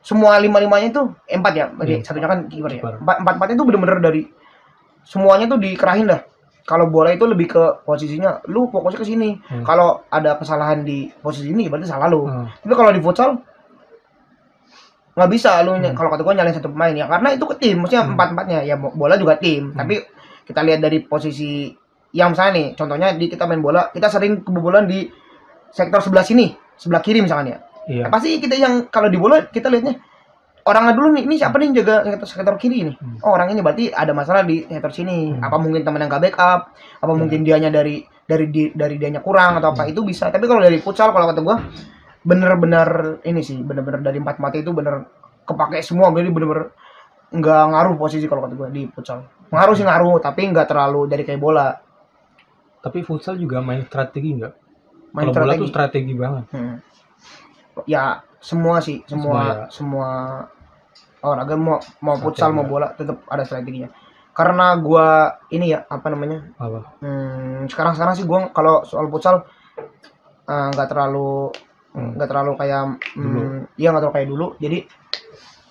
semua 0.00 0.40
lima 0.40 0.56
limanya 0.56 0.88
itu 0.88 1.02
eh, 1.26 1.36
empat 1.36 1.52
ya 1.52 1.66
Jadi 1.76 1.92
Iya. 1.92 1.98
satunya 2.00 2.28
kan 2.30 2.40
kiper 2.48 2.70
ya 2.72 2.80
empat 2.96 3.16
empat 3.20 3.32
empatnya 3.36 3.54
itu 3.58 3.64
bener-bener 3.68 3.98
dari 4.00 4.22
semuanya 5.04 5.44
tuh 5.46 5.60
dikerahin 5.60 6.08
dah 6.08 6.24
kalau 6.64 6.90
bola 6.90 7.12
itu 7.12 7.22
lebih 7.22 7.46
ke 7.46 7.62
posisinya 7.84 8.42
lu 8.48 8.66
fokusnya 8.66 8.98
ke 8.98 9.06
sini 9.06 9.38
Hmm. 9.46 9.62
kalau 9.62 10.02
ada 10.08 10.34
kesalahan 10.34 10.82
di 10.82 11.12
posisi 11.20 11.52
ini 11.52 11.68
berarti 11.68 11.86
salah 11.86 12.08
lu 12.08 12.24
Hmm. 12.26 12.48
tapi 12.58 12.74
kalau 12.74 12.90
di 12.90 12.98
futsal 12.98 13.38
nggak 15.16 15.30
bisa 15.30 15.64
lu 15.64 15.72
Hmm. 15.74 15.94
kalau 15.94 16.10
kata 16.10 16.22
gua 16.22 16.34
nyalain 16.36 16.52
satu 16.52 16.68
pemain 16.68 16.92
ya 16.92 17.06
karena 17.06 17.28
itu 17.32 17.44
ke 17.48 17.54
tim 17.56 17.76
maksudnya 17.80 18.02
Hmm. 18.04 18.12
empat 18.14 18.28
empatnya 18.36 18.58
ya 18.62 18.74
bo- 18.76 18.92
bola 18.92 19.14
juga 19.16 19.38
tim 19.38 19.72
Hmm. 19.72 19.78
tapi 19.78 19.94
kita 20.44 20.60
lihat 20.62 20.80
dari 20.82 20.98
posisi 21.02 21.72
yang 22.16 22.32
misalnya 22.32 22.52
nih 22.56 22.66
contohnya 22.72 23.08
di 23.12 23.28
kita 23.28 23.44
main 23.44 23.60
bola 23.60 23.92
kita 23.92 24.08
sering 24.08 24.40
kebobolan 24.40 24.88
di 24.88 25.04
sektor 25.68 26.00
sebelah 26.00 26.24
sini 26.24 26.48
sebelah 26.74 27.04
kiri 27.04 27.20
misalnya 27.20 27.60
Iya. 27.86 28.10
pasti 28.10 28.40
kita 28.40 28.56
yang 28.58 28.88
kalau 28.88 29.06
di 29.06 29.14
bola 29.14 29.46
kita 29.46 29.70
lihatnya 29.70 29.94
orangnya 30.66 30.98
dulu 30.98 31.14
nih 31.14 31.22
ini 31.22 31.34
siapa 31.38 31.54
nih 31.54 31.70
yang 31.70 31.76
jaga 31.78 31.94
sektor, 32.02 32.26
sektor 32.26 32.54
kiri 32.58 32.76
ini 32.82 32.92
Hmm. 32.98 33.22
oh 33.22 33.30
orang 33.30 33.54
ini 33.54 33.62
berarti 33.62 33.94
ada 33.94 34.10
masalah 34.10 34.42
di 34.42 34.66
sektor 34.66 34.90
sini 34.90 35.30
Hmm. 35.30 35.44
apa 35.44 35.56
mungkin 35.60 35.86
teman 35.86 36.02
yang 36.02 36.10
gak 36.10 36.22
backup 36.26 36.60
apa 36.74 37.06
Hmm. 37.06 37.20
mungkin 37.22 37.46
dianya 37.46 37.70
dari 37.70 38.02
dari 38.26 38.50
di, 38.50 38.74
dari 38.74 38.98
dianya 38.98 39.22
kurang 39.22 39.62
atau 39.62 39.70
apa 39.70 39.86
Hmm. 39.86 39.92
itu 39.94 40.02
bisa 40.02 40.32
tapi 40.34 40.50
kalau 40.50 40.58
dari 40.58 40.82
futsal 40.82 41.14
kalau 41.14 41.30
kata 41.30 41.40
gua 41.46 41.62
bener-bener 42.26 43.22
ini 43.22 43.38
sih 43.38 43.62
bener-bener 43.62 44.02
dari 44.02 44.18
empat 44.18 44.42
mata 44.42 44.58
itu 44.58 44.74
bener 44.74 45.06
kepake 45.46 45.78
semua 45.78 46.10
jadi 46.10 46.26
bener-bener 46.26 46.74
nggak 47.30 47.62
ngaruh 47.70 47.94
posisi 47.94 48.26
kalau 48.26 48.42
kata 48.42 48.54
gua 48.58 48.66
di 48.66 48.90
futsal 48.90 49.22
ngaruh 49.54 49.74
sih 49.78 49.86
ngaruh 49.86 50.18
tapi 50.18 50.42
nggak 50.50 50.66
terlalu 50.66 51.06
dari 51.06 51.22
kayak 51.22 51.38
bola 51.38 51.70
Tapi 52.86 53.02
futsal 53.02 53.34
juga 53.34 53.58
main 53.58 53.82
strategi 53.82 54.30
nggak? 54.38 54.54
main 55.10 55.26
Kalau 55.26 55.34
bola 55.34 55.42
strategi 55.50 55.58
tuh 55.58 55.68
strategi 55.74 56.12
banget. 56.14 56.44
Hmm. 56.54 56.76
ya 57.84 58.02
semua 58.38 58.78
sih 58.78 59.02
semua 59.04 59.66
semua, 59.68 60.08
olahraga 61.20 61.58
mau 61.58 61.76
mau 62.00 62.14
futsal 62.16 62.54
mau 62.54 62.62
ya. 62.62 62.70
bola 62.70 62.86
tetap 62.94 63.20
ada 63.26 63.42
strateginya 63.42 63.90
karena 64.32 64.76
gua 64.78 65.36
ini 65.50 65.72
ya 65.74 65.82
apa 65.84 66.06
namanya 66.08 66.44
Apa? 66.56 67.00
hmm, 67.00 67.66
sekarang 67.66 67.96
sekarang 67.96 68.14
sih 68.14 68.24
gua 68.24 68.48
kalau 68.52 68.84
soal 68.84 69.08
futsal 69.10 69.42
eh, 70.46 70.68
nggak 70.72 70.88
terlalu 70.88 71.50
Hmm. 71.96 72.12
nggak 72.12 72.28
terlalu 72.28 72.52
kayak 72.60 73.00
Dulu. 73.16 73.40
hmm, 73.40 73.60
iya 73.80 73.88
nggak 73.88 74.02
terlalu 74.04 74.16
kayak 74.20 74.28
dulu 74.28 74.46
jadi 74.60 74.78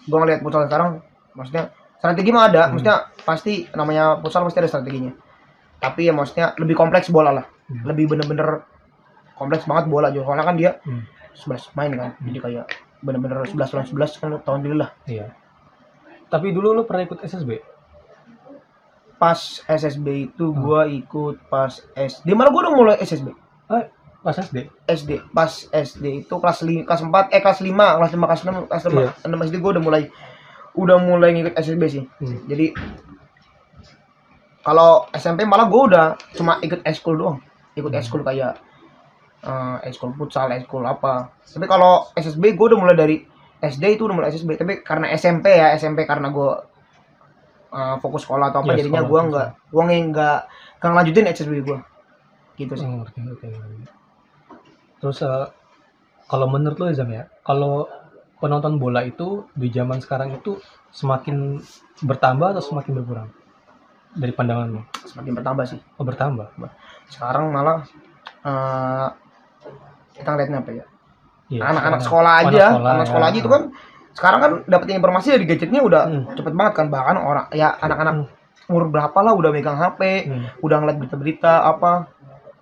gua 0.06 0.18
ngeliat 0.26 0.40
futsal 0.42 0.62
sekarang 0.66 0.90
maksudnya 1.38 1.64
strategi 2.02 2.30
mah 2.34 2.44
ada 2.50 2.62
Hmm. 2.66 2.72
maksudnya 2.74 2.98
pasti 3.22 3.54
namanya 3.78 4.18
futsal 4.20 4.42
pasti 4.50 4.58
ada 4.58 4.70
strateginya 4.70 5.14
tapi 5.78 6.06
ya 6.06 6.12
maksudnya 6.12 6.54
lebih 6.56 6.74
kompleks 6.74 7.08
bola 7.08 7.32
lah 7.32 7.46
Hmm. 7.66 7.82
lebih 7.84 8.06
bener-bener 8.08 8.62
kompleks 9.34 9.66
banget 9.66 9.86
bola 9.86 10.08
juga 10.10 10.30
soalnya 10.30 10.46
kan 10.46 10.56
dia 10.56 10.72
Hmm. 10.82 11.02
11 11.34 11.74
main 11.74 11.92
kan 11.92 12.12
jadi 12.22 12.38
kayak 12.40 12.66
bener-bener 13.02 13.42
11 13.44 13.70
lawan 13.72 13.86
11 13.86 14.16
kan 14.16 14.30
tahun 14.40 14.62
dulu 14.62 14.76
lah 14.80 14.90
Iya. 15.06 15.34
Tapi 16.26 16.50
dulu 16.50 16.72
lu 16.72 16.84
pernah 16.84 17.04
ikut 17.04 17.22
SSB? 17.22 17.62
pas 19.16 19.40
SSB 19.66 20.08
itu 20.28 20.46
Hmm. 20.46 20.60
gua 20.60 20.82
ikut 20.86 21.40
pas 21.48 21.72
SD 21.90 22.28
malah 22.32 22.52
gua 22.52 22.68
udah 22.68 22.74
mulai 22.74 22.96
SSB 23.00 23.32
Eh, 23.68 23.86
pas 24.20 24.36
SD. 24.36 24.68
SD 24.86 25.12
pas 25.32 25.48
SD 25.66 26.06
itu 26.22 26.36
kelas 26.36 26.60
li, 26.62 26.84
kelas 26.84 27.02
4 27.02 27.32
eh 27.32 27.40
kelas 27.40 27.60
5 27.60 27.72
kelas 27.96 28.12
5 28.12 28.28
kelas 28.28 28.42
6 28.44 28.68
kelas 28.68 28.84
5 28.86 29.00
Iya. 29.00 29.12
6 29.24 29.40
SD 29.42 29.56
gua 29.58 29.72
udah 29.72 29.84
mulai 29.84 30.04
udah 30.76 30.98
mulai 31.00 31.30
ngikut 31.32 31.56
SSB 31.56 31.84
sih 31.88 32.04
Hmm. 32.20 32.44
jadi 32.46 32.76
kalau 34.66 35.06
SMP 35.14 35.46
malah 35.46 35.70
gua 35.70 35.82
udah 35.86 36.06
cuma 36.34 36.58
ikut 36.66 36.82
eskul 36.82 37.16
doang. 37.16 37.38
Ikut 37.78 37.94
eskul 37.94 38.26
kayak 38.26 38.58
eh 39.46 39.78
eskul 39.94 40.10
futsal 40.18 40.50
eskul 40.58 40.82
apa. 40.90 41.30
Tapi 41.46 41.70
kalau 41.70 42.10
SSB 42.18 42.58
gua 42.58 42.74
udah 42.74 42.80
mulai 42.82 42.98
dari 42.98 43.18
SD 43.62 44.02
itu 44.02 44.10
udah 44.10 44.16
mulai 44.18 44.34
SSB 44.34 44.58
tapi 44.58 44.82
karena 44.82 45.14
SMP 45.14 45.54
ya 45.54 45.78
SMP 45.78 46.10
karena 46.10 46.34
gua 46.34 46.66
eh, 47.70 47.96
fokus 48.02 48.26
sekolah 48.26 48.50
atau 48.50 48.66
apa 48.66 48.74
Iya, 48.74 48.82
jadinya 48.82 49.06
fokus. 49.06 49.14
nggak 49.30 49.48
gua 49.70 49.82
nggak 49.86 50.38
nggak 50.82 50.90
ngelanjutin 50.90 51.26
SSB 51.30 51.54
gua. 51.62 51.80
Gitu 52.58 52.74
sih. 52.74 52.88
Oh, 52.90 53.06
ngerti, 53.06 53.22
ngerti, 53.22 53.46
ngerti. 53.54 53.86
Terus 54.98 55.22
eh, 55.22 55.46
kalau 56.26 56.50
menurut 56.50 56.82
lu 56.82 56.90
Zam 56.98 57.14
ya, 57.14 57.30
kalau 57.46 57.86
penonton 58.42 58.82
bola 58.82 59.06
itu 59.06 59.46
di 59.54 59.70
zaman 59.70 60.02
sekarang 60.02 60.42
itu 60.42 60.58
semakin 60.90 61.62
bertambah 62.02 62.58
atau 62.58 62.64
semakin 62.66 62.92
berkurang 63.00 63.30
dari 64.16 64.32
pandanganmu? 64.32 64.82
semakin 65.06 65.34
bertambah 65.34 65.66
sih 65.66 65.80
Oh 65.96 66.04
bertambah. 66.04 66.48
sekarang 67.08 67.50
malah 67.50 67.84
eh, 68.42 69.08
kita 70.14 70.30
ngeliatnya 70.30 70.60
apa 70.60 70.72
ya 70.74 70.86
Iya, 71.46 71.62
anak-anak 71.62 71.78
sekarang. 72.02 72.02
sekolah 72.02 72.34
Anak 72.34 72.48
aja 72.48 72.66
sekolah, 72.68 72.90
anak 72.90 72.98
ya. 72.98 73.08
sekolah 73.08 73.28
aja 73.28 73.38
itu 73.38 73.50
kan 73.52 73.64
sekarang 74.12 74.40
kan 74.40 74.52
dapetin 74.66 74.98
informasi 74.98 75.28
dari 75.30 75.46
gadgetnya 75.46 75.82
udah 75.82 76.04
Hmm. 76.06 76.24
cepet 76.34 76.54
banget 76.54 76.74
kan 76.74 76.88
bahkan 76.88 77.16
orang 77.18 77.46
ya 77.52 77.70
anak-anak 77.76 78.16
umur 78.66 78.90
berapa 78.90 79.20
lah 79.20 79.34
udah 79.34 79.52
megang 79.52 79.76
HP 79.76 80.02
Hmm. 80.26 80.46
udah 80.60 80.78
ngeliat 80.80 80.98
berita-berita 80.98 81.54
apa 81.64 82.10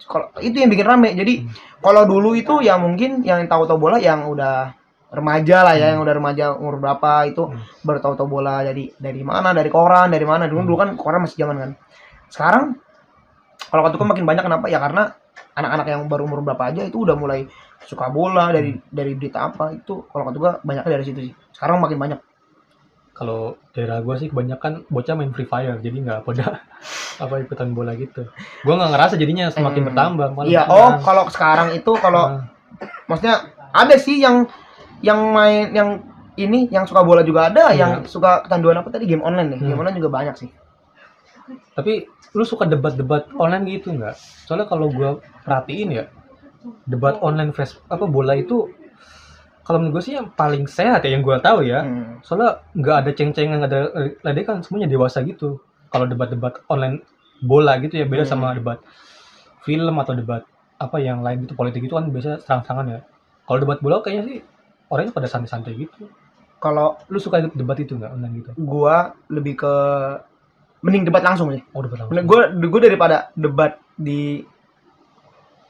kalau 0.04 0.28
itu 0.38 0.58
yang 0.58 0.68
bikin 0.68 0.84
rame 0.84 1.16
jadi 1.16 1.48
kalau 1.80 2.04
dulu 2.04 2.34
itu 2.34 2.60
yang 2.60 2.82
mungkin 2.82 3.22
yang 3.22 3.40
tahu-tahu 3.46 3.80
bola 3.80 3.96
yang 3.96 4.26
udah 4.26 4.76
remaja 5.14 5.62
lah 5.62 5.78
ya 5.78 5.94
yang 5.94 6.02
udah 6.02 6.16
remaja 6.18 6.46
umur 6.58 6.82
berapa 6.82 7.30
itu 7.30 7.46
Hmm. 7.46 7.62
baru 7.86 8.02
tahu-tahu 8.02 8.26
bola 8.28 8.66
jadi 8.66 8.90
dari 8.98 9.22
mana 9.22 9.54
dari 9.54 9.70
koran 9.70 10.10
dari 10.10 10.26
mana. 10.26 10.50
Dulu 10.50 10.66
dulu 10.66 10.78
kan 10.78 10.90
koran 10.98 11.22
masih 11.22 11.38
zaman 11.38 11.56
kan. 11.56 11.72
Sekarang 12.28 12.64
kalau 13.70 13.86
kataku 13.86 14.04
makin 14.04 14.26
banyak 14.26 14.42
kenapa? 14.42 14.66
Ya 14.68 14.82
karena 14.82 15.14
anak-anak 15.54 15.86
yang 15.86 16.02
baru 16.10 16.26
umur 16.26 16.42
berapa 16.42 16.74
aja 16.74 16.82
itu 16.82 17.06
udah 17.06 17.14
mulai 17.14 17.46
suka 17.86 18.10
bola 18.10 18.50
dari 18.50 18.74
dari 18.90 19.14
berita 19.14 19.46
apa 19.46 19.70
itu. 19.72 20.02
Kalau 20.06 20.26
kata 20.26 20.38
gua 20.38 20.52
banyaknya 20.62 20.92
dari 20.92 21.06
situ 21.06 21.20
sih. 21.30 21.34
Sekarang 21.54 21.78
makin 21.78 21.98
banyak. 21.98 22.20
Kalau 23.14 23.62
daerah 23.70 24.02
gua 24.02 24.18
sih 24.18 24.26
kebanyakan 24.28 24.90
bocah 24.90 25.14
main 25.14 25.30
Free 25.30 25.46
Fire, 25.46 25.78
jadi 25.78 25.94
nggak 25.94 26.20
pada 26.26 26.66
apa 27.24 27.34
ikutan 27.40 27.70
bola 27.70 27.94
gitu. 27.94 28.26
Gua 28.66 28.74
nggak 28.74 28.90
ngerasa 28.90 29.14
jadinya 29.16 29.54
semakin 29.54 29.86
Hmm. 29.86 29.90
bertambah. 29.94 30.28
malah 30.34 30.50
iya 30.50 30.66
oh 30.66 30.98
kalau 31.00 31.30
sekarang 31.30 31.70
itu 31.72 31.94
kalau 32.02 32.24
Nah, 32.34 32.42
maksudnya 33.06 33.36
ada 33.70 33.94
sih 33.96 34.18
yang 34.18 34.50
yang 35.04 35.20
main 35.30 35.70
yang 35.70 35.90
ini 36.34 36.66
yang 36.72 36.88
suka 36.88 37.04
bola 37.04 37.22
juga 37.22 37.52
ada 37.52 37.70
Iya. 37.70 37.78
yang 37.78 37.92
suka 38.08 38.42
kecanduan 38.42 38.80
apa 38.80 38.90
tadi 38.90 39.06
game 39.06 39.22
online 39.22 39.54
nih 39.54 39.60
game 39.62 39.76
Hmm. 39.76 39.82
online 39.84 39.98
juga 40.00 40.10
banyak 40.10 40.36
sih 40.40 40.50
tapi 41.76 42.08
lu 42.34 42.42
suka 42.42 42.66
debat-debat 42.66 43.30
online 43.36 43.68
gitu 43.70 43.94
nggak? 43.94 44.16
Soalnya 44.48 44.66
kalau 44.66 44.90
gua 44.90 45.20
perhatiin 45.44 45.90
ya 45.92 46.04
debat 46.88 47.20
online 47.20 47.52
fresh 47.52 47.78
apa 47.86 48.08
bola 48.08 48.34
itu 48.34 48.72
kalau 49.62 49.80
menurut 49.80 50.00
gue 50.00 50.04
sih 50.04 50.16
yang 50.18 50.28
paling 50.34 50.66
sehat 50.66 51.04
ya 51.04 51.14
yang 51.14 51.22
gua 51.22 51.38
tahu 51.38 51.62
ya. 51.62 51.84
Hmm. 51.84 52.20
Soalnya 52.20 52.64
nggak 52.74 52.96
ada 53.06 53.12
ceng-cengan, 53.14 53.58
nggak 53.62 53.72
ada 53.72 53.82
ledekan, 54.24 54.60
semuanya 54.60 54.90
dewasa 54.90 55.22
gitu. 55.22 55.62
Kalau 55.88 56.04
debat-debat 56.04 56.64
online 56.68 57.04
bola 57.40 57.78
gitu 57.78 58.02
ya 58.02 58.06
beda 58.08 58.24
Hmm. 58.26 58.32
sama 58.34 58.48
debat 58.56 58.80
film 59.62 59.96
atau 60.00 60.14
debat 60.16 60.42
apa 60.80 60.98
yang 61.00 61.22
lain 61.22 61.46
gitu 61.46 61.54
politik 61.54 61.84
itu 61.86 61.94
kan 61.94 62.08
biasanya 62.10 62.40
serang-serangan 62.42 62.86
ya. 62.88 63.00
Kalau 63.46 63.60
debat 63.62 63.80
bola 63.80 64.00
kayaknya 64.02 64.24
sih 64.26 64.38
orangnya 64.94 65.12
pada 65.12 65.26
santai-santai 65.26 65.74
gitu. 65.76 66.06
kalau 66.56 66.96
Lu 67.08 67.18
suka 67.18 67.42
ikut 67.42 67.54
debat 67.54 67.76
itu 67.76 67.94
nggak 67.94 68.12
online 68.12 68.34
gitu? 68.38 68.50
gua 68.56 69.12
lebih 69.28 69.58
ke 69.58 69.74
mending 70.80 71.04
debat 71.04 71.24
langsung 71.24 71.50
sih 71.50 71.64
Oh 71.72 71.82
debat 71.82 71.98
langsung. 71.98 72.14
Bener, 72.14 72.24
gue 72.62 72.80
daripada 72.80 73.32
debat 73.34 73.80
di 73.94 74.44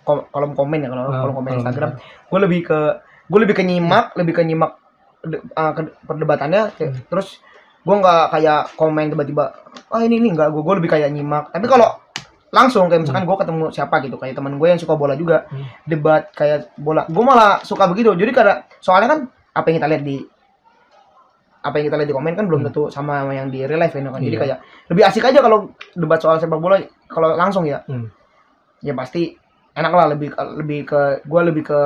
kom- 0.04 0.26
kolom 0.28 0.52
komen 0.52 0.80
ya 0.80 0.90
kalau 0.90 1.04
Ah, 1.08 1.22
kolom 1.24 1.36
komen 1.36 1.52
Instagram 1.56 1.92
gue 2.28 2.40
lebih 2.42 2.60
ke 2.64 2.80
gue 3.24 3.40
lebih 3.40 3.56
ke 3.56 3.64
nyimak 3.64 4.12
lebih 4.14 4.34
ke 4.34 4.44
nyimak 4.44 4.76
ke- 5.72 5.96
perdebatannya 6.04 6.76
Hmm. 6.76 6.94
terus 7.08 7.40
gue 7.80 7.96
nggak 7.96 8.24
kayak 8.30 8.76
komen 8.76 9.06
tiba-tiba 9.10 9.44
ah 9.88 10.02
ini 10.02 10.18
ini 10.18 10.34
nggak 10.34 10.52
gue 10.52 10.62
gue 10.62 10.76
lebih 10.78 10.92
kayak 10.92 11.10
nyimak 11.10 11.50
tapi 11.50 11.66
kalau 11.66 12.03
langsung 12.54 12.86
kayak 12.86 13.02
misalkan 13.02 13.26
gue 13.26 13.34
ketemu 13.36 13.66
siapa 13.68 13.96
gitu 14.00 14.16
kayak 14.16 14.34
teman 14.34 14.56
gue 14.56 14.68
yang 14.68 14.78
suka 14.78 14.94
bola 14.94 15.14
juga 15.14 15.50
Hmm. 15.50 15.66
debat 15.84 16.30
kayak 16.32 16.70
bola 16.78 17.04
gue 17.04 17.24
malah 17.24 17.58
suka 17.62 17.90
begitu 17.90 18.14
jadi 18.14 18.30
karena 18.30 18.54
soalnya 18.78 19.10
kan 19.10 19.20
apa 19.52 19.66
yang 19.68 19.78
kita 19.78 19.90
lihat 19.90 20.04
di 20.04 20.18
apa 21.64 21.80
yang 21.80 21.86
kita 21.88 21.98
lihat 21.98 22.10
di 22.10 22.16
komen 22.16 22.34
kan 22.34 22.46
belum 22.46 22.60
Hmm. 22.60 22.68
tentu 22.70 22.82
sama 22.88 23.14
sama 23.20 23.34
yang 23.34 23.48
di 23.48 23.64
real 23.64 23.80
life 23.80 23.92
ya 23.92 24.04
kan 24.04 24.20
jadi 24.20 24.30
Iya. 24.30 24.42
kayak 24.44 24.58
lebih 24.88 25.04
asik 25.04 25.24
aja 25.24 25.40
kalau 25.40 25.58
debat 25.94 26.20
soal 26.20 26.36
sepak 26.38 26.60
bola 26.60 26.76
kalau 27.08 27.34
langsung 27.34 27.64
ya 27.64 27.82
Hmm. 27.84 28.12
ya 28.80 28.94
pasti 28.94 29.34
enak 29.74 29.90
lah 29.90 30.06
lebih 30.08 30.30
lebih 30.54 30.80
ke 30.84 31.02
gue 31.24 31.42
lebih 31.42 31.64
ke 31.64 31.80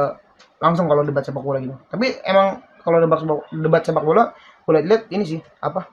langsung 0.60 0.86
kalau 0.86 1.01
debat 1.01 1.21
sepak 1.21 1.39
bola 1.39 1.58
gitu 1.58 1.77
tapi 1.88 2.12
emang 2.21 2.60
kalau 2.82 2.97
debat 2.97 3.17
sepak, 3.17 3.38
debat 3.53 3.82
sepak 3.82 4.03
bola 4.03 4.23
gue 4.65 4.71
lihat 4.82 5.08
ini 5.08 5.23
sih 5.23 5.39
apa 5.62 5.86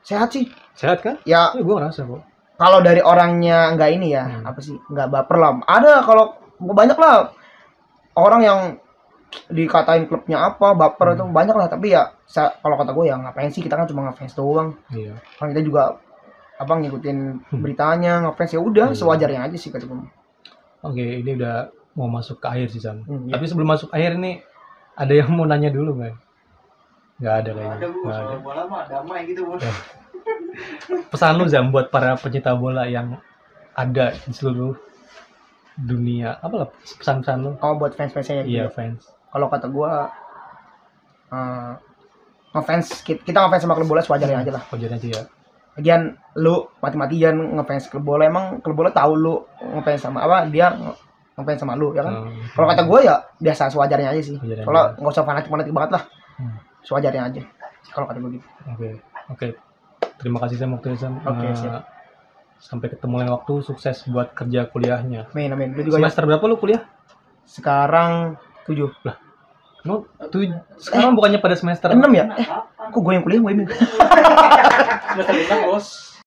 sehat 0.00 0.30
sih 0.30 0.46
Sehat 0.72 1.00
kan? 1.00 1.18
ya 1.22 1.50
Ya 1.50 1.60
gue 1.60 1.70
ngerasa 1.70 2.02
kok. 2.02 2.22
Kalau 2.54 2.78
dari 2.80 3.00
orangnya 3.00 3.72
nggak 3.72 3.90
ini 3.92 4.08
ya 4.10 4.24
Hmm. 4.24 4.44
apa 4.46 4.58
sih 4.58 4.76
nggak 4.84 5.08
baper 5.08 5.36
lah 5.36 5.50
ada 5.64 6.00
kalau 6.00 6.24
banyak 6.56 6.94
lah 6.94 7.34
orang 8.14 8.40
yang 8.40 8.60
dikatain 9.48 10.04
klubnya 10.04 10.38
apa 10.44 10.72
baper 10.72 11.06
Hmm. 11.08 11.16
itu 11.16 11.24
banyak 11.28 11.54
lah 11.54 11.66
tapi 11.66 11.90
ya 11.90 12.14
kalau 12.60 12.76
kata 12.76 12.90
gue 12.90 13.04
ya 13.04 13.16
ngapain 13.16 13.50
sih 13.50 13.58
kita 13.58 13.74
kan 13.74 13.84
cuma 13.84 14.06
ngefans 14.06 14.32
doang 14.32 14.78
Iya. 14.88 15.18
kan 15.34 15.50
kita 15.50 15.60
juga 15.60 15.98
apa 16.54 16.72
ngikutin 16.72 17.18
beritanya 17.52 18.22
ngefans 18.22 18.50
ya 18.52 18.60
udah 18.60 18.86
Iya. 18.88 18.96
sewajarnya 18.96 19.40
aja 19.44 19.56
sih 19.56 19.68
kata 19.68 19.84
gue 19.84 19.98
Oke, 20.84 21.00
ini 21.00 21.34
udah 21.34 21.66
mau 21.94 22.06
masuk 22.06 22.36
ke 22.36 22.46
akhir 22.46 22.68
sih 22.68 22.76
Sam. 22.76 23.00
Hmm, 23.02 23.24
iya. 23.24 23.32
Tapi 23.32 23.48
sebelum 23.48 23.64
masuk 23.66 23.88
akhir 23.88 24.14
nih 24.14 24.44
ada 24.94 25.10
yang 25.10 25.32
mau 25.32 25.42
nanya 25.42 25.72
dulu 25.72 25.96
nggak? 25.96 26.12
Nggak 27.16 27.34
ada 27.34 27.50
kayaknya. 27.50 27.72
ada 27.74 27.86
bu 27.88 27.98
Nggak 28.04 28.18
ada. 28.20 28.36
bola 28.36 28.62
mah 28.68 28.82
damai 28.84 29.20
gitu 29.24 29.40
bu 29.42 29.56
Ya. 29.56 29.72
Pesan 31.08 31.36
lu 31.36 31.46
Zam 31.46 31.68
buat 31.68 31.88
para 31.88 32.14
pencinta 32.14 32.54
bola 32.54 32.84
yang 32.84 33.18
ada 33.74 34.14
di 34.14 34.30
seluruh 34.30 34.74
dunia. 35.76 36.38
Apa 36.38 36.54
lah 36.56 36.68
pesan-pesan 36.96 37.36
lu? 37.40 37.50
oh 37.58 37.74
buat 37.74 37.92
fans 37.92 38.10
fansnya 38.10 38.42
Iya 38.42 38.70
fans. 38.70 39.10
kalau 39.28 39.50
kata 39.50 39.66
gue 39.66 39.90
eh 41.34 41.72
ngefans 42.54 43.02
kita, 43.02 43.20
kita 43.24 43.38
ngefans 43.40 43.62
sama 43.62 43.74
klub 43.74 43.90
bola 43.90 43.98
sewajarnya 43.98 44.46
aja 44.46 44.52
lah 44.54 44.62
Wajar 44.70 44.94
aja 44.94 45.08
ya. 45.10 45.22
Lagian 45.74 46.02
lu 46.38 46.70
mati-matian 46.78 47.34
ngefans 47.58 47.90
klub 47.90 48.06
bola 48.06 48.30
emang 48.30 48.62
klub 48.62 48.78
bola 48.78 48.94
tahu 48.94 49.18
lu 49.18 49.34
ngefans 49.74 49.98
sama 50.00 50.22
apa 50.22 50.46
dia 50.46 50.70
nge- 50.70 50.98
ngefans 51.34 51.58
sama 51.58 51.74
lu 51.74 51.90
ya 51.90 52.06
kan. 52.06 52.14
Hmm. 52.22 52.38
Kalau 52.54 52.66
kata 52.70 52.82
gue 52.86 52.98
ya 53.02 53.14
biasa 53.42 53.62
sewajarnya 53.74 54.08
aja 54.14 54.22
sih. 54.22 54.36
Kalau 54.38 54.82
nggak 54.94 55.10
usah 55.10 55.26
fanatik-fanatik 55.26 55.74
banget 55.74 55.90
lah. 55.98 56.02
Hmm. 56.38 56.56
Sewajarnya 56.86 57.22
aja. 57.26 57.42
Kalau 57.90 58.06
kata 58.06 58.18
gue 58.22 58.30
gitu. 58.38 58.46
Oke, 58.70 58.88
oke. 59.28 59.46
Terima 60.24 60.40
kasih 60.40 60.56
Sam 60.56 60.72
waktunya 60.72 60.96
Sam. 60.96 61.20
Oke, 61.20 61.44
Eh, 61.44 61.52
siap. 61.52 61.84
Sampai 62.56 62.88
ketemu 62.88 63.20
lain 63.20 63.30
waktu. 63.36 63.60
Sukses 63.60 64.08
buat 64.08 64.32
kerja 64.32 64.64
kuliahnya. 64.72 65.28
Amin 65.36 65.52
amin. 65.52 65.68
Lu 65.76 65.84
juga 65.84 66.00
ya. 66.00 66.08
Semester 66.08 66.24
berapa 66.24 66.44
lu 66.48 66.56
kuliah? 66.56 66.80
Sekarang 67.44 68.40
tujuh. 68.64 68.88
Lu 69.84 70.08
tuh 70.32 70.48
sekarang 70.80 71.12
bukannya 71.12 71.44
pada 71.44 71.60
semester 71.60 71.92
Enam 71.92 72.08
ya? 72.16 72.24
Eh, 72.40 72.48
kok 72.88 72.96
gue 72.96 73.12
yang 73.12 73.20
kuliah 73.20 73.40
gue 73.44 73.52
ini? 73.52 73.64
semester 75.12 75.34
lima 75.36 75.56
bos 75.68 76.13